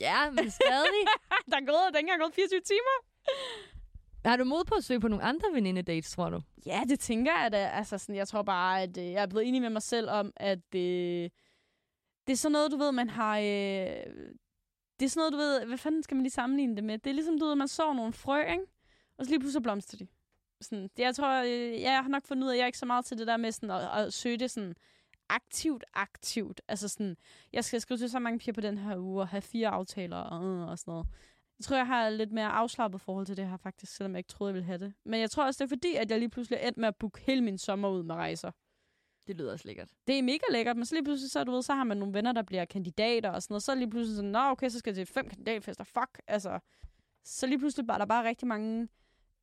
Ja, 0.00 0.30
men 0.30 0.50
stadig. 0.50 1.02
der 1.50 1.56
er 1.56 1.66
gået, 1.66 1.84
der 1.88 1.94
er 1.94 1.98
ikke 1.98 1.98
engang 1.98 2.20
gået 2.20 2.34
24 2.34 2.60
timer 2.60 2.96
har 4.30 4.36
du 4.36 4.44
mod 4.44 4.64
på 4.64 4.74
at 4.74 4.84
søge 4.84 5.00
på 5.00 5.08
nogle 5.08 5.24
andre 5.24 5.48
venindedates, 5.52 6.10
tror 6.10 6.30
du? 6.30 6.40
Ja, 6.66 6.82
det 6.88 7.00
tænker 7.00 7.40
jeg 7.42 7.52
da. 7.52 7.56
Altså, 7.56 7.98
sådan, 7.98 8.14
jeg 8.16 8.28
tror 8.28 8.42
bare, 8.42 8.82
at 8.82 8.98
øh, 8.98 9.04
jeg 9.04 9.22
er 9.22 9.26
blevet 9.26 9.48
enig 9.48 9.62
med 9.62 9.70
mig 9.70 9.82
selv 9.82 10.10
om, 10.10 10.32
at, 10.36 10.74
øh, 10.74 11.30
det 12.26 12.32
er 12.32 12.36
sådan 12.36 12.52
noget, 12.52 12.72
du 12.72 12.76
ved, 12.76 12.92
man 12.92 13.10
har... 13.10 13.38
Øh, 13.38 13.44
det 15.00 15.04
er 15.04 15.08
sådan 15.08 15.20
noget, 15.20 15.32
du 15.32 15.36
ved... 15.36 15.66
Hvad 15.66 15.78
fanden 15.78 16.02
skal 16.02 16.14
man 16.14 16.22
lige 16.22 16.32
sammenligne 16.32 16.76
det 16.76 16.84
med? 16.84 16.98
Det 16.98 17.10
er 17.10 17.14
ligesom, 17.14 17.38
du 17.38 17.46
ved, 17.46 17.54
man 17.54 17.68
sår 17.68 17.94
nogle 17.94 18.12
frø, 18.12 18.40
ikke? 18.40 18.64
Og 19.18 19.24
så 19.24 19.30
lige 19.30 19.40
pludselig 19.40 19.62
blomster 19.62 19.96
de. 19.96 20.06
Sådan, 20.60 20.82
det, 20.82 21.02
jeg 21.02 21.14
tror, 21.14 21.42
øh, 21.42 21.80
jeg 21.80 22.02
har 22.02 22.08
nok 22.08 22.26
fundet 22.26 22.44
ud 22.44 22.48
af, 22.48 22.54
at 22.54 22.58
jeg 22.58 22.62
er 22.62 22.66
ikke 22.66 22.78
så 22.78 22.86
meget 22.86 23.04
til 23.04 23.18
det 23.18 23.26
der 23.26 23.36
med 23.36 23.52
sådan 23.52 23.70
at, 23.70 24.06
at 24.06 24.12
søge 24.12 24.36
det 24.36 24.50
sådan 24.50 24.74
aktivt, 25.28 25.84
aktivt. 25.94 26.60
Altså 26.68 26.88
sådan, 26.88 27.16
jeg 27.52 27.64
skal 27.64 27.80
skrive 27.80 27.98
til 27.98 28.10
så 28.10 28.18
mange 28.18 28.38
piger 28.38 28.52
på 28.52 28.60
den 28.60 28.78
her 28.78 28.96
uge 28.96 29.20
og 29.20 29.28
have 29.28 29.42
fire 29.42 29.68
aftaler 29.68 30.16
og, 30.16 30.44
øh, 30.44 30.68
og 30.68 30.78
sådan 30.78 30.92
noget. 30.92 31.06
Jeg 31.58 31.64
tror, 31.64 31.76
jeg 31.76 31.86
har 31.86 32.10
lidt 32.10 32.32
mere 32.32 32.48
afslappet 32.48 33.00
forhold 33.00 33.26
til 33.26 33.36
det 33.36 33.48
her 33.48 33.56
faktisk, 33.56 33.96
selvom 33.96 34.12
jeg 34.12 34.18
ikke 34.18 34.28
troede, 34.28 34.50
jeg 34.50 34.54
ville 34.54 34.66
have 34.66 34.78
det. 34.78 34.92
Men 35.04 35.20
jeg 35.20 35.30
tror 35.30 35.46
også, 35.46 35.64
det 35.64 35.72
er 35.72 35.76
fordi, 35.76 35.94
at 35.94 36.10
jeg 36.10 36.18
lige 36.18 36.28
pludselig 36.28 36.58
er 36.62 36.68
endt 36.68 36.78
med 36.78 36.88
at 36.88 36.96
booke 36.96 37.20
hele 37.20 37.40
min 37.42 37.58
sommer 37.58 37.88
ud 37.88 38.02
med 38.02 38.14
rejser. 38.14 38.50
Det 39.26 39.36
lyder 39.36 39.52
også 39.52 39.68
lækkert. 39.68 39.88
Det 40.06 40.18
er 40.18 40.22
mega 40.22 40.44
lækkert, 40.50 40.76
men 40.76 40.86
så 40.86 40.94
lige 40.94 41.04
pludselig, 41.04 41.30
så, 41.30 41.44
du 41.44 41.52
ved, 41.52 41.62
så 41.62 41.74
har 41.74 41.84
man 41.84 41.96
nogle 41.96 42.14
venner, 42.14 42.32
der 42.32 42.42
bliver 42.42 42.64
kandidater 42.64 43.30
og 43.30 43.42
sådan 43.42 43.52
noget. 43.52 43.62
Så 43.62 43.74
lige 43.74 43.90
pludselig 43.90 44.16
sådan, 44.16 44.30
nå 44.30 44.38
okay, 44.38 44.68
så 44.68 44.78
skal 44.78 44.90
jeg 44.90 45.06
til 45.06 45.14
fem 45.14 45.28
kandidatfester. 45.28 45.84
Fuck, 45.84 46.20
altså. 46.26 46.58
Så 47.24 47.46
lige 47.46 47.58
pludselig 47.58 47.86
bare, 47.86 47.98
der 47.98 48.04
er 48.04 48.08
bare 48.08 48.28
rigtig 48.28 48.48
mange 48.48 48.88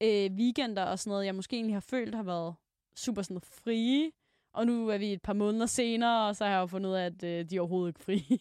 øh, 0.04 0.32
weekender 0.32 0.84
og 0.84 1.00
sådan 1.00 1.12
noget, 1.12 1.26
jeg 1.26 1.36
måske 1.36 1.56
egentlig 1.56 1.76
har 1.76 1.80
følt 1.80 2.16
har 2.16 2.24
været 2.24 2.56
super 2.96 3.22
sådan 3.22 3.42
frie. 3.42 4.12
Og 4.54 4.66
nu 4.66 4.90
er 4.90 4.98
vi 4.98 5.14
et 5.14 5.22
par 5.22 5.34
måneder 5.34 5.66
senere, 5.66 6.28
og 6.28 6.36
så 6.36 6.46
har 6.46 6.52
jeg 6.52 6.60
jo 6.60 6.68
fundet 6.68 6.90
ud 6.90 6.96
af, 6.96 7.06
at 7.06 7.24
øh, 7.24 7.50
de 7.50 7.56
er 7.56 7.60
overhovedet 7.60 7.90
ikke 7.90 8.04
frie. 8.04 8.40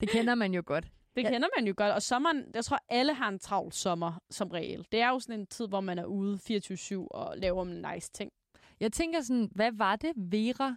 det 0.00 0.08
kender 0.08 0.34
man 0.34 0.54
jo 0.54 0.62
godt. 0.66 0.86
Det 1.16 1.22
ja. 1.22 1.30
kender 1.30 1.48
man 1.58 1.66
jo 1.66 1.74
godt. 1.76 1.92
Og 1.92 2.02
sommeren, 2.02 2.44
jeg 2.54 2.64
tror, 2.64 2.78
alle 2.88 3.14
har 3.14 3.28
en 3.28 3.38
travl 3.38 3.72
sommer 3.72 4.22
som 4.30 4.48
regel. 4.48 4.86
Det 4.92 5.00
er 5.00 5.08
jo 5.08 5.18
sådan 5.18 5.40
en 5.40 5.46
tid, 5.46 5.68
hvor 5.68 5.80
man 5.80 5.98
er 5.98 6.04
ude 6.04 6.38
24-7 6.50 7.06
og 7.10 7.38
laver 7.38 7.62
en 7.62 7.86
nice 7.94 8.10
ting. 8.12 8.32
Jeg 8.80 8.92
tænker 8.92 9.20
sådan, 9.20 9.50
hvad 9.54 9.72
var 9.72 9.96
det, 9.96 10.12
Vera 10.16 10.76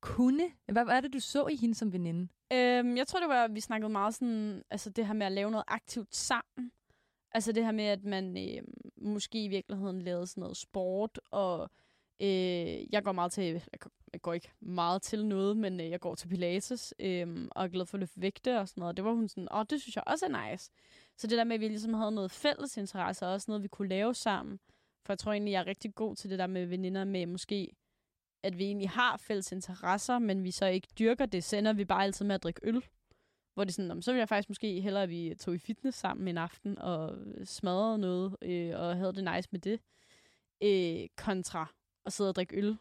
kunne? 0.00 0.50
Hvad 0.72 0.84
var 0.84 1.00
det, 1.00 1.12
du 1.12 1.20
så 1.20 1.46
i 1.46 1.56
hende 1.56 1.74
som 1.74 1.92
veninde? 1.92 2.28
Øhm, 2.52 2.96
jeg 2.96 3.06
tror, 3.06 3.20
det 3.20 3.28
var, 3.28 3.48
vi 3.48 3.60
snakkede 3.60 3.92
meget 3.92 4.14
sådan, 4.14 4.62
altså 4.70 4.90
det 4.90 5.06
her 5.06 5.14
med 5.14 5.26
at 5.26 5.32
lave 5.32 5.50
noget 5.50 5.64
aktivt 5.68 6.16
sammen. 6.16 6.72
Altså 7.32 7.52
det 7.52 7.64
her 7.64 7.72
med, 7.72 7.84
at 7.84 8.04
man 8.04 8.36
øh, 8.36 8.62
måske 8.96 9.44
i 9.44 9.48
virkeligheden 9.48 10.02
lavede 10.02 10.26
sådan 10.26 10.40
noget 10.40 10.56
sport, 10.56 11.20
og 11.30 11.70
øh, 12.20 12.92
jeg 12.92 13.04
går 13.04 13.12
meget 13.12 13.32
til, 13.32 13.62
jeg, 14.12 14.20
går 14.22 14.32
ikke 14.32 14.50
meget 14.60 15.02
til 15.02 15.26
noget, 15.26 15.56
men 15.56 15.80
øh, 15.80 15.90
jeg 15.90 16.00
går 16.00 16.14
til 16.14 16.28
Pilates, 16.28 16.94
øh, 16.98 17.48
og 17.50 17.64
er 17.64 17.68
glad 17.68 17.86
for 17.86 17.96
at 17.96 18.00
løfte 18.00 18.20
vægte 18.20 18.60
og 18.60 18.68
sådan 18.68 18.80
noget. 18.80 18.96
Det 18.96 19.04
var 19.04 19.12
hun 19.12 19.28
sådan, 19.28 19.48
åh, 19.54 19.64
det 19.70 19.80
synes 19.80 19.96
jeg 19.96 20.04
også 20.06 20.26
er 20.26 20.50
nice. 20.50 20.70
Så 21.16 21.26
det 21.26 21.38
der 21.38 21.44
med, 21.44 21.54
at 21.54 21.60
vi 21.60 21.68
ligesom 21.68 21.94
havde 21.94 22.12
noget 22.12 22.30
fælles 22.30 22.76
interesse, 22.76 23.26
og 23.26 23.32
også 23.32 23.44
noget, 23.48 23.62
vi 23.62 23.68
kunne 23.68 23.88
lave 23.88 24.14
sammen. 24.14 24.60
For 25.06 25.12
jeg 25.12 25.18
tror 25.18 25.32
egentlig, 25.32 25.52
jeg 25.52 25.60
er 25.60 25.66
rigtig 25.66 25.94
god 25.94 26.16
til 26.16 26.30
det 26.30 26.38
der 26.38 26.46
med 26.46 26.66
veninder 26.66 27.04
med 27.04 27.26
måske, 27.26 27.76
at 28.42 28.58
vi 28.58 28.64
egentlig 28.64 28.90
har 28.90 29.16
fælles 29.16 29.52
interesser, 29.52 30.18
men 30.18 30.44
vi 30.44 30.50
så 30.50 30.66
ikke 30.66 30.88
dyrker 30.98 31.26
det, 31.26 31.44
sender 31.44 31.72
vi 31.72 31.84
bare 31.84 32.04
altid 32.04 32.24
med 32.24 32.34
at 32.34 32.42
drikke 32.42 32.60
øl. 32.64 32.84
Hvor 33.54 33.64
det 33.64 33.70
er 33.70 33.74
sådan, 33.74 34.02
så 34.02 34.12
ville 34.12 34.20
jeg 34.20 34.28
faktisk 34.28 34.48
måske 34.48 34.80
hellere, 34.80 35.02
at 35.02 35.08
vi 35.08 35.34
tog 35.40 35.54
i 35.54 35.58
fitness 35.58 35.98
sammen 35.98 36.28
en 36.28 36.38
aften 36.38 36.78
og 36.78 37.18
smadrede 37.44 37.98
noget, 37.98 38.36
øh, 38.42 38.80
og 38.80 38.96
havde 38.96 39.12
det 39.12 39.34
nice 39.34 39.48
med 39.52 39.60
det, 39.60 39.80
øh, 40.62 41.08
kontra 41.16 41.74
at 42.10 42.14
sidde 42.14 42.30
og 42.30 42.34
drikke 42.34 42.56
øl. 42.56 42.78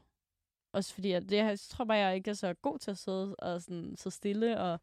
Også 0.74 0.94
fordi, 0.94 1.12
at 1.12 1.30
det, 1.30 1.38
jeg 1.38 1.60
tror 1.60 1.86
bare, 1.86 1.98
jeg 1.98 2.16
ikke 2.16 2.30
er 2.30 2.36
så 2.36 2.54
god 2.54 2.80
til 2.80 2.92
at 2.92 2.98
sidde 2.98 3.36
og 3.36 3.62
sådan, 3.62 3.96
så 3.98 4.10
stille. 4.10 4.60
Og 4.60 4.80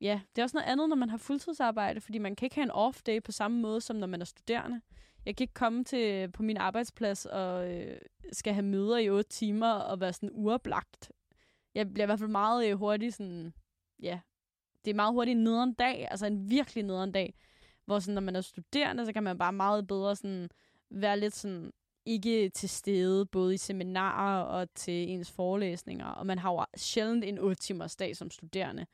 ja, 0.00 0.20
det 0.34 0.42
er 0.42 0.44
også 0.44 0.56
noget 0.56 0.72
andet, 0.72 0.88
når 0.88 0.96
man 0.96 1.10
har 1.10 1.16
fuldtidsarbejde, 1.16 2.00
fordi 2.00 2.18
man 2.18 2.36
kan 2.36 2.46
ikke 2.46 2.56
have 2.56 2.64
en 2.64 2.70
off 2.70 3.02
day 3.02 3.22
på 3.22 3.32
samme 3.32 3.60
måde, 3.60 3.80
som 3.80 3.96
når 3.96 4.06
man 4.06 4.20
er 4.20 4.24
studerende. 4.24 4.80
Jeg 5.26 5.36
kan 5.36 5.44
ikke 5.44 5.54
komme 5.54 5.84
til 5.84 6.30
på 6.30 6.42
min 6.42 6.56
arbejdsplads 6.56 7.26
og 7.26 7.72
øh, 7.72 8.00
skal 8.32 8.54
have 8.54 8.66
møder 8.66 8.96
i 8.98 9.10
otte 9.10 9.30
timer 9.30 9.72
og 9.72 10.00
være 10.00 10.12
sådan 10.12 10.30
uoplagt. 10.32 11.12
Jeg 11.74 11.92
bliver 11.92 12.04
i 12.04 12.06
hvert 12.06 12.18
fald 12.18 12.30
meget 12.30 12.68
øh, 12.68 12.78
hurtigt 12.78 13.14
sådan, 13.14 13.54
ja, 14.02 14.20
det 14.84 14.90
er 14.90 14.94
meget 14.94 15.12
hurtigt 15.12 15.36
en 15.36 15.44
nederen 15.44 15.74
dag, 15.74 16.08
altså 16.10 16.26
en 16.26 16.50
virkelig 16.50 16.84
nederen 16.84 17.12
dag, 17.12 17.34
hvor 17.84 17.98
sådan, 17.98 18.14
når 18.14 18.22
man 18.22 18.36
er 18.36 18.40
studerende, 18.40 19.06
så 19.06 19.12
kan 19.12 19.22
man 19.22 19.38
bare 19.38 19.52
meget 19.52 19.86
bedre 19.86 20.16
sådan, 20.16 20.50
være 20.90 21.20
lidt 21.20 21.36
sådan, 21.36 21.72
ikke 22.06 22.48
til 22.48 22.68
stede, 22.68 23.26
både 23.26 23.54
i 23.54 23.56
seminarer 23.56 24.42
og 24.42 24.74
til 24.74 25.08
ens 25.08 25.30
forelæsninger, 25.30 26.06
og 26.06 26.26
man 26.26 26.38
har 26.38 26.52
jo 26.52 26.64
sjældent 26.76 27.24
en 27.24 27.38
8 27.38 27.62
timers 27.62 27.96
dag 27.96 28.16
som 28.16 28.30
studerende. 28.30 28.86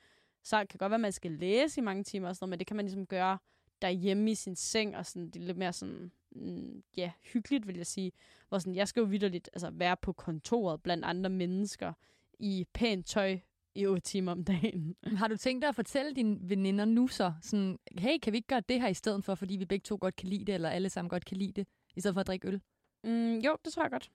Så 0.44 0.60
det 0.60 0.68
kan 0.68 0.78
godt 0.78 0.90
være, 0.90 0.96
at 0.96 1.00
man 1.00 1.12
skal 1.12 1.30
læse 1.30 1.80
i 1.80 1.84
mange 1.84 2.04
timer, 2.04 2.28
og 2.28 2.36
sådan 2.36 2.44
noget, 2.44 2.50
men 2.50 2.58
det 2.58 2.66
kan 2.66 2.76
man 2.76 2.84
ligesom 2.84 3.06
gøre 3.06 3.38
derhjemme 3.82 4.30
i 4.30 4.34
sin 4.34 4.56
seng, 4.56 4.96
og 4.96 5.06
sådan, 5.06 5.30
det 5.30 5.42
er 5.42 5.46
lidt 5.46 5.58
mere 5.58 5.72
sådan, 5.72 6.12
mm, 6.30 6.82
ja, 6.96 7.12
hyggeligt, 7.32 7.66
vil 7.66 7.76
jeg 7.76 7.86
sige. 7.86 8.12
Hvor 8.48 8.58
sådan, 8.58 8.76
jeg 8.76 8.88
skal 8.88 9.00
jo 9.00 9.06
vidderligt 9.06 9.50
altså, 9.52 9.70
være 9.70 9.96
på 9.96 10.12
kontoret 10.12 10.82
blandt 10.82 11.04
andre 11.04 11.30
mennesker 11.30 11.92
i 12.38 12.66
pænt 12.74 13.06
tøj 13.06 13.38
i 13.74 13.86
8 13.86 14.00
timer 14.00 14.32
om 14.32 14.44
dagen. 14.44 14.96
Har 15.02 15.28
du 15.28 15.36
tænkt 15.36 15.62
dig 15.62 15.68
at 15.68 15.74
fortælle 15.74 16.14
dine 16.14 16.38
veninder 16.40 16.84
nu 16.84 17.08
så, 17.08 17.32
sådan, 17.42 17.78
hey, 17.98 18.18
kan 18.22 18.32
vi 18.32 18.36
ikke 18.36 18.48
gøre 18.48 18.62
det 18.68 18.80
her 18.80 18.88
i 18.88 18.94
stedet 18.94 19.24
for, 19.24 19.34
fordi 19.34 19.56
vi 19.56 19.64
begge 19.64 19.84
to 19.84 19.98
godt 20.00 20.16
kan 20.16 20.28
lide 20.28 20.44
det, 20.44 20.54
eller 20.54 20.68
alle 20.68 20.88
sammen 20.88 21.08
godt 21.08 21.24
kan 21.24 21.36
lide 21.36 21.52
det, 21.52 21.68
i 21.96 22.00
stedet 22.00 22.14
for 22.14 22.20
at 22.20 22.26
drikke 22.26 22.48
øl? 22.48 22.60
Mm, 23.06 23.38
jo, 23.38 23.56
det 23.64 23.72
tror 23.72 23.82
jeg 23.82 23.90
godt. 23.90 24.10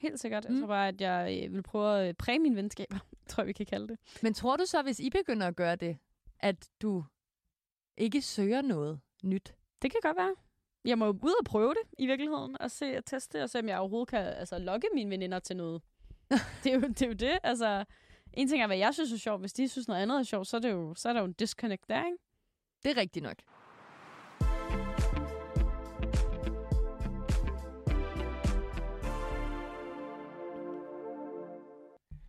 Helt 0.00 0.20
sikkert. 0.20 0.46
Mm. 0.48 0.54
Jeg 0.54 0.60
tror 0.60 0.68
bare, 0.68 0.88
at 0.88 1.00
jeg 1.00 1.44
øh, 1.44 1.54
vil 1.54 1.62
prøve 1.62 2.08
at 2.08 2.16
præge 2.16 2.38
mine 2.38 2.56
venskaber, 2.56 2.98
tror 3.28 3.42
jeg, 3.42 3.48
vi 3.48 3.52
kan 3.52 3.66
kalde 3.66 3.88
det. 3.88 3.98
Men 4.22 4.34
tror 4.34 4.56
du 4.56 4.66
så, 4.66 4.82
hvis 4.82 5.00
I 5.00 5.10
begynder 5.10 5.46
at 5.46 5.56
gøre 5.56 5.76
det, 5.76 5.98
at 6.40 6.70
du 6.82 7.04
ikke 7.96 8.22
søger 8.22 8.62
noget 8.62 9.00
nyt? 9.22 9.54
Det 9.82 9.90
kan 9.90 10.00
godt 10.02 10.16
være. 10.16 10.34
Jeg 10.84 10.98
må 10.98 11.06
jo 11.06 11.18
ud 11.22 11.34
og 11.40 11.44
prøve 11.44 11.74
det 11.74 11.82
i 11.98 12.06
virkeligheden, 12.06 12.56
og 12.60 12.70
se 12.70 12.96
og 12.96 13.04
teste, 13.04 13.42
og 13.42 13.50
se 13.50 13.58
om 13.58 13.68
jeg 13.68 13.78
overhovedet 13.78 14.08
kan 14.08 14.26
altså, 14.26 14.58
lokke 14.58 14.88
mine 14.94 15.10
veninder 15.10 15.38
til 15.38 15.56
noget. 15.56 15.82
det, 16.64 16.72
er 16.72 16.74
jo, 16.74 16.80
det 16.80 17.02
er 17.02 17.06
jo 17.06 17.12
det. 17.12 17.38
Altså, 17.42 17.84
en 18.32 18.48
ting 18.48 18.62
er, 18.62 18.66
hvad 18.66 18.76
jeg 18.76 18.94
synes 18.94 19.12
er 19.12 19.16
sjovt. 19.16 19.40
Hvis 19.40 19.52
de 19.52 19.68
synes 19.68 19.88
noget 19.88 20.02
andet 20.02 20.18
er 20.18 20.22
sjovt, 20.22 20.46
så 20.46 20.56
er, 20.56 20.60
det 20.60 20.70
jo, 20.70 20.94
så 20.94 21.08
er 21.08 21.12
der 21.12 21.20
jo 21.20 21.26
en 21.26 21.32
disconnect 21.32 21.88
der, 21.88 22.06
ikke? 22.06 22.18
Det 22.84 22.90
er 22.90 22.96
rigtigt 23.00 23.22
nok. 23.22 23.36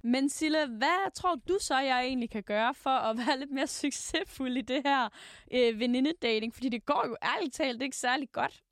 Men 0.04 0.30
Sille, 0.30 0.68
hvad 0.68 1.12
tror 1.14 1.36
du 1.36 1.58
så, 1.62 1.80
jeg 1.80 2.04
egentlig 2.04 2.30
kan 2.30 2.44
gøre 2.44 2.74
for 2.74 2.90
at 2.90 3.18
være 3.18 3.40
lidt 3.40 3.52
mere 3.52 3.68
succesfuld 3.68 4.58
i 4.58 4.62
det 4.62 4.82
her 4.86 5.10
øh, 5.54 5.80
venindedating? 5.80 6.54
Fordi 6.54 6.70
det 6.70 6.86
går 6.86 7.04
jo 7.08 7.16
ærligt 7.24 7.54
talt 7.54 7.82
ikke 7.82 7.98
særlig 7.98 8.32
godt. 8.32 8.64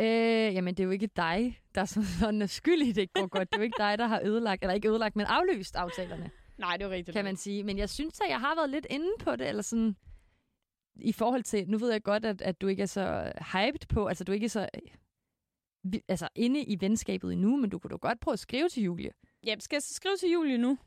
Øh, 0.00 0.54
jamen, 0.54 0.74
det 0.74 0.82
er 0.82 0.84
jo 0.84 0.90
ikke 0.90 1.08
dig, 1.16 1.60
der 1.74 1.84
som 1.84 2.02
sådan 2.02 2.42
er 2.42 2.46
skyld 2.46 2.82
i, 2.82 2.92
det 2.92 3.00
ikke 3.00 3.14
går 3.14 3.26
godt. 3.26 3.52
Det 3.52 3.56
er 3.56 3.60
jo 3.60 3.64
ikke 3.64 3.78
dig, 3.78 3.98
der 3.98 4.06
har 4.06 4.20
ødelagt, 4.24 4.62
eller 4.62 4.74
ikke 4.74 4.88
ødelagt, 4.88 5.16
men 5.16 5.26
afløst 5.26 5.76
aftalerne. 5.76 6.30
Nej, 6.58 6.76
det 6.76 6.84
er 6.84 6.88
jo 6.88 6.94
rigtigt. 6.94 7.14
Kan 7.14 7.24
man 7.24 7.36
sige. 7.36 7.62
Men 7.62 7.78
jeg 7.78 7.90
synes 7.90 8.20
at 8.20 8.30
jeg 8.30 8.40
har 8.40 8.54
været 8.54 8.70
lidt 8.70 8.86
inde 8.90 9.10
på 9.20 9.36
det, 9.36 9.48
eller 9.48 9.62
sådan 9.62 9.96
i 11.00 11.12
forhold 11.12 11.42
til, 11.42 11.68
nu 11.68 11.78
ved 11.78 11.90
jeg 11.90 12.02
godt, 12.02 12.24
at, 12.24 12.42
at 12.42 12.60
du 12.60 12.66
ikke 12.66 12.82
er 12.82 12.86
så 12.86 13.32
hyped 13.52 13.86
på, 13.88 14.06
altså 14.06 14.24
du 14.24 14.32
ikke 14.32 14.44
er 14.44 14.48
så 14.48 14.68
altså 16.08 16.28
inde 16.34 16.62
i 16.62 16.76
venskabet 16.80 17.32
endnu, 17.32 17.56
men 17.56 17.70
du 17.70 17.78
kunne 17.78 17.90
da 17.90 17.96
godt 17.96 18.20
prøve 18.20 18.32
at 18.32 18.38
skrive 18.38 18.68
til 18.68 18.82
Julie. 18.82 19.10
Ja, 19.46 19.54
skal 19.58 19.76
jeg 19.76 19.82
så 19.82 19.94
skrive 19.94 20.16
til 20.16 20.30
Julie 20.30 20.58
nu? 20.58 20.78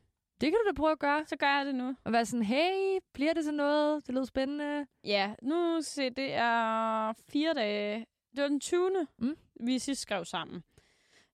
Det 0.41 0.51
kan 0.51 0.59
du 0.63 0.69
da 0.69 0.73
prøve 0.73 0.91
at 0.91 0.99
gøre. 0.99 1.25
Så 1.27 1.35
gør 1.35 1.57
jeg 1.57 1.65
det 1.65 1.75
nu. 1.75 1.95
Og 2.03 2.11
være 2.11 2.25
sådan, 2.25 2.45
hey, 2.45 2.99
bliver 3.13 3.33
det 3.33 3.45
så 3.45 3.51
noget? 3.51 4.07
Det 4.07 4.13
lyder 4.15 4.25
spændende. 4.25 4.87
Ja, 5.03 5.33
nu 5.41 5.79
se, 5.81 6.09
det 6.09 6.33
er 6.33 7.13
fire 7.29 7.53
dage. 7.53 8.05
Det 8.35 8.41
var 8.41 8.47
den 8.47 8.59
20. 8.59 9.07
Mm. 9.17 9.37
Vi 9.59 9.79
sidst 9.79 10.01
skrev 10.01 10.25
sammen. 10.25 10.63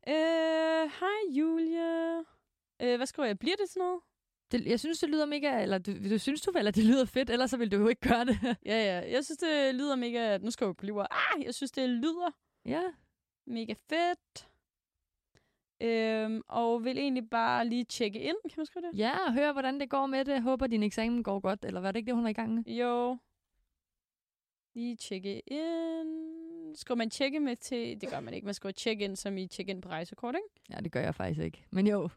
Øh, 0.07 0.91
hej 0.99 1.31
Julie. 1.31 2.19
Øh, 2.81 2.95
hvad 2.97 3.05
skriver 3.05 3.27
jeg? 3.27 3.39
Bliver 3.39 3.55
det 3.55 3.69
sådan 3.69 3.79
noget? 3.81 4.01
Det, 4.51 4.65
jeg 4.65 4.79
synes, 4.79 4.99
det 4.99 5.09
lyder 5.09 5.25
mega... 5.25 5.61
Eller 5.61 5.77
du, 5.77 5.91
du 6.09 6.17
synes 6.17 6.41
du 6.41 6.51
vel, 6.51 6.67
at 6.67 6.75
det 6.75 6.83
lyder 6.83 7.05
fedt, 7.05 7.29
ellers 7.29 7.49
så 7.49 7.57
vil 7.57 7.71
du 7.71 7.77
jo 7.77 7.87
ikke 7.87 8.09
gøre 8.09 8.25
det. 8.25 8.39
ja, 8.43 8.83
ja. 8.83 9.11
Jeg 9.11 9.25
synes, 9.25 9.37
det 9.37 9.75
lyder 9.75 9.95
mega... 9.95 10.37
Nu 10.37 10.51
skal 10.51 10.65
jeg 10.65 10.69
jo 10.69 10.73
blive... 10.73 11.01
Ah, 11.13 11.43
jeg 11.45 11.55
synes, 11.55 11.71
det 11.71 11.89
lyder... 11.89 12.31
Ja. 12.65 12.81
Mega 13.47 13.73
fedt. 13.89 14.47
Øhm, 15.81 16.41
og 16.47 16.83
vil 16.83 16.97
egentlig 16.97 17.29
bare 17.29 17.67
lige 17.67 17.83
tjekke 17.83 18.19
ind, 18.19 18.35
kan 18.43 18.53
man 18.57 18.65
skrive 18.65 18.85
det? 18.85 18.99
Ja, 18.99 19.25
og 19.27 19.33
høre, 19.33 19.53
hvordan 19.53 19.79
det 19.79 19.89
går 19.89 20.05
med 20.05 20.25
det. 20.25 20.41
Håber, 20.41 20.67
din 20.67 20.83
eksamen 20.83 21.23
går 21.23 21.39
godt, 21.39 21.65
eller 21.65 21.81
var 21.81 21.91
det 21.91 21.99
ikke 21.99 22.07
det, 22.07 22.15
hun 22.15 22.25
er 22.25 22.29
i 22.29 22.33
gang 22.33 22.53
med? 22.53 22.63
Jo. 22.63 23.17
Lige 24.75 24.95
tjekke 24.95 25.39
ind. 25.39 26.75
Skal 26.75 26.97
man 26.97 27.09
tjekke 27.09 27.39
med 27.39 27.55
til... 27.55 28.01
Det 28.01 28.09
gør 28.09 28.19
man 28.19 28.33
ikke. 28.33 28.45
Man 28.45 28.53
skal 28.53 28.73
tjekke 28.73 29.05
ind, 29.05 29.15
som 29.15 29.37
i 29.37 29.47
tjekke 29.47 29.69
ind 29.69 29.81
på 29.81 29.89
rejsekort, 29.89 30.35
ikke? 30.35 30.75
Ja, 30.75 30.79
det 30.81 30.91
gør 30.91 31.01
jeg 31.01 31.15
faktisk 31.15 31.39
ikke. 31.39 31.65
Men 31.71 31.87
jo. 31.87 32.09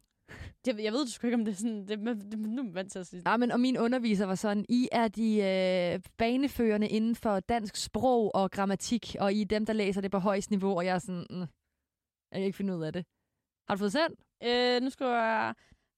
Det, 0.65 0.79
jeg 0.85 0.93
ved 0.93 1.05
du 1.05 1.11
sgu 1.11 1.27
ikke, 1.27 1.35
om 1.35 1.45
det 1.45 1.53
er 1.53 1.57
sådan... 1.57 1.89
Det, 1.89 1.99
det, 2.33 2.39
nu 2.39 2.63
er 2.63 2.73
man 2.73 2.89
til 2.89 2.99
at 2.99 3.07
sige. 3.07 3.23
Nej, 3.23 3.37
men 3.37 3.51
og 3.51 3.61
min 3.61 3.79
underviser 3.79 4.27
var 4.27 4.35
sådan, 4.35 4.67
I 4.69 4.89
er 4.93 5.09
de 5.09 5.37
øh, 5.43 6.01
baneførende 6.17 6.89
inden 6.89 7.17
for 7.17 7.41
dansk 7.41 7.77
sprog 7.77 8.35
og 8.35 8.51
grammatik, 8.51 9.17
og 9.21 9.33
I 9.33 9.41
er 9.41 9.47
dem, 9.47 9.67
der 9.67 9.73
læser 9.73 10.01
det 10.01 10.11
på 10.11 10.19
højst 10.19 10.51
niveau, 10.51 10.77
og 10.77 10.85
jeg 10.87 10.95
er 10.95 10.99
sådan... 10.99 11.27
Mm, 11.31 11.39
jeg 12.33 12.39
kan 12.39 12.43
ikke 12.43 12.57
finde 12.57 12.77
ud 12.77 12.83
af 12.83 12.93
det. 12.93 13.05
Har 13.71 13.75
du 13.75 13.79
fået 13.79 13.93
sendt? 13.93 14.21
Øh, 14.43 14.83
nu 14.83 14.91
skal 14.91 15.07
jeg... 15.07 15.55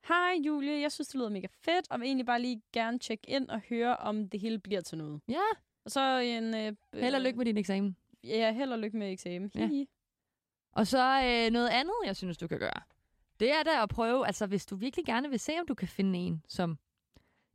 Hej 0.08 0.34
Julie, 0.46 0.80
jeg 0.80 0.92
synes, 0.92 1.08
det 1.08 1.14
lyder 1.14 1.28
mega 1.28 1.46
fedt, 1.64 1.90
og 1.90 2.00
vil 2.00 2.06
egentlig 2.06 2.26
bare 2.26 2.40
lige 2.40 2.62
gerne 2.72 2.98
tjekke 2.98 3.30
ind 3.30 3.48
og 3.48 3.60
høre, 3.60 3.96
om 3.96 4.28
det 4.28 4.40
hele 4.40 4.58
bliver 4.58 4.80
til 4.80 4.98
noget. 4.98 5.20
Ja. 5.28 5.42
Og 5.84 5.90
så 5.90 6.18
en... 6.18 6.54
Øh, 6.54 6.72
held 6.94 7.14
og 7.14 7.20
lykke 7.20 7.38
med 7.38 7.46
din 7.46 7.56
eksamen. 7.56 7.96
Ja, 8.24 8.52
held 8.52 8.72
og 8.72 8.78
lykke 8.78 8.96
med 8.96 9.12
eksamen. 9.12 9.50
Ja. 9.54 9.68
Og 10.72 10.86
så 10.86 11.22
øh, 11.24 11.52
noget 11.52 11.68
andet, 11.68 11.94
jeg 12.04 12.16
synes, 12.16 12.38
du 12.38 12.46
kan 12.46 12.58
gøre. 12.58 12.80
Det 13.40 13.52
er 13.52 13.62
da 13.62 13.82
at 13.82 13.88
prøve, 13.88 14.26
altså 14.26 14.46
hvis 14.46 14.66
du 14.66 14.76
virkelig 14.76 15.06
gerne 15.06 15.30
vil 15.30 15.40
se, 15.40 15.52
om 15.60 15.66
du 15.66 15.74
kan 15.74 15.88
finde 15.88 16.18
en, 16.18 16.42
som 16.48 16.78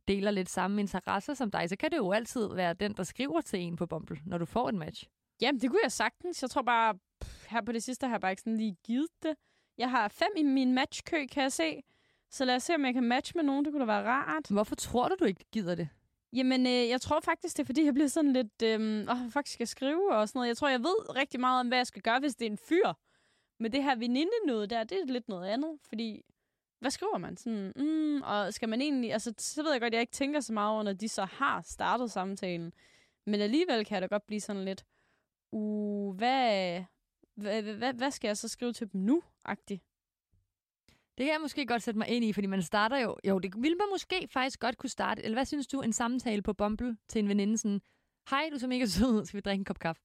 deler 0.08 0.30
lidt 0.30 0.50
samme 0.50 0.80
interesser 0.80 1.34
som 1.34 1.50
dig, 1.50 1.68
så 1.68 1.76
kan 1.76 1.90
det 1.90 1.96
jo 1.96 2.12
altid 2.12 2.54
være 2.54 2.74
den, 2.74 2.92
der 2.92 3.02
skriver 3.02 3.40
til 3.40 3.60
en 3.60 3.76
på 3.76 3.86
Bumble, 3.86 4.20
når 4.26 4.38
du 4.38 4.44
får 4.44 4.68
en 4.68 4.78
match. 4.78 5.04
Jamen, 5.40 5.60
det 5.60 5.70
kunne 5.70 5.80
jeg 5.82 5.92
sagtens. 5.92 6.42
Jeg 6.42 6.50
tror 6.50 6.62
bare, 6.62 6.98
pff, 7.20 7.46
her 7.50 7.60
på 7.60 7.72
det 7.72 7.82
sidste 7.82 8.06
har 8.06 8.14
jeg 8.14 8.20
bare 8.20 8.32
ikke 8.32 8.42
sådan 8.42 8.56
lige 8.56 8.76
givet 8.84 9.08
det. 9.22 9.36
Jeg 9.78 9.90
har 9.90 10.08
fem 10.08 10.28
i 10.36 10.42
min 10.42 10.72
matchkø, 10.72 11.26
kan 11.26 11.42
jeg 11.42 11.52
se. 11.52 11.82
Så 12.30 12.44
lad 12.44 12.56
os 12.56 12.62
se, 12.62 12.74
om 12.74 12.84
jeg 12.84 12.94
kan 12.94 13.04
matche 13.04 13.32
med 13.36 13.44
nogen. 13.44 13.64
Det 13.64 13.72
kunne 13.72 13.80
da 13.80 13.86
være 13.86 14.06
rart. 14.06 14.46
Hvorfor 14.50 14.74
tror 14.74 15.08
du, 15.08 15.16
du 15.20 15.24
ikke 15.24 15.44
gider 15.52 15.74
det? 15.74 15.88
Jamen, 16.32 16.66
øh, 16.66 16.88
jeg 16.88 17.00
tror 17.00 17.20
faktisk, 17.20 17.56
det 17.56 17.62
er, 17.62 17.66
fordi 17.66 17.84
jeg 17.84 17.94
bliver 17.94 18.08
sådan 18.08 18.32
lidt... 18.32 18.62
Øh, 18.62 19.06
åh, 19.10 19.30
fuck, 19.30 19.46
skal 19.46 19.62
jeg 19.62 19.68
skrive 19.68 20.16
og 20.16 20.28
sådan 20.28 20.38
noget. 20.38 20.48
Jeg 20.48 20.56
tror, 20.56 20.68
jeg 20.68 20.80
ved 20.80 21.16
rigtig 21.16 21.40
meget 21.40 21.60
om, 21.60 21.68
hvad 21.68 21.78
jeg 21.78 21.86
skal 21.86 22.02
gøre, 22.02 22.20
hvis 22.20 22.34
det 22.34 22.46
er 22.46 22.50
en 22.50 22.58
fyr. 22.58 22.92
Men 23.60 23.72
det 23.72 23.82
her 23.82 23.96
veninde 23.96 24.30
noget 24.46 24.70
der, 24.70 24.84
det 24.84 25.00
er 25.00 25.06
lidt 25.06 25.28
noget 25.28 25.48
andet. 25.48 25.78
Fordi, 25.88 26.22
hvad 26.80 26.90
skriver 26.90 27.18
man? 27.18 27.36
Sådan, 27.36 27.72
mm, 27.76 28.22
og 28.22 28.54
skal 28.54 28.68
man 28.68 28.80
egentlig... 28.80 29.12
Altså, 29.12 29.34
så 29.38 29.62
ved 29.62 29.72
jeg 29.72 29.80
godt, 29.80 29.88
at 29.88 29.94
jeg 29.94 30.00
ikke 30.00 30.12
tænker 30.12 30.40
så 30.40 30.52
meget 30.52 30.72
over, 30.72 30.82
når 30.82 30.92
de 30.92 31.08
så 31.08 31.24
har 31.24 31.62
startet 31.62 32.10
samtalen. 32.10 32.72
Men 33.26 33.40
alligevel 33.40 33.84
kan 33.84 34.02
det 34.02 34.10
godt 34.10 34.26
blive 34.26 34.40
sådan 34.40 34.64
lidt... 34.64 34.84
Uh, 35.52 36.16
hvad, 36.16 36.84
hvad, 37.38 38.10
skal 38.10 38.28
jeg 38.28 38.36
så 38.36 38.48
skrive 38.48 38.72
til 38.72 38.92
dem 38.92 39.00
nu? 39.00 39.22
-agtigt. 39.48 39.88
Det 41.18 41.24
kan 41.24 41.32
jeg 41.32 41.40
måske 41.40 41.66
godt 41.66 41.82
sætte 41.82 41.98
mig 41.98 42.08
ind 42.08 42.24
i, 42.24 42.32
fordi 42.32 42.46
man 42.46 42.62
starter 42.62 42.98
jo... 42.98 43.16
Jo, 43.24 43.38
det 43.38 43.54
ville 43.56 43.76
man 43.76 43.86
måske 43.90 44.28
faktisk 44.30 44.60
godt 44.60 44.76
kunne 44.76 44.90
starte. 44.90 45.22
Eller 45.22 45.36
hvad 45.36 45.44
synes 45.44 45.66
du, 45.66 45.80
en 45.80 45.92
samtale 45.92 46.42
på 46.42 46.52
Bumble 46.52 46.96
til 47.08 47.18
en 47.18 47.28
veninde 47.28 47.58
sådan... 47.58 47.80
Hej, 48.30 48.46
du 48.50 48.54
er 48.54 48.58
så 48.58 48.66
mega 48.66 48.86
sød. 48.86 49.24
Skal 49.26 49.36
vi 49.36 49.40
drikke 49.40 49.60
en 49.60 49.64
kop 49.64 49.78
kaffe? 49.78 50.02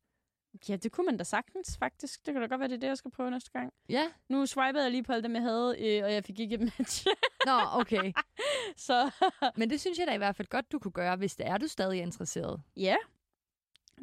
Ja, 0.69 0.75
det 0.75 0.91
kunne 0.91 1.05
man 1.05 1.17
da 1.17 1.23
sagtens, 1.23 1.77
faktisk. 1.77 2.25
Det 2.25 2.33
kan 2.33 2.41
da 2.41 2.47
godt 2.47 2.59
være, 2.59 2.69
det 2.69 2.75
er 2.75 2.79
det, 2.79 2.87
jeg 2.87 2.97
skal 2.97 3.11
prøve 3.11 3.31
næste 3.31 3.51
gang. 3.51 3.73
Ja. 3.89 4.11
Nu 4.29 4.45
swipede 4.45 4.83
jeg 4.83 4.91
lige 4.91 5.03
på 5.03 5.13
alt 5.13 5.23
dem, 5.23 5.35
jeg 5.35 5.41
havde, 5.41 5.75
øh, 5.79 6.03
og 6.03 6.13
jeg 6.13 6.23
fik 6.23 6.39
ikke 6.39 6.55
et 6.55 6.61
match. 6.61 7.07
Nå, 7.45 7.59
okay. 7.71 8.13
så 8.87 9.11
Men 9.57 9.69
det 9.69 9.81
synes 9.81 9.99
jeg 9.99 10.07
da 10.07 10.13
i 10.13 10.17
hvert 10.17 10.35
fald 10.35 10.47
godt, 10.47 10.71
du 10.71 10.79
kunne 10.79 10.91
gøre, 10.91 11.15
hvis 11.15 11.35
det 11.35 11.47
er, 11.47 11.57
du 11.57 11.67
stadig 11.67 11.99
er 11.99 12.03
interesseret. 12.03 12.61
ja, 12.77 12.95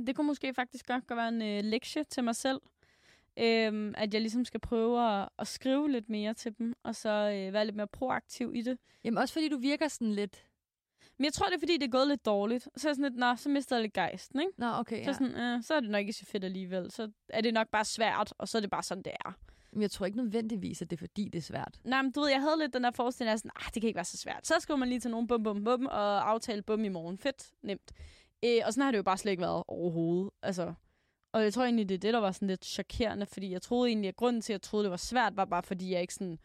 det 0.06 0.16
kunne 0.16 0.26
måske 0.26 0.54
faktisk 0.54 0.86
godt 0.86 1.04
være 1.10 1.28
en 1.28 1.42
øh, 1.42 1.64
lektie 1.64 2.04
til 2.04 2.24
mig 2.24 2.36
selv. 2.36 2.60
Øhm, 3.40 3.94
at 3.96 4.14
jeg 4.14 4.20
ligesom 4.20 4.44
skal 4.44 4.60
prøve 4.60 5.20
at, 5.20 5.28
at 5.38 5.46
skrive 5.46 5.90
lidt 5.90 6.08
mere 6.08 6.34
til 6.34 6.58
dem, 6.58 6.74
og 6.82 6.94
så 6.96 7.08
øh, 7.08 7.52
være 7.52 7.64
lidt 7.64 7.76
mere 7.76 7.86
proaktiv 7.86 8.52
i 8.54 8.62
det. 8.62 8.78
Jamen 9.04 9.18
også 9.18 9.32
fordi 9.34 9.48
du 9.48 9.58
virker 9.58 9.88
sådan 9.88 10.12
lidt... 10.12 10.46
Men 11.18 11.24
jeg 11.24 11.32
tror, 11.32 11.46
det 11.46 11.54
er, 11.54 11.58
fordi 11.58 11.76
det 11.76 11.82
er 11.82 11.90
gået 11.90 12.08
lidt 12.08 12.26
dårligt. 12.26 12.62
Så 12.76 12.88
er 12.88 12.90
jeg 12.90 12.96
sådan 12.96 13.10
lidt, 13.10 13.20
nå, 13.20 13.36
så 13.36 13.48
mister 13.48 13.76
jeg 13.76 13.82
lidt 13.82 13.92
gejsten, 13.92 14.40
ikke? 14.40 14.52
Nå, 14.58 14.66
okay, 14.66 14.98
Ja. 14.98 15.04
Så, 15.04 15.12
sådan, 15.12 15.36
øh, 15.36 15.62
så 15.62 15.74
er 15.74 15.80
det 15.80 15.90
nok 15.90 16.00
ikke 16.00 16.12
så 16.12 16.26
fedt 16.26 16.44
alligevel. 16.44 16.90
Så 16.90 17.10
er 17.28 17.40
det 17.40 17.54
nok 17.54 17.68
bare 17.68 17.84
svært, 17.84 18.32
og 18.38 18.48
så 18.48 18.58
er 18.58 18.60
det 18.60 18.70
bare 18.70 18.82
sådan, 18.82 19.02
det 19.02 19.12
er. 19.24 19.32
Men 19.72 19.82
jeg 19.82 19.90
tror 19.90 20.06
ikke 20.06 20.18
nødvendigvis, 20.18 20.82
at 20.82 20.90
det 20.90 20.96
er 20.96 20.98
fordi, 20.98 21.28
det 21.28 21.38
er 21.38 21.42
svært. 21.42 21.80
Nej, 21.84 22.02
men 22.02 22.12
du 22.12 22.20
ved, 22.20 22.28
jeg 22.30 22.40
havde 22.40 22.58
lidt 22.58 22.74
den 22.74 22.84
der 22.84 22.90
forestilling 22.90 23.32
af 23.32 23.38
sådan, 23.38 23.50
ah, 23.56 23.70
det 23.74 23.82
kan 23.82 23.88
ikke 23.88 23.96
være 23.96 24.04
så 24.04 24.16
svært. 24.16 24.46
Så 24.46 24.54
skriver 24.58 24.78
man 24.78 24.88
lige 24.88 25.00
til 25.00 25.10
nogen, 25.10 25.26
bum, 25.26 25.42
bum, 25.42 25.64
bum, 25.64 25.86
og 25.86 26.30
aftale 26.30 26.62
bum 26.62 26.84
i 26.84 26.88
morgen. 26.88 27.18
Fedt, 27.18 27.50
nemt. 27.62 27.92
Øh, 28.44 28.60
og 28.66 28.72
sådan 28.72 28.84
har 28.84 28.90
det 28.90 28.98
jo 28.98 29.02
bare 29.02 29.18
slet 29.18 29.30
ikke 29.30 29.40
været 29.40 29.62
overhovedet. 29.68 30.30
Altså, 30.42 30.74
og 31.32 31.42
jeg 31.42 31.52
tror 31.52 31.64
egentlig, 31.64 31.88
det 31.88 31.94
er 31.94 31.98
det, 31.98 32.14
der 32.14 32.20
var 32.20 32.32
sådan 32.32 32.48
lidt 32.48 32.64
chokerende, 32.64 33.26
fordi 33.26 33.50
jeg 33.50 33.62
troede 33.62 33.88
egentlig, 33.88 34.08
at 34.08 34.16
grunden 34.16 34.42
til, 34.42 34.52
at 34.52 34.54
jeg 34.54 34.62
troede, 34.62 34.84
det 34.84 34.90
var 34.90 34.96
svært, 34.96 35.36
var 35.36 35.44
bare 35.44 35.62
fordi, 35.62 35.92
jeg 35.92 36.00
ikke 36.00 36.14
sådan 36.14 36.38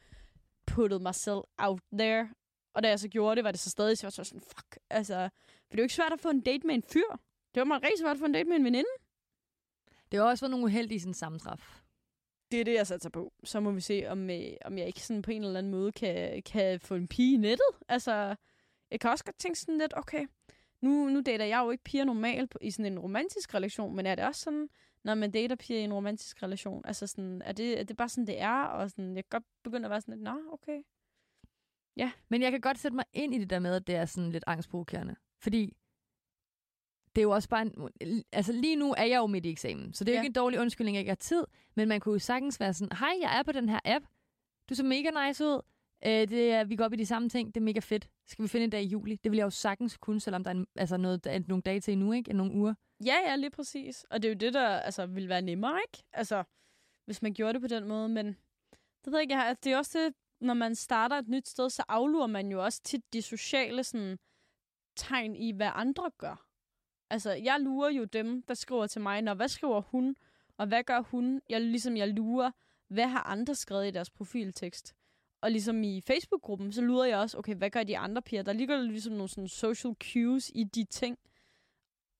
puttede 0.67 1.03
mig 1.03 1.15
selv 1.15 1.41
out 1.57 1.81
there. 1.99 2.29
Og 2.73 2.83
da 2.83 2.89
jeg 2.89 2.99
så 2.99 3.07
gjorde 3.07 3.35
det, 3.35 3.43
var 3.43 3.51
det 3.51 3.59
så 3.59 3.69
stadig 3.69 3.97
så 3.97 4.07
var 4.07 4.13
jeg 4.17 4.25
sådan, 4.25 4.41
fuck, 4.41 4.77
altså, 4.89 5.29
for 5.35 5.69
det 5.71 5.77
er 5.77 5.81
jo 5.81 5.83
ikke 5.83 5.93
svært 5.93 6.13
at 6.13 6.19
få 6.19 6.29
en 6.29 6.41
date 6.41 6.67
med 6.67 6.75
en 6.75 6.83
fyr. 6.83 7.09
Det 7.53 7.59
var 7.59 7.63
mig 7.63 7.83
rigtig 7.83 7.99
svært 7.99 8.15
at 8.15 8.19
få 8.19 8.25
en 8.25 8.33
date 8.33 8.49
med 8.49 8.55
en 8.57 8.63
veninde. 8.63 8.89
Det 10.11 10.19
har 10.19 10.27
også 10.27 10.45
været 10.45 10.51
nogle 10.51 10.65
uheldige 10.65 10.99
sådan, 10.99 11.13
sammentræf. 11.13 11.81
Det 12.51 12.59
er 12.59 12.63
det, 12.63 12.73
jeg 12.73 12.87
satser 12.87 13.09
på. 13.09 13.33
Så 13.43 13.59
må 13.59 13.71
vi 13.71 13.81
se, 13.81 14.05
om, 14.07 14.29
øh, 14.29 14.51
om 14.65 14.77
jeg 14.77 14.87
ikke 14.87 15.01
sådan 15.01 15.21
på 15.21 15.31
en 15.31 15.43
eller 15.43 15.57
anden 15.57 15.71
måde 15.71 15.91
kan, 15.91 16.43
kan 16.43 16.79
få 16.79 16.95
en 16.95 17.07
pige 17.07 17.33
i 17.33 17.37
nettet. 17.37 17.67
Altså, 17.87 18.35
jeg 18.91 18.99
kan 18.99 19.09
også 19.09 19.25
godt 19.25 19.39
tænke 19.39 19.59
sådan 19.59 19.77
lidt, 19.77 19.93
okay, 19.97 20.25
nu, 20.81 21.09
nu 21.09 21.21
dater 21.21 21.45
jeg 21.45 21.59
jo 21.65 21.71
ikke 21.71 21.83
piger 21.83 22.03
normalt 22.03 22.49
på- 22.49 22.57
i 22.61 22.71
sådan 22.71 22.91
en 22.91 22.99
romantisk 22.99 23.53
relation, 23.53 23.95
men 23.95 24.05
er 24.05 24.15
det 24.15 24.25
også 24.25 24.41
sådan, 24.41 24.69
når 25.03 25.15
man 25.15 25.31
dater 25.31 25.55
piger 25.55 25.79
i 25.79 25.83
en 25.83 25.93
romantisk 25.93 26.43
relation? 26.43 26.81
Altså 26.85 27.07
sådan, 27.07 27.41
er 27.45 27.51
det, 27.51 27.79
er 27.79 27.83
det 27.83 27.97
bare 27.97 28.09
sådan, 28.09 28.27
det 28.27 28.41
er? 28.41 28.63
Og 28.63 28.89
sådan, 28.89 29.15
jeg 29.15 29.23
kan 29.23 29.29
godt 29.29 29.43
begynde 29.63 29.85
at 29.85 29.89
være 29.89 30.01
sådan 30.01 30.13
lidt, 30.13 30.23
nå, 30.23 30.39
okay. 30.51 30.81
Men 32.29 32.41
jeg 32.41 32.51
kan 32.51 32.61
godt 32.61 32.79
sætte 32.79 32.95
mig 32.95 33.05
ind 33.13 33.35
i 33.35 33.37
det 33.37 33.49
der 33.49 33.59
med, 33.59 33.75
at 33.75 33.87
det 33.87 33.95
er 33.95 34.05
sådan 34.05 34.31
lidt 34.31 34.43
angstprovokerende. 34.47 35.15
Fordi 35.41 35.73
det 37.15 37.21
er 37.21 37.23
jo 37.23 37.31
også 37.31 37.49
bare 37.49 37.61
en, 37.61 38.23
altså 38.31 38.51
lige 38.53 38.75
nu 38.75 38.93
er 38.97 39.03
jeg 39.03 39.17
jo 39.17 39.27
midt 39.27 39.45
i 39.45 39.51
eksamen, 39.51 39.93
så 39.93 40.03
det 40.03 40.11
er 40.11 40.13
jo 40.13 40.17
Ja. 40.17 40.21
ikke 40.21 40.27
en 40.29 40.33
dårlig 40.33 40.59
undskyldning, 40.59 40.95
at 40.95 40.97
jeg 40.97 41.01
ikke 41.01 41.09
har 41.11 41.15
tid, 41.15 41.43
men 41.75 41.87
man 41.87 41.99
kunne 41.99 42.13
jo 42.13 42.19
sagtens 42.19 42.59
være 42.59 42.73
sådan, 42.73 42.97
hej, 42.97 43.13
jeg 43.21 43.39
er 43.39 43.43
på 43.43 43.51
den 43.51 43.69
her 43.69 43.79
app, 43.85 44.05
du 44.69 44.75
ser 44.75 44.83
mega 44.83 45.27
nice 45.27 45.45
ud, 45.45 45.61
øh, 46.05 46.27
det 46.29 46.51
er, 46.51 46.63
vi 46.63 46.75
går 46.75 46.85
op 46.85 46.93
i 46.93 46.95
de 46.95 47.05
samme 47.05 47.29
ting, 47.29 47.55
det 47.55 47.61
er 47.61 47.65
mega 47.65 47.79
fedt. 47.79 48.07
Skal 48.27 48.43
vi 48.43 48.47
finde 48.47 48.63
en 48.63 48.69
dag 48.69 48.83
i 48.83 48.87
juli? 48.87 49.15
Det 49.15 49.31
vil 49.31 49.37
jeg 49.37 49.45
jo 49.45 49.49
sagtens 49.49 49.97
kunne, 49.97 50.19
selvom 50.19 50.43
der 50.43 50.51
er 50.51 50.55
en, 50.55 50.67
altså 50.75 50.97
noget, 50.97 51.23
der 51.23 51.31
er 51.31 51.39
nogle 51.47 51.61
dage 51.61 51.79
til 51.79 51.91
endnu, 51.91 52.11
ikke? 52.11 52.33
Nogle 52.33 52.53
uger. 52.53 52.73
Ja, 53.05 53.15
ja, 53.25 53.35
lige 53.35 53.49
præcis. 53.49 54.05
Og 54.09 54.21
det 54.21 54.29
er 54.29 54.33
jo 54.33 54.37
det, 54.37 54.53
der 54.53 54.67
altså, 54.67 55.05
ville 55.05 55.29
være 55.29 55.41
nemmere, 55.41 55.79
ikke? 55.87 56.03
Altså, 56.13 56.43
hvis 57.05 57.21
man 57.21 57.33
gjorde 57.33 57.53
det 57.53 57.61
på 57.61 57.67
den 57.67 57.87
måde, 57.87 58.09
men 58.09 58.25
det 59.05 59.11
ved 59.11 59.13
jeg 59.13 59.21
ikke, 59.21 59.35
jeg 59.35 59.45
altså, 59.45 59.61
det 59.63 59.73
er 59.73 59.77
også 59.77 59.99
det, 59.99 60.13
når 60.41 60.53
man 60.53 60.75
starter 60.75 61.15
et 61.15 61.27
nyt 61.27 61.47
sted, 61.47 61.69
så 61.69 61.83
aflurer 61.87 62.27
man 62.27 62.51
jo 62.51 62.63
også 62.63 62.81
tit 62.83 63.13
de 63.13 63.21
sociale 63.21 63.83
sådan, 63.83 64.17
tegn 64.95 65.35
i, 65.35 65.51
hvad 65.51 65.69
andre 65.73 66.11
gør. 66.17 66.47
Altså, 67.09 67.31
jeg 67.31 67.59
lurer 67.59 67.89
jo 67.89 68.03
dem, 68.03 68.41
der 68.41 68.53
skriver 68.53 68.87
til 68.87 69.01
mig, 69.01 69.21
når 69.21 69.33
hvad 69.33 69.47
skriver 69.47 69.81
hun, 69.81 70.15
og 70.57 70.67
hvad 70.67 70.83
gør 70.83 71.01
hun? 71.01 71.41
Jeg, 71.49 71.61
ligesom 71.61 71.97
jeg 71.97 72.07
lurer, 72.07 72.51
hvad 72.87 73.07
har 73.07 73.23
andre 73.23 73.55
skrevet 73.55 73.87
i 73.87 73.91
deres 73.91 74.09
profiltekst? 74.09 74.95
Og 75.45 75.51
ligesom 75.51 75.83
i 75.83 76.01
Facebook-gruppen, 76.01 76.71
så 76.71 76.81
lurer 76.81 77.05
jeg 77.05 77.17
også, 77.17 77.37
okay, 77.37 77.55
hvad 77.55 77.69
gør 77.69 77.83
de 77.83 77.97
andre 77.97 78.21
piger? 78.21 78.41
Der 78.43 78.53
ligger 78.53 78.81
ligesom 78.81 79.13
nogle 79.13 79.29
sådan 79.29 79.47
social 79.47 79.93
cues 80.03 80.51
i 80.55 80.63
de 80.63 80.83
ting. 80.83 81.17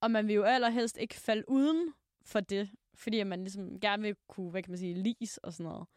Og 0.01 0.11
man 0.11 0.27
vil 0.27 0.35
jo 0.35 0.43
allerhelst 0.43 0.97
ikke 0.97 1.15
falde 1.15 1.43
uden 1.49 1.93
for 2.21 2.39
det, 2.39 2.69
fordi 2.93 3.23
man 3.23 3.39
ligesom 3.39 3.79
gerne 3.79 4.03
vil 4.03 4.15
kunne, 4.29 4.51
hvad 4.51 4.63
kan 4.63 4.71
man 4.71 4.77
sige, 4.77 4.93
lis 4.93 5.37
og 5.37 5.53
sådan 5.53 5.71
noget. 5.71 5.87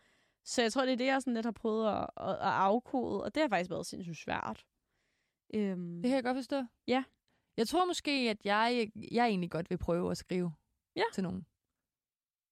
Så 0.44 0.62
jeg 0.62 0.72
tror, 0.72 0.84
det 0.84 0.92
er 0.92 0.96
det, 0.96 1.06
jeg 1.06 1.22
sådan 1.22 1.34
lidt 1.34 1.46
har 1.46 1.52
prøvet 1.52 1.88
at, 1.88 2.06
at, 2.16 2.30
at 2.30 2.38
afkode, 2.40 3.22
og 3.24 3.34
det 3.34 3.40
har 3.42 3.48
faktisk 3.48 3.70
været 3.70 3.86
sindssygt 3.86 4.16
svært. 4.16 4.64
Øhm, 5.54 5.94
Det 6.02 6.04
kan 6.04 6.14
jeg 6.14 6.24
godt 6.24 6.36
forstå. 6.36 6.64
Ja. 6.86 7.04
Jeg 7.56 7.68
tror 7.68 7.84
måske, 7.86 8.10
at 8.10 8.44
jeg, 8.44 8.90
jeg 9.12 9.26
egentlig 9.26 9.50
godt 9.50 9.70
vil 9.70 9.78
prøve 9.78 10.10
at 10.10 10.16
skrive 10.16 10.52
Ja. 10.96 11.02
til 11.14 11.22
nogen. 11.22 11.46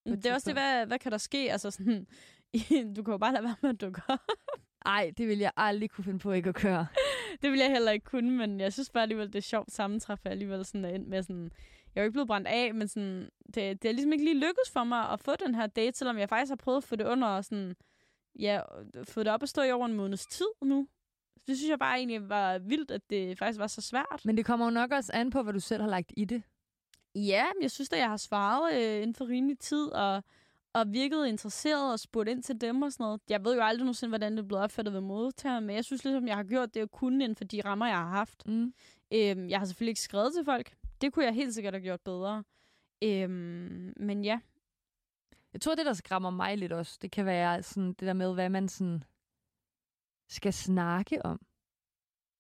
det 0.07 0.27
er 0.27 0.35
også 0.35 0.51
det, 0.51 0.55
hvad, 0.55 0.87
hvad 0.87 0.99
kan 0.99 1.13
der 1.13 1.19
ske? 1.19 1.53
Altså 1.53 1.71
sådan, 1.71 2.07
du 2.97 3.03
kan 3.03 3.13
jo 3.13 3.19
bare 3.19 3.33
lade 3.33 3.45
være 3.45 3.57
med 3.63 3.71
at 3.71 3.81
dukke 3.81 4.03
op. 4.09 4.19
Ej, 4.87 5.13
det 5.17 5.29
vil 5.29 5.39
jeg 5.39 5.53
aldrig 5.57 5.91
kunne 5.91 6.05
finde 6.05 6.19
på 6.19 6.33
ikke 6.33 6.49
at 6.49 6.55
køre. 6.55 6.87
det 7.43 7.51
vil 7.51 7.59
jeg 7.59 7.71
heller 7.71 7.93
ikke 7.93 8.05
kunne, 8.05 8.31
men 8.31 8.61
jeg 8.61 8.73
synes 8.73 8.91
bare 8.91 9.03
alligevel, 9.03 9.27
det 9.27 9.35
er 9.35 9.41
sjovt 9.43 9.73
sammentræf, 9.73 10.19
at 10.19 10.25
jeg 10.25 10.33
alligevel 10.33 10.65
sådan 10.65 10.85
er 10.85 10.89
endt 10.89 11.09
med 11.09 11.23
sådan... 11.23 11.51
Jeg 11.95 12.01
er 12.01 12.05
jo 12.05 12.07
ikke 12.07 12.13
blevet 12.13 12.29
brændt 12.29 12.49
af, 12.49 12.75
men 12.75 12.89
sådan, 12.89 13.29
det, 13.47 13.83
det 13.83 13.85
er 13.85 13.93
ligesom 13.93 14.13
ikke 14.13 14.25
lige 14.25 14.35
lykkedes 14.35 14.71
for 14.73 14.85
mig 14.85 15.11
at 15.11 15.21
få 15.21 15.33
den 15.47 15.55
her 15.55 15.67
date, 15.67 15.99
selvom 15.99 16.19
jeg 16.19 16.29
faktisk 16.29 16.51
har 16.51 16.57
prøvet 16.57 16.77
at 16.77 16.85
få 16.85 16.97
det 16.97 17.07
under 17.07 17.29
og 17.29 17.45
sådan, 17.45 17.77
ja, 18.39 18.61
få 19.05 19.23
det 19.23 19.33
op 19.33 19.43
at 19.43 19.49
stå 19.49 19.63
i 19.63 19.71
over 19.71 19.87
en 19.87 19.95
måneds 19.95 20.27
tid 20.27 20.47
nu. 20.63 20.89
Det 21.47 21.57
synes 21.57 21.71
jeg 21.71 21.79
bare 21.79 21.97
egentlig 21.97 22.29
var 22.29 22.59
vildt, 22.59 22.91
at 22.91 23.11
det 23.11 23.39
faktisk 23.39 23.61
var 23.61 23.67
så 23.67 23.81
svært. 23.81 24.21
Men 24.25 24.37
det 24.37 24.45
kommer 24.45 24.67
jo 24.67 24.71
nok 24.71 24.93
også 24.93 25.13
an 25.15 25.31
på, 25.31 25.43
hvad 25.43 25.53
du 25.53 25.61
selv 25.61 25.83
har 25.83 25.91
lagt 25.91 26.13
i 26.17 26.25
det. 26.25 26.43
Ja, 27.15 27.45
men 27.55 27.63
jeg 27.63 27.71
synes 27.71 27.93
at 27.93 27.99
jeg 27.99 28.09
har 28.09 28.17
svaret 28.17 28.75
øh, 28.75 28.97
inden 28.97 29.15
for 29.15 29.29
rimelig 29.29 29.59
tid, 29.59 29.89
og, 29.89 30.23
og 30.81 30.93
virket 30.93 31.27
interesseret 31.27 31.93
og 31.93 32.01
spurgt 32.01 32.29
ind 32.29 32.43
til 32.43 32.61
dem 32.61 32.83
og 32.83 32.93
sådan 32.93 33.05
noget. 33.05 33.21
Jeg 33.29 33.45
ved 33.45 33.55
jo 33.55 33.63
aldrig 33.63 33.85
nogensinde, 33.85 34.11
hvordan 34.11 34.37
det 34.37 34.49
blevet 34.49 34.65
opfattet 34.65 34.95
ved 34.95 35.01
modtageren, 35.01 35.67
men 35.67 35.77
jeg 35.77 35.85
synes 35.85 36.05
ligesom, 36.05 36.27
jeg 36.29 36.37
har 36.37 36.45
gjort 36.45 36.75
det, 36.75 36.81
jeg 36.81 36.91
kunne 36.91 37.25
inden 37.25 37.37
for 37.37 37.45
de 37.45 37.61
rammer, 37.65 37.87
jeg 37.87 37.97
har 37.97 38.09
haft. 38.09 38.47
Mm. 38.49 38.75
Øhm, 39.13 39.49
jeg 39.49 39.59
har 39.59 39.65
selvfølgelig 39.67 39.91
ikke 39.91 40.01
skrevet 40.01 40.33
til 40.35 40.45
folk. 40.45 40.75
Det 41.01 41.13
kunne 41.13 41.25
jeg 41.25 41.35
helt 41.35 41.55
sikkert 41.55 41.75
have 41.75 41.83
gjort 41.83 42.01
bedre. 42.01 42.45
Øhm, 43.05 43.93
men 43.97 44.25
ja, 44.25 44.41
Jeg 45.53 45.61
tror, 45.61 45.75
det, 45.75 45.87
der 45.87 45.93
skræmmer 45.93 46.31
mig 46.31 46.59
lidt 46.59 46.73
også, 46.73 46.99
det 47.03 47.11
kan 47.11 47.27
være 47.27 47.63
sådan 47.63 47.89
det 47.89 48.01
der 48.01 48.13
med, 48.13 48.35
hvad 48.35 48.49
man 48.49 48.69
sådan 48.69 49.05
skal 50.29 50.53
snakke 50.53 51.27
om. 51.27 51.41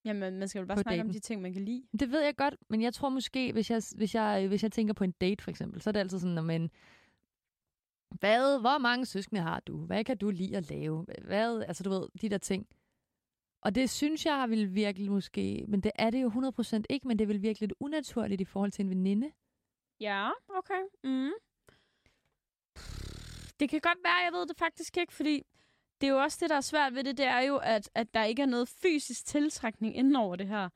jamen, 0.05 0.39
man 0.39 0.49
skal 0.49 0.61
jo 0.61 0.67
bare 0.67 0.79
snakke 0.79 1.01
om 1.01 1.07
daten. 1.07 1.15
de 1.15 1.21
ting, 1.21 1.43
man 1.43 1.53
kan 1.53 1.65
lide. 1.65 1.83
Det 2.01 2.11
ved 2.13 2.21
jeg 2.21 2.37
godt, 2.37 2.55
men 2.71 2.83
jeg 2.83 2.95
tror 2.95 3.09
måske, 3.09 3.53
hvis 3.53 3.71
jeg, 3.71 3.83
hvis 3.97 4.15
jeg, 4.15 4.49
hvis 4.49 4.63
jeg 4.63 4.73
tænker 4.73 4.95
på 4.95 5.05
en 5.05 5.13
date 5.13 5.45
for 5.45 5.51
eksempel, 5.51 5.81
så 5.83 5.91
er 5.91 5.93
det 5.93 6.01
altid 6.01 6.19
sådan, 6.19 6.45
men 6.45 6.71
hvad, 8.21 8.61
hvor 8.61 8.79
mange 8.79 9.07
søskende 9.07 9.41
har 9.41 9.61
du? 9.61 9.77
Hvad 9.87 10.05
kan 10.05 10.19
du 10.19 10.31
lide 10.31 10.57
at 10.57 10.71
lave? 10.71 11.07
Hvad, 11.25 11.63
altså 11.69 11.83
du 11.83 11.91
ved, 11.91 12.09
de 12.21 12.29
der 12.29 12.39
ting. 12.39 12.67
Og 13.61 13.75
det 13.75 13.91
synes 13.91 14.27
jeg 14.27 14.51
vil 14.51 14.75
virkelig 14.75 15.11
måske, 15.11 15.65
men 15.69 15.81
det 15.81 15.93
er 15.95 16.11
det 16.11 16.23
jo 16.23 16.29
100% 16.29 16.83
ikke, 16.91 17.09
men 17.09 17.19
det 17.19 17.29
vil 17.29 17.43
virkelig 17.43 17.69
lidt 17.69 17.79
unaturligt 17.81 18.41
i 18.41 18.45
forhold 18.45 18.73
til 18.73 18.83
en 18.85 18.91
veninde. 18.91 19.31
Ja, 20.01 20.31
okay. 20.49 20.83
Mm. 21.05 21.33
Det 23.61 23.71
kan 23.71 23.81
godt 23.81 23.99
være, 24.05 24.25
jeg 24.25 24.33
ved 24.33 24.47
det 24.47 24.57
faktisk 24.59 24.97
ikke, 24.97 25.13
fordi 25.13 25.43
det 26.01 26.07
er 26.07 26.11
jo 26.11 26.19
også 26.19 26.39
det, 26.41 26.51
der 26.51 26.57
er 26.57 26.61
svært 26.61 26.95
ved 26.95 27.05
det, 27.05 27.19
det 27.19 27.27
er 27.27 27.41
jo, 27.41 27.57
at, 27.57 27.91
at 27.95 28.15
der 28.15 28.25
ikke 28.25 28.43
er 28.43 28.47
noget 28.47 28.69
fysisk 28.69 29.27
tiltrækning 29.27 29.97
inden 29.97 30.17
over 30.17 30.37
det 30.37 30.49
her. 30.49 30.69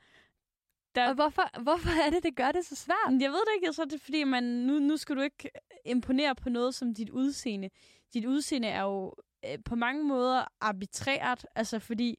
Der- 0.95 1.09
Og 1.09 1.14
hvorfor, 1.14 1.62
hvorfor 1.62 2.07
er 2.07 2.11
det, 2.11 2.22
det 2.22 2.36
gør 2.36 2.53
det 2.53 2.66
så 2.66 2.74
svært? 2.76 3.20
Jeg 3.22 3.30
ved 3.30 3.38
det 3.41 3.55
ikke, 3.57 3.66
jeg 3.66 3.74
tror, 3.74 3.84
det 3.84 3.93
er 3.95 3.99
fordi, 3.99 4.24
man, 4.24 4.43
nu, 4.45 4.78
nu 4.78 4.97
skal 4.97 5.16
du 5.16 5.20
ikke 5.20 5.51
imponere 5.84 6.34
på 6.34 6.49
noget 6.49 6.74
som 6.74 6.95
dit 6.95 7.11
udseende. 7.11 7.70
Dit 8.14 8.24
udseende 8.26 8.68
er 8.68 8.82
jo 8.82 9.14
øh, 9.47 9.59
på 9.64 9.74
mange 9.74 10.05
måder 10.05 10.45
arbitrært, 10.61 11.47
altså 11.55 11.78
fordi 11.78 12.18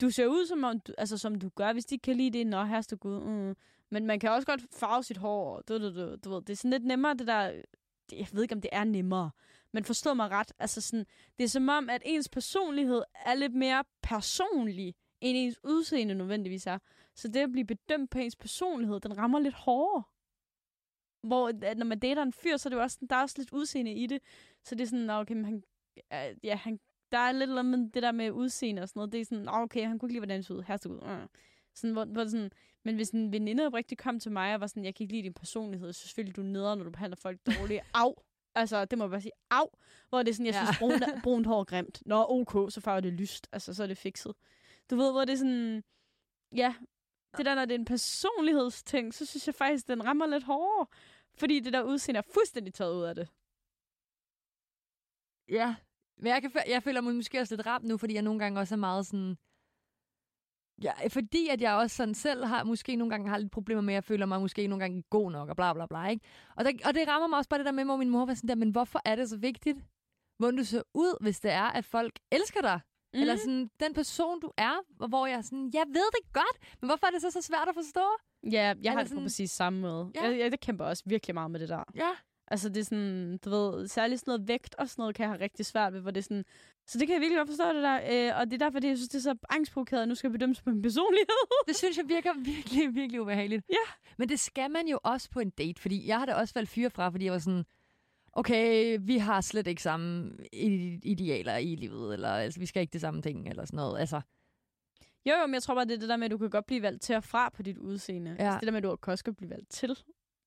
du 0.00 0.10
ser 0.10 0.26
ud, 0.26 0.46
som, 0.46 0.64
om, 0.64 0.80
du, 0.80 0.92
altså, 0.98 1.18
som 1.18 1.34
du 1.34 1.48
gør. 1.48 1.72
Hvis 1.72 1.84
de 1.84 1.98
kan 1.98 2.16
lide 2.16 2.38
det, 2.38 2.46
nå, 2.46 2.64
herreste 2.64 2.96
Gud. 2.96 3.20
Mm. 3.20 3.56
Men 3.90 4.06
man 4.06 4.20
kan 4.20 4.30
også 4.30 4.46
godt 4.46 4.62
farve 4.74 5.02
sit 5.02 5.16
hår. 5.16 5.60
Du, 5.68 5.78
du, 5.78 5.94
du, 5.94 6.16
du 6.24 6.30
ved, 6.34 6.42
det 6.42 6.50
er 6.52 6.56
sådan 6.56 6.70
lidt 6.70 6.84
nemmere, 6.84 7.14
det 7.14 7.26
der... 7.26 7.52
det- 8.10 8.18
Jeg 8.18 8.26
ved 8.32 8.42
ikke, 8.42 8.54
om 8.54 8.60
det 8.60 8.70
er 8.72 8.84
nemmere. 8.84 9.30
Men 9.72 9.84
forstå 9.84 10.14
mig 10.14 10.30
ret. 10.30 10.52
Altså 10.58 10.80
sådan, 10.80 11.06
det 11.38 11.44
er 11.44 11.48
som 11.48 11.68
om, 11.68 11.90
at 11.90 12.02
ens 12.04 12.28
personlighed 12.28 13.02
er 13.26 13.34
lidt 13.34 13.54
mere 13.54 13.84
personlig, 14.02 14.94
end 15.20 15.36
ens 15.38 15.56
udseende 15.64 16.14
nødvendigvis 16.14 16.66
er. 16.66 16.78
Så 17.16 17.28
det 17.28 17.40
at 17.40 17.52
blive 17.52 17.64
bedømt 17.66 18.10
på 18.10 18.18
ens 18.18 18.36
personlighed, 18.36 19.00
den 19.00 19.18
rammer 19.18 19.38
lidt 19.38 19.54
hårdere. 19.54 20.02
Hvor 21.28 21.48
at 21.66 21.78
når 21.78 21.86
man 21.86 21.98
dater 21.98 22.22
en 22.22 22.32
fyr, 22.32 22.56
så 22.56 22.68
er 22.68 22.70
det 22.70 22.76
jo 22.76 22.82
også, 22.82 22.98
der 23.10 23.16
er 23.16 23.22
også 23.22 23.34
lidt 23.38 23.52
udseende 23.52 23.92
i 23.94 24.06
det. 24.06 24.22
Så 24.64 24.74
det 24.74 24.80
er 24.80 24.86
sådan, 24.86 25.10
okay, 25.10 25.34
men 25.34 25.44
han, 25.44 25.62
øh, 26.12 26.36
ja, 26.44 26.56
han, 26.56 26.80
der 27.12 27.18
er 27.18 27.32
lidt 27.32 27.50
om 27.50 27.90
det 27.90 28.02
der 28.02 28.12
med 28.12 28.30
udseende 28.30 28.82
og 28.82 28.88
sådan 28.88 29.00
noget. 29.00 29.12
Det 29.12 29.20
er 29.20 29.24
sådan, 29.24 29.48
okay, 29.48 29.86
han 29.86 29.98
kunne 29.98 30.06
ikke 30.06 30.12
lide, 30.14 30.20
hvordan 30.20 30.34
han 30.36 30.42
så 30.42 30.54
ud. 30.54 30.62
Her 30.62 30.78
ud. 30.88 30.96
Uh. 30.96 31.26
Sådan, 31.74 31.92
hvor, 31.92 32.04
hvor 32.04 32.24
sådan, 32.26 32.50
men 32.84 32.94
hvis 32.94 33.10
en 33.10 33.32
veninde 33.32 33.66
oprigtigt 33.66 34.00
kom 34.00 34.20
til 34.20 34.32
mig 34.32 34.54
og 34.54 34.60
var 34.60 34.66
sådan, 34.66 34.84
jeg 34.84 34.94
kan 34.94 35.04
ikke 35.04 35.14
lide 35.14 35.22
din 35.22 35.34
personlighed, 35.34 35.92
synes 35.92 36.08
selvfølgelig, 36.08 36.36
du 36.36 36.40
er 36.40 36.46
nederen, 36.46 36.78
når 36.78 36.84
du 36.84 36.90
behandler 36.90 37.16
folk 37.16 37.38
dårligt. 37.46 37.82
Au! 37.94 38.14
Altså, 38.54 38.84
det 38.84 38.98
må 38.98 39.04
jeg 39.04 39.10
bare 39.10 39.20
sige. 39.20 39.32
Au! 39.50 39.66
Hvor 40.08 40.18
det 40.18 40.28
er 40.28 40.34
sådan, 40.34 40.46
jeg 40.46 40.54
Ja. 40.54 40.64
synes, 40.64 40.78
brun, 40.78 40.92
brunt 41.24 41.46
hår 41.46 41.60
er 41.60 41.64
grimt. 41.64 42.02
Nå, 42.06 42.26
ok, 42.28 42.72
så 42.72 42.80
farver 42.80 43.00
det 43.00 43.12
lyst. 43.12 43.48
Altså, 43.52 43.74
så 43.74 43.82
er 43.82 43.86
det 43.86 43.98
fikset. 43.98 44.32
Du 44.90 44.96
ved, 44.96 45.12
hvor 45.12 45.24
det 45.24 45.32
er 45.32 45.36
sådan... 45.36 45.84
Ja, 46.56 46.74
det 47.36 47.46
der, 47.46 47.54
når 47.54 47.64
det 47.64 47.74
er 47.74 47.78
en 47.78 47.84
personlighedsting, 47.84 49.14
så 49.14 49.26
synes 49.26 49.46
jeg 49.46 49.54
faktisk, 49.54 49.88
den 49.88 50.04
rammer 50.04 50.26
lidt 50.26 50.44
hårdere. 50.44 50.86
Fordi 51.38 51.60
det 51.60 51.72
der 51.72 51.82
udseende 51.82 52.18
er 52.18 52.32
fuldstændig 52.34 52.74
taget 52.74 52.94
ud 52.94 53.02
af 53.02 53.14
det. 53.14 53.28
Ja, 55.48 55.74
men 56.16 56.26
jeg, 56.26 56.42
kan, 56.42 56.52
jeg 56.68 56.82
føler 56.82 57.00
mig 57.00 57.14
måske 57.14 57.40
også 57.40 57.56
lidt 57.56 57.66
ramt 57.66 57.84
nu, 57.84 57.96
fordi 57.96 58.14
jeg 58.14 58.22
nogle 58.22 58.40
gange 58.40 58.60
også 58.60 58.74
er 58.74 58.78
meget 58.78 59.06
sådan... 59.06 59.36
Ja, 60.82 60.92
fordi 61.08 61.48
at 61.48 61.60
jeg 61.60 61.74
også 61.74 61.96
sådan 61.96 62.14
selv 62.14 62.44
har, 62.44 62.64
måske 62.64 62.96
nogle 62.96 63.10
gange 63.10 63.28
har 63.28 63.38
lidt 63.38 63.52
problemer 63.52 63.82
med, 63.82 63.94
at 63.94 63.94
jeg 63.94 64.04
føler 64.04 64.26
mig 64.26 64.40
måske 64.40 64.66
nogle 64.66 64.84
gange 64.84 65.02
god 65.02 65.30
nok, 65.30 65.48
og 65.48 65.56
bla 65.56 65.72
bla 65.72 65.86
bla, 65.86 66.06
ikke? 66.06 66.26
Og, 66.56 66.64
der, 66.64 66.72
og 66.84 66.94
det 66.94 67.08
rammer 67.08 67.28
mig 67.28 67.38
også 67.38 67.50
bare 67.50 67.58
det 67.58 67.66
der 67.66 67.72
med, 67.72 67.84
hvor 67.84 67.96
min 67.96 68.10
mor 68.10 68.26
var 68.26 68.34
sådan 68.34 68.48
der, 68.48 68.54
men 68.54 68.70
hvorfor 68.70 69.00
er 69.04 69.16
det 69.16 69.28
så 69.28 69.36
vigtigt, 69.36 69.78
hvordan 70.38 70.56
du 70.56 70.64
ser 70.64 70.82
ud, 70.94 71.16
hvis 71.20 71.40
det 71.40 71.50
er, 71.50 71.64
at 71.64 71.84
folk 71.84 72.18
elsker 72.30 72.60
dig? 72.60 72.80
Mm. 73.14 73.20
Eller 73.20 73.36
sådan, 73.36 73.70
den 73.80 73.94
person, 73.94 74.40
du 74.40 74.50
er, 74.56 75.06
hvor 75.08 75.26
jeg 75.26 75.36
er 75.38 75.42
sådan, 75.42 75.70
jeg 75.74 75.84
ved 75.88 76.08
det 76.12 76.32
godt, 76.32 76.56
men 76.80 76.88
hvorfor 76.88 77.06
er 77.06 77.10
det 77.10 77.20
så 77.22 77.30
så 77.30 77.42
svært 77.42 77.68
at 77.68 77.74
forstå? 77.74 78.06
Ja, 78.42 78.48
jeg 78.50 78.70
Eller 78.70 78.90
har 78.90 79.02
det 79.02 79.14
på 79.14 79.20
præcis 79.20 79.50
samme 79.50 79.80
måde. 79.80 80.10
Ja. 80.14 80.22
Jeg, 80.24 80.38
jeg, 80.38 80.50
jeg 80.50 80.60
kæmper 80.60 80.84
også 80.84 81.02
virkelig 81.06 81.34
meget 81.34 81.50
med 81.50 81.60
det 81.60 81.68
der. 81.68 81.84
Ja. 81.94 82.10
Altså, 82.48 82.68
det 82.68 82.76
er 82.76 82.84
sådan, 82.84 83.38
du 83.44 83.50
ved, 83.50 83.88
særligt 83.88 84.20
sådan 84.20 84.30
noget 84.32 84.48
vægt 84.48 84.74
og 84.78 84.88
sådan 84.88 85.02
noget, 85.02 85.14
kan 85.14 85.22
jeg 85.22 85.30
have 85.30 85.40
rigtig 85.40 85.66
svært 85.66 85.92
ved, 85.92 86.00
hvor 86.00 86.10
det 86.10 86.18
er 86.20 86.22
sådan... 86.22 86.44
Så 86.86 86.98
det 86.98 87.06
kan 87.06 87.14
jeg 87.14 87.20
virkelig 87.20 87.38
godt 87.38 87.48
forstå, 87.48 87.68
det 87.68 87.82
der. 87.82 88.00
Øh, 88.12 88.40
og 88.40 88.46
det 88.46 88.52
er 88.52 88.58
derfor, 88.58 88.78
det, 88.78 88.88
jeg 88.88 88.96
synes, 88.96 89.08
det 89.08 89.18
er 89.18 89.22
så 89.22 89.34
angstprovokeret, 89.50 90.02
at 90.02 90.08
nu 90.08 90.14
skal 90.14 90.28
jeg 90.28 90.32
bedømmes 90.32 90.62
på 90.62 90.70
min 90.70 90.82
personlighed. 90.82 91.26
Det 91.68 91.76
synes 91.76 91.96
jeg 91.98 92.08
virker 92.08 92.32
virkelig, 92.44 92.94
virkelig 92.94 93.20
ubehageligt. 93.20 93.64
Ja. 93.70 93.86
Men 94.18 94.28
det 94.28 94.40
skal 94.40 94.70
man 94.70 94.88
jo 94.88 94.98
også 95.02 95.30
på 95.30 95.40
en 95.40 95.50
date, 95.50 95.80
fordi 95.82 96.06
jeg 96.06 96.18
har 96.18 96.26
da 96.26 96.34
også 96.34 96.54
valgt 96.54 96.70
fyre 96.70 96.90
fra, 96.90 97.08
fordi 97.08 97.24
jeg 97.24 97.32
var 97.32 97.38
sådan, 97.38 97.64
okay, 98.32 98.98
vi 99.00 99.18
har 99.18 99.40
slet 99.40 99.66
ikke 99.66 99.82
samme 99.82 100.36
idealer 101.02 101.56
i 101.56 101.74
livet, 101.74 102.14
eller 102.14 102.28
altså, 102.28 102.60
vi 102.60 102.66
skal 102.66 102.80
ikke 102.80 102.92
det 102.92 103.00
samme 103.00 103.22
ting, 103.22 103.48
eller 103.48 103.64
sådan 103.64 103.76
noget. 103.76 104.00
Altså, 104.00 104.20
Jo, 105.26 105.32
jo, 105.40 105.46
men 105.46 105.54
jeg 105.54 105.62
tror 105.62 105.74
bare, 105.74 105.84
det 105.84 105.94
er 105.94 105.98
det 105.98 106.08
der 106.08 106.16
med, 106.16 106.24
at 106.24 106.30
du 106.30 106.38
kan 106.38 106.50
godt 106.50 106.66
blive 106.66 106.82
valgt 106.82 107.02
til 107.02 107.16
og 107.16 107.24
fra 107.24 107.48
på 107.48 107.62
dit 107.62 107.78
udseende. 107.78 108.36
Ja. 108.38 108.44
Altså, 108.44 108.58
det 108.60 108.66
der 108.66 108.72
med, 108.72 108.78
at 108.78 108.82
du 108.82 108.96
kan 108.96 109.10
også 109.10 109.24
godt 109.24 109.36
blive 109.36 109.50
valgt 109.50 109.70
til. 109.70 109.98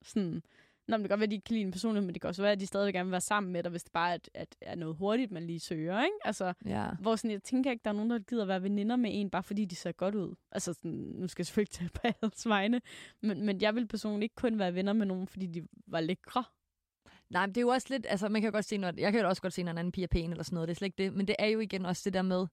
Sådan, 0.03 0.41
Nå, 0.87 0.97
men 0.97 1.03
det 1.03 1.09
kan 1.09 1.13
godt 1.13 1.19
være, 1.19 1.25
at 1.25 1.31
de 1.31 1.35
ikke 1.35 1.45
kan 1.45 1.53
lide 1.53 1.65
en 1.65 1.71
personlighed, 1.71 2.05
men 2.05 2.13
det 2.13 2.21
kan 2.21 2.27
også 2.27 2.41
være, 2.41 2.51
at 2.51 2.59
de 2.59 2.67
stadig 2.67 2.93
gerne 2.93 3.05
vil 3.05 3.11
være 3.11 3.21
sammen 3.21 3.53
med 3.53 3.63
dig, 3.63 3.69
hvis 3.69 3.83
det 3.83 3.93
bare 3.93 4.13
er, 4.13 4.17
at, 4.33 4.55
er 4.61 4.75
noget 4.75 4.95
hurtigt, 4.95 5.31
man 5.31 5.47
lige 5.47 5.59
søger, 5.59 6.03
ikke? 6.03 6.15
Altså, 6.25 6.53
ja. 6.65 6.87
hvor 7.01 7.15
sådan, 7.15 7.31
jeg 7.31 7.43
tænker 7.43 7.71
ikke, 7.71 7.81
der 7.83 7.89
er 7.89 7.93
nogen, 7.93 8.09
der 8.09 8.19
gider 8.19 8.45
være 8.45 8.63
veninder 8.63 8.95
med 8.95 9.09
en, 9.13 9.29
bare 9.29 9.43
fordi 9.43 9.65
de 9.65 9.75
ser 9.75 9.91
godt 9.91 10.15
ud. 10.15 10.35
Altså, 10.51 10.73
sådan, 10.73 10.91
nu 10.91 11.27
skal 11.27 11.41
jeg 11.41 11.45
selvfølgelig 11.45 11.81
ikke 11.81 11.93
tale 11.93 12.13
på 12.13 12.17
alles 12.25 12.47
vegne, 12.47 12.81
men, 13.21 13.45
men 13.45 13.61
jeg 13.61 13.75
vil 13.75 13.87
personligt 13.87 14.23
ikke 14.23 14.35
kun 14.35 14.59
være 14.59 14.75
venner 14.75 14.93
med 14.93 15.05
nogen, 15.05 15.27
fordi 15.27 15.45
de 15.45 15.67
var 15.87 15.99
lækre. 15.99 16.43
Nej, 17.29 17.45
men 17.45 17.55
det 17.55 17.57
er 17.57 17.61
jo 17.61 17.67
også 17.67 17.87
lidt, 17.89 18.05
altså 18.09 18.29
man 18.29 18.41
kan 18.41 18.51
godt 18.51 18.65
se, 18.65 18.77
når, 18.77 18.93
jeg 18.97 19.11
kan 19.11 19.21
jo 19.21 19.27
også 19.27 19.41
godt 19.41 19.53
se, 19.53 19.63
når 19.63 19.71
en 19.71 19.77
anden 19.77 19.91
pige 19.91 20.03
er 20.03 20.07
pæn 20.07 20.31
eller 20.31 20.43
sådan 20.43 20.55
noget, 20.55 20.67
det 20.67 20.73
er 20.73 20.77
slet 20.77 20.85
ikke 20.87 21.03
det, 21.03 21.13
men 21.13 21.27
det 21.27 21.35
er 21.39 21.47
jo 21.47 21.59
igen 21.59 21.85
også 21.85 22.01
det 22.05 22.13
der 22.13 22.21
med, 22.21 22.47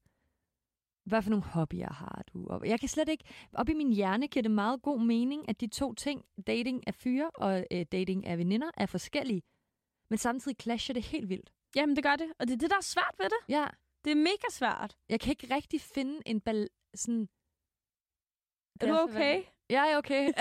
hvad 1.05 1.23
for 1.23 1.31
nogle 1.31 1.45
hobbyer 1.45 1.93
har 1.93 2.25
du? 2.33 2.47
Og 2.47 2.69
jeg 2.69 2.81
kan 2.81 2.89
slet 2.89 3.09
ikke, 3.09 3.25
op 3.53 3.69
i 3.69 3.75
min 3.75 3.93
hjerne 3.93 4.29
giver 4.29 4.43
det 4.43 4.51
meget 4.51 4.83
god 4.83 5.01
mening, 5.01 5.49
at 5.49 5.61
de 5.61 5.67
to 5.67 5.95
ting, 5.95 6.25
dating 6.47 6.87
af 6.87 6.95
fyre 6.95 7.31
og 7.35 7.67
øh, 7.71 7.87
dating 7.93 8.27
af 8.27 8.39
veninder, 8.39 8.71
er 8.77 8.87
forskellige, 8.87 9.43
men 10.11 10.19
samtidig 10.19 10.57
clasher 10.63 10.93
det 10.93 11.03
helt 11.03 11.29
vildt. 11.29 11.53
Jamen, 11.77 11.97
det 11.97 12.05
gør 12.05 12.17
det. 12.17 12.33
Og 12.39 12.47
det 12.49 12.55
er 12.55 12.59
det, 12.59 12.71
der 12.71 12.77
er 12.77 12.81
svært 12.95 13.15
ved 13.19 13.27
det. 13.27 13.55
Ja, 13.55 13.67
Det 14.05 14.11
er 14.11 14.17
mega 14.17 14.49
svært. 14.51 14.97
jeg 15.09 15.21
kan 15.21 15.31
ikke 15.31 15.55
rigtig 15.55 15.81
finde 15.81 16.23
en 16.27 16.41
bal... 16.41 16.69
Sådan... 16.95 17.29
Er 18.81 18.87
du 18.87 18.99
okay? 18.99 19.43
Er 19.81 19.97
okay. 19.97 20.33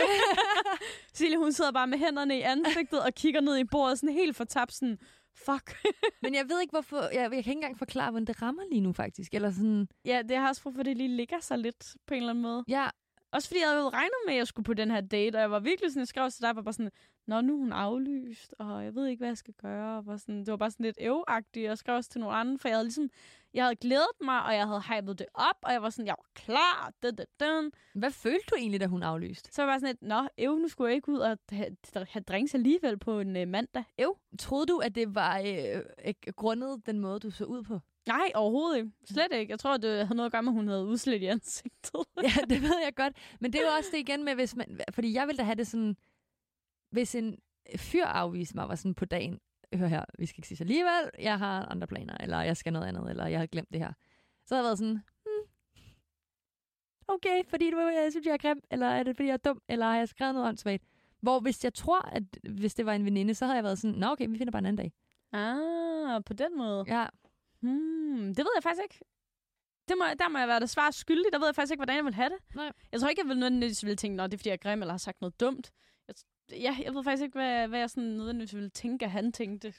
Silje, 1.14 1.38
hun 1.38 1.52
sidder 1.52 1.72
bare 1.72 1.88
med 1.88 1.98
hænderne 1.98 2.38
i 2.38 2.42
ansigtet 2.42 3.04
og 3.04 3.14
kigger 3.14 3.42
ned 3.42 3.58
i 3.58 3.64
bordet, 3.64 4.00
sådan 4.00 4.16
helt 4.16 4.36
fortabt, 4.36 4.74
sådan, 4.74 4.98
fuck. 5.36 5.76
Men 6.24 6.36
jeg 6.36 6.46
ved 6.50 6.62
ikke, 6.62 6.72
hvorfor... 6.72 7.02
Jeg, 7.02 7.14
jeg 7.14 7.30
kan 7.30 7.38
ikke 7.38 7.52
engang 7.52 7.78
forklare, 7.78 8.12
hvordan 8.12 8.28
det 8.28 8.42
rammer 8.42 8.64
lige 8.72 8.82
nu, 8.82 8.94
faktisk. 8.94 9.34
Eller 9.34 9.52
sådan... 9.52 9.88
ja, 10.06 10.22
det 10.30 10.38
har 10.38 10.48
også 10.48 10.64
brug 10.64 10.74
for, 10.74 10.80
at 10.80 10.86
det 10.86 10.98
lige 10.98 11.16
ligger 11.16 11.40
sig 11.40 11.58
lidt 11.58 11.96
på 12.08 12.14
en 12.14 12.18
eller 12.18 12.30
anden 12.30 12.42
måde. 12.42 12.64
Ja, 12.68 12.90
Også 13.32 13.48
fordi 13.48 13.60
jeg 13.60 13.70
havde 13.70 13.90
regnet 13.90 14.22
med, 14.26 14.34
at 14.34 14.38
jeg 14.38 14.48
skulle 14.48 14.64
på 14.64 14.74
den 14.74 14.92
her 14.92 15.02
date, 15.02 15.36
og 15.36 15.42
jeg 15.42 15.52
var 15.52 15.60
virkelig 15.60 15.92
sådan, 15.92 16.00
jeg 16.00 16.08
skrev 16.08 16.30
til 16.32 16.42
dig, 16.42 16.56
var 16.56 16.62
bare 16.62 16.74
sådan, 16.74 16.92
Nå, 17.28 17.42
nu 17.42 17.54
er 17.54 17.58
hun 17.58 17.72
aflyst, 17.72 18.56
og 18.60 18.84
jeg 18.84 18.96
ved 18.96 19.08
ikke, 19.08 19.20
hvad 19.22 19.30
jeg 19.30 19.38
skal 19.38 19.54
gøre. 19.54 19.98
Og 19.98 20.06
var 20.06 20.18
sådan, 20.18 20.40
det 20.40 20.48
var 20.48 20.58
bare 20.58 20.72
sådan 20.72 20.86
lidt 20.86 20.98
øvagtigt. 21.02 21.64
Jeg 21.64 21.78
skrev 21.78 21.96
også 21.96 22.10
til 22.10 22.22
nogle 22.22 22.36
andre, 22.36 22.58
for 22.58 22.68
jeg 22.68 22.76
havde 22.76 22.86
ligesom, 22.86 23.10
jeg 23.54 23.64
havde 23.64 23.76
glædet 23.76 24.22
mig, 24.22 24.44
og 24.44 24.54
jeg 24.54 24.68
havde 24.68 24.82
hypet 24.82 25.20
det 25.20 25.28
op, 25.34 25.56
og 25.62 25.72
jeg 25.74 25.82
var 25.82 25.90
sådan, 25.90 26.06
jeg 26.08 26.16
var 26.18 26.30
klar. 26.36 26.92
Da, 27.04 27.12
da, 27.12 27.26
da. 27.40 27.70
hvad 27.94 28.12
følte 28.12 28.46
du 28.50 28.56
egentlig, 28.56 28.80
da 28.80 28.86
hun 28.86 29.04
aflyste? 29.04 29.54
Så 29.54 29.62
var 29.62 29.68
jeg 29.68 29.72
bare 29.72 29.80
sådan 29.80 29.96
lidt, 29.96 30.10
nå, 30.10 30.28
øv, 30.38 30.58
nu 30.58 30.68
skulle 30.68 30.88
jeg 30.88 30.96
ikke 30.96 31.10
ud 31.10 31.20
og 31.20 31.38
have, 31.52 31.76
have 31.94 32.24
drinks 32.24 32.56
alligevel 32.56 32.98
på 32.98 33.20
en 33.20 33.36
øh, 33.36 33.48
mandag. 33.48 33.84
Øv. 34.00 34.18
Troede 34.40 34.66
du, 34.66 34.78
at 34.78 34.96
det 34.96 35.16
var 35.16 35.40
øh, 35.40 35.82
øh, 36.06 36.14
grundet 36.36 36.86
den 36.86 37.00
måde, 37.00 37.20
du 37.20 37.30
så 37.30 37.46
ud 37.46 37.64
på? 37.64 37.80
Nej, 38.08 38.32
overhovedet 38.36 38.78
ikke. 38.78 38.92
Slet 39.06 39.28
ikke. 39.34 39.52
Jeg 39.52 39.60
tror, 39.60 39.78
det 39.78 39.90
havde 39.90 40.16
noget 40.16 40.26
at 40.26 40.32
gøre 40.32 40.44
med, 40.44 40.52
at 40.52 40.56
hun 40.56 40.68
havde 40.68 40.86
udslæt 40.86 41.22
i 41.22 41.26
ansigtet. 41.26 42.02
ja, 42.24 42.42
det 42.50 42.62
ved 42.62 42.80
jeg 42.84 42.96
godt. 42.96 43.14
Men 43.40 43.54
det 43.54 43.62
er 43.62 43.66
jo 43.66 43.72
også 43.78 43.90
det 43.94 44.00
igen 44.00 44.24
med, 44.24 44.36
hvis 44.36 44.56
man... 44.56 44.80
Fordi 44.92 45.14
jeg 45.14 45.28
ville 45.28 45.38
da 45.38 45.44
have 45.44 45.56
det 45.56 45.68
sådan... 45.68 45.98
Hvis 46.92 47.16
en 47.16 47.38
fyr 47.78 48.06
afviste 48.06 48.56
mig, 48.56 48.70
var 48.70 48.76
sådan 48.76 48.96
på 48.96 49.06
dagen, 49.06 49.40
hør 49.74 49.88
her, 49.88 50.06
vi 50.20 50.26
skal 50.26 50.40
ikke 50.40 50.48
sige 50.48 50.62
alligevel, 50.62 51.10
jeg 51.20 51.40
har 51.40 51.66
andre 51.66 51.88
planer, 51.88 52.18
eller 52.20 52.42
jeg 52.42 52.58
skal 52.58 52.74
noget 52.74 52.88
andet, 52.88 53.10
eller 53.10 53.26
jeg 53.26 53.40
har 53.40 53.46
glemt 53.46 53.70
det 53.74 53.80
her. 53.80 53.94
Så 54.46 54.56
havde 54.56 54.64
jeg 54.64 54.68
været 54.68 54.78
sådan, 54.78 55.00
hmm, 55.26 55.50
okay, 57.08 57.44
fordi 57.48 57.72
du 57.72 57.78
jeg 57.80 58.08
synes, 58.12 58.26
jeg 58.26 58.34
er 58.34 58.38
grim, 58.38 58.62
eller 58.72 58.88
er 58.88 59.04
det, 59.04 59.16
fordi 59.16 59.28
jeg 59.28 59.34
er 59.34 59.38
dum, 59.38 59.62
eller 59.70 59.86
har 59.86 59.98
jeg 59.98 60.08
skrevet 60.08 60.34
noget 60.36 60.50
åndssvagt? 60.50 60.84
Hvor 61.22 61.40
hvis 61.40 61.64
jeg 61.64 61.74
tror, 61.74 62.02
at 62.02 62.24
hvis 62.50 62.74
det 62.74 62.86
var 62.86 62.94
en 62.94 63.06
veninde, 63.06 63.36
så 63.36 63.46
havde 63.46 63.56
jeg 63.56 63.64
været 63.64 63.80
sådan, 63.80 63.98
nå 64.00 64.08
okay, 64.08 64.28
vi 64.30 64.38
finder 64.38 64.52
bare 64.52 64.60
en 64.60 64.66
anden 64.66 64.78
dag. 64.78 64.94
Ah, 65.34 66.24
på 66.24 66.34
den 66.34 66.58
måde. 66.58 66.86
Ja, 66.88 67.06
Hmm, 67.62 68.36
det 68.36 68.38
ved 68.38 68.52
jeg 68.56 68.64
faktisk 68.64 68.84
ikke. 68.84 69.00
Det 69.88 69.98
må, 69.98 70.06
der 70.20 70.30
må 70.30 70.40
jeg 70.40 70.48
være 70.48 70.60
det 70.60 70.70
svar 70.70 70.92
skyldig. 70.92 71.26
Der 71.34 71.40
ved 71.40 71.48
jeg 71.48 71.56
faktisk 71.56 71.72
ikke, 71.72 71.80
hvordan 71.80 71.96
jeg 71.96 72.06
vil 72.06 72.14
have 72.14 72.30
det. 72.30 72.56
Nej. 72.56 72.72
Jeg 72.92 73.00
tror 73.00 73.10
ikke, 73.10 73.22
jeg 73.22 73.30
vil 73.30 73.38
nødvendigvis 73.38 73.84
ville 73.86 73.96
tænke, 73.96 74.24
at 74.24 74.32
det 74.32 74.38
er, 74.38 74.40
fordi 74.40 74.50
jeg 74.50 74.54
er 74.54 74.58
grim, 74.58 74.82
eller 74.82 74.94
har 74.94 74.98
sagt 74.98 75.22
noget 75.22 75.40
dumt. 75.40 75.72
Jeg, 76.08 76.16
ja, 76.52 76.78
jeg 76.84 76.94
ved 76.94 77.04
faktisk 77.04 77.24
ikke, 77.24 77.40
hvad, 77.40 77.68
hvad 77.68 77.80
jeg 77.80 77.90
sådan 77.90 78.10
nødvendigvis 78.10 78.56
ville 78.56 78.70
tænke, 78.70 79.06
at 79.06 79.12
han 79.12 79.32
tænkte. 79.32 79.74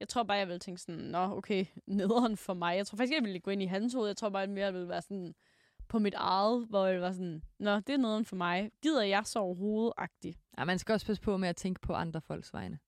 Jeg 0.00 0.08
tror 0.08 0.22
bare, 0.22 0.36
jeg 0.36 0.48
ville 0.48 0.58
tænke 0.58 0.80
sådan, 0.80 1.00
nå, 1.00 1.18
okay, 1.18 1.66
nederen 1.86 2.36
for 2.36 2.54
mig. 2.54 2.76
Jeg 2.76 2.86
tror 2.86 2.96
faktisk 2.96 3.12
ikke, 3.12 3.22
jeg 3.22 3.24
ville 3.24 3.40
gå 3.40 3.50
ind 3.50 3.62
i 3.62 3.66
hans 3.66 3.94
hoved. 3.94 4.06
Jeg 4.08 4.16
tror 4.16 4.28
bare, 4.28 4.42
at 4.42 4.50
mere 4.50 4.72
ville 4.72 4.88
være 4.88 5.02
sådan 5.02 5.34
på 5.88 5.98
mit 5.98 6.14
eget, 6.14 6.66
hvor 6.66 6.86
jeg 6.86 7.00
var 7.00 7.12
sådan, 7.12 7.42
nå, 7.58 7.76
det 7.76 7.88
er 7.88 7.96
nederen 7.96 8.24
for 8.24 8.36
mig. 8.36 8.70
Gider 8.82 9.02
jeg 9.02 9.26
så 9.26 9.38
overhovedet-agtigt? 9.38 10.38
ja 10.58 10.64
man 10.64 10.78
skal 10.78 10.92
også 10.92 11.06
passe 11.06 11.22
på 11.22 11.36
med 11.36 11.48
at 11.48 11.56
tænke 11.56 11.80
på 11.80 11.92
andre 11.92 12.20
folks 12.20 12.52
vegne. 12.52 12.78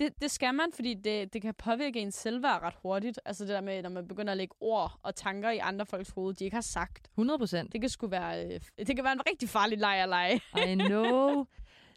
Det, 0.00 0.20
det 0.20 0.30
skal 0.30 0.54
man, 0.54 0.72
fordi 0.72 0.94
det, 0.94 1.32
det 1.32 1.42
kan 1.42 1.54
påvirke 1.54 2.00
ens 2.00 2.14
selvværd 2.14 2.62
ret 2.62 2.74
hurtigt. 2.82 3.20
Altså 3.24 3.44
det 3.44 3.54
der 3.54 3.60
med, 3.60 3.82
når 3.82 3.90
man 3.90 4.08
begynder 4.08 4.30
at 4.32 4.36
lægge 4.36 4.54
ord 4.60 5.00
og 5.02 5.14
tanker 5.14 5.50
i 5.50 5.58
andre 5.58 5.86
folks 5.86 6.10
hoved, 6.10 6.34
de 6.34 6.44
ikke 6.44 6.54
har 6.54 6.60
sagt. 6.60 7.08
100 7.08 7.38
procent. 7.38 7.72
Det 7.72 7.80
kan 7.80 7.90
sgu 7.90 8.06
være, 8.06 8.46
øh, 8.46 8.60
det 8.86 8.96
kan 8.96 9.04
være 9.04 9.12
en 9.12 9.26
rigtig 9.26 9.48
farlig 9.48 9.78
leg 9.78 9.96
at 9.96 10.08
lege. 10.08 10.40
I 10.72 10.74
know. 10.74 11.46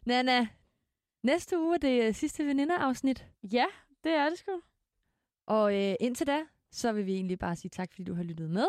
Nana, 0.06 0.48
næste 1.22 1.58
uge 1.58 1.74
er 1.74 1.78
det 1.78 2.16
sidste 2.16 2.46
veninderafsnit. 2.46 3.26
Ja, 3.42 3.66
det 4.04 4.12
er 4.12 4.28
det 4.28 4.38
sgu. 4.38 4.60
Og 5.46 5.74
øh, 5.74 5.94
indtil 6.00 6.26
da, 6.26 6.40
så 6.70 6.92
vil 6.92 7.06
vi 7.06 7.14
egentlig 7.14 7.38
bare 7.38 7.56
sige 7.56 7.70
tak, 7.70 7.92
fordi 7.92 8.04
du 8.04 8.14
har 8.14 8.22
lyttet 8.22 8.50
med. 8.50 8.66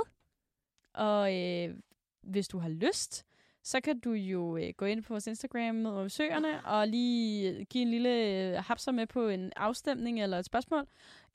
Og 0.94 1.36
øh, 1.36 1.76
hvis 2.22 2.48
du 2.48 2.58
har 2.58 2.70
lyst, 2.70 3.26
så 3.68 3.82
kan 3.82 4.00
du 4.00 4.12
jo 4.12 4.58
øh, 4.58 4.74
gå 4.78 4.86
ind 4.86 5.04
på 5.04 5.14
vores 5.14 5.28
Instagram 5.28 5.76
med 5.76 6.04
besøgerne 6.04 6.66
og 6.66 6.88
lige 6.88 7.50
øh, 7.52 7.66
give 7.70 7.82
en 7.82 7.90
lille 7.92 8.10
øh, 8.10 8.64
hapser 8.68 8.92
med 8.92 9.08
på 9.08 9.28
en 9.28 9.52
afstemning 9.56 10.22
eller 10.24 10.40
et 10.40 10.46
spørgsmål. 10.46 10.86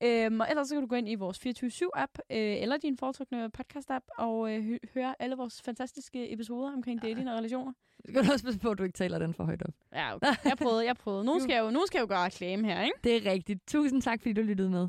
Øhm, 0.03 0.41
og 0.41 0.47
ellers 0.51 0.69
så 0.69 0.75
kan 0.75 0.83
du 0.83 0.87
gå 0.89 0.95
ind 0.97 1.09
i 1.09 1.15
vores 1.15 1.39
24-7-app 1.47 2.19
øh, 2.31 2.63
eller 2.63 2.77
din 2.77 2.97
foretrukne 2.99 3.51
podcast-app 3.59 4.07
og 4.19 4.53
øh, 4.55 4.63
hø- 4.65 4.79
høre 4.95 5.15
alle 5.19 5.37
vores 5.37 5.63
fantastiske 5.63 6.33
episoder 6.33 6.73
omkring 6.73 7.03
dating 7.03 7.31
og 7.31 7.37
relationer. 7.37 7.73
Du 8.07 8.13
kan 8.23 8.33
også 8.33 8.45
passe 8.45 8.61
på, 8.61 8.71
at 8.71 8.79
du 8.79 8.83
ikke 8.83 8.97
taler 8.97 9.19
den 9.19 9.35
for 9.35 9.45
højt 9.45 9.63
op. 9.63 9.75
Ja, 9.93 10.15
okay. 10.15 10.27
Jeg 10.45 10.57
prøvede, 10.57 10.85
jeg 10.87 10.97
prøvede. 10.97 11.25
Nu 11.25 11.39
skal 11.43 11.53
jeg 11.55 11.61
jo, 11.65 11.71
nu 11.71 11.81
skal 11.87 11.99
jeg 11.99 12.03
jo 12.03 12.09
gøre 12.09 12.25
reklame 12.25 12.67
her, 12.69 12.83
ikke? 12.83 12.97
Det 13.05 13.17
er 13.27 13.31
rigtigt. 13.31 13.61
Tusind 13.67 14.03
tak, 14.03 14.21
fordi 14.23 14.33
du 14.33 14.41
lyttede 14.43 14.71
med. 14.71 14.89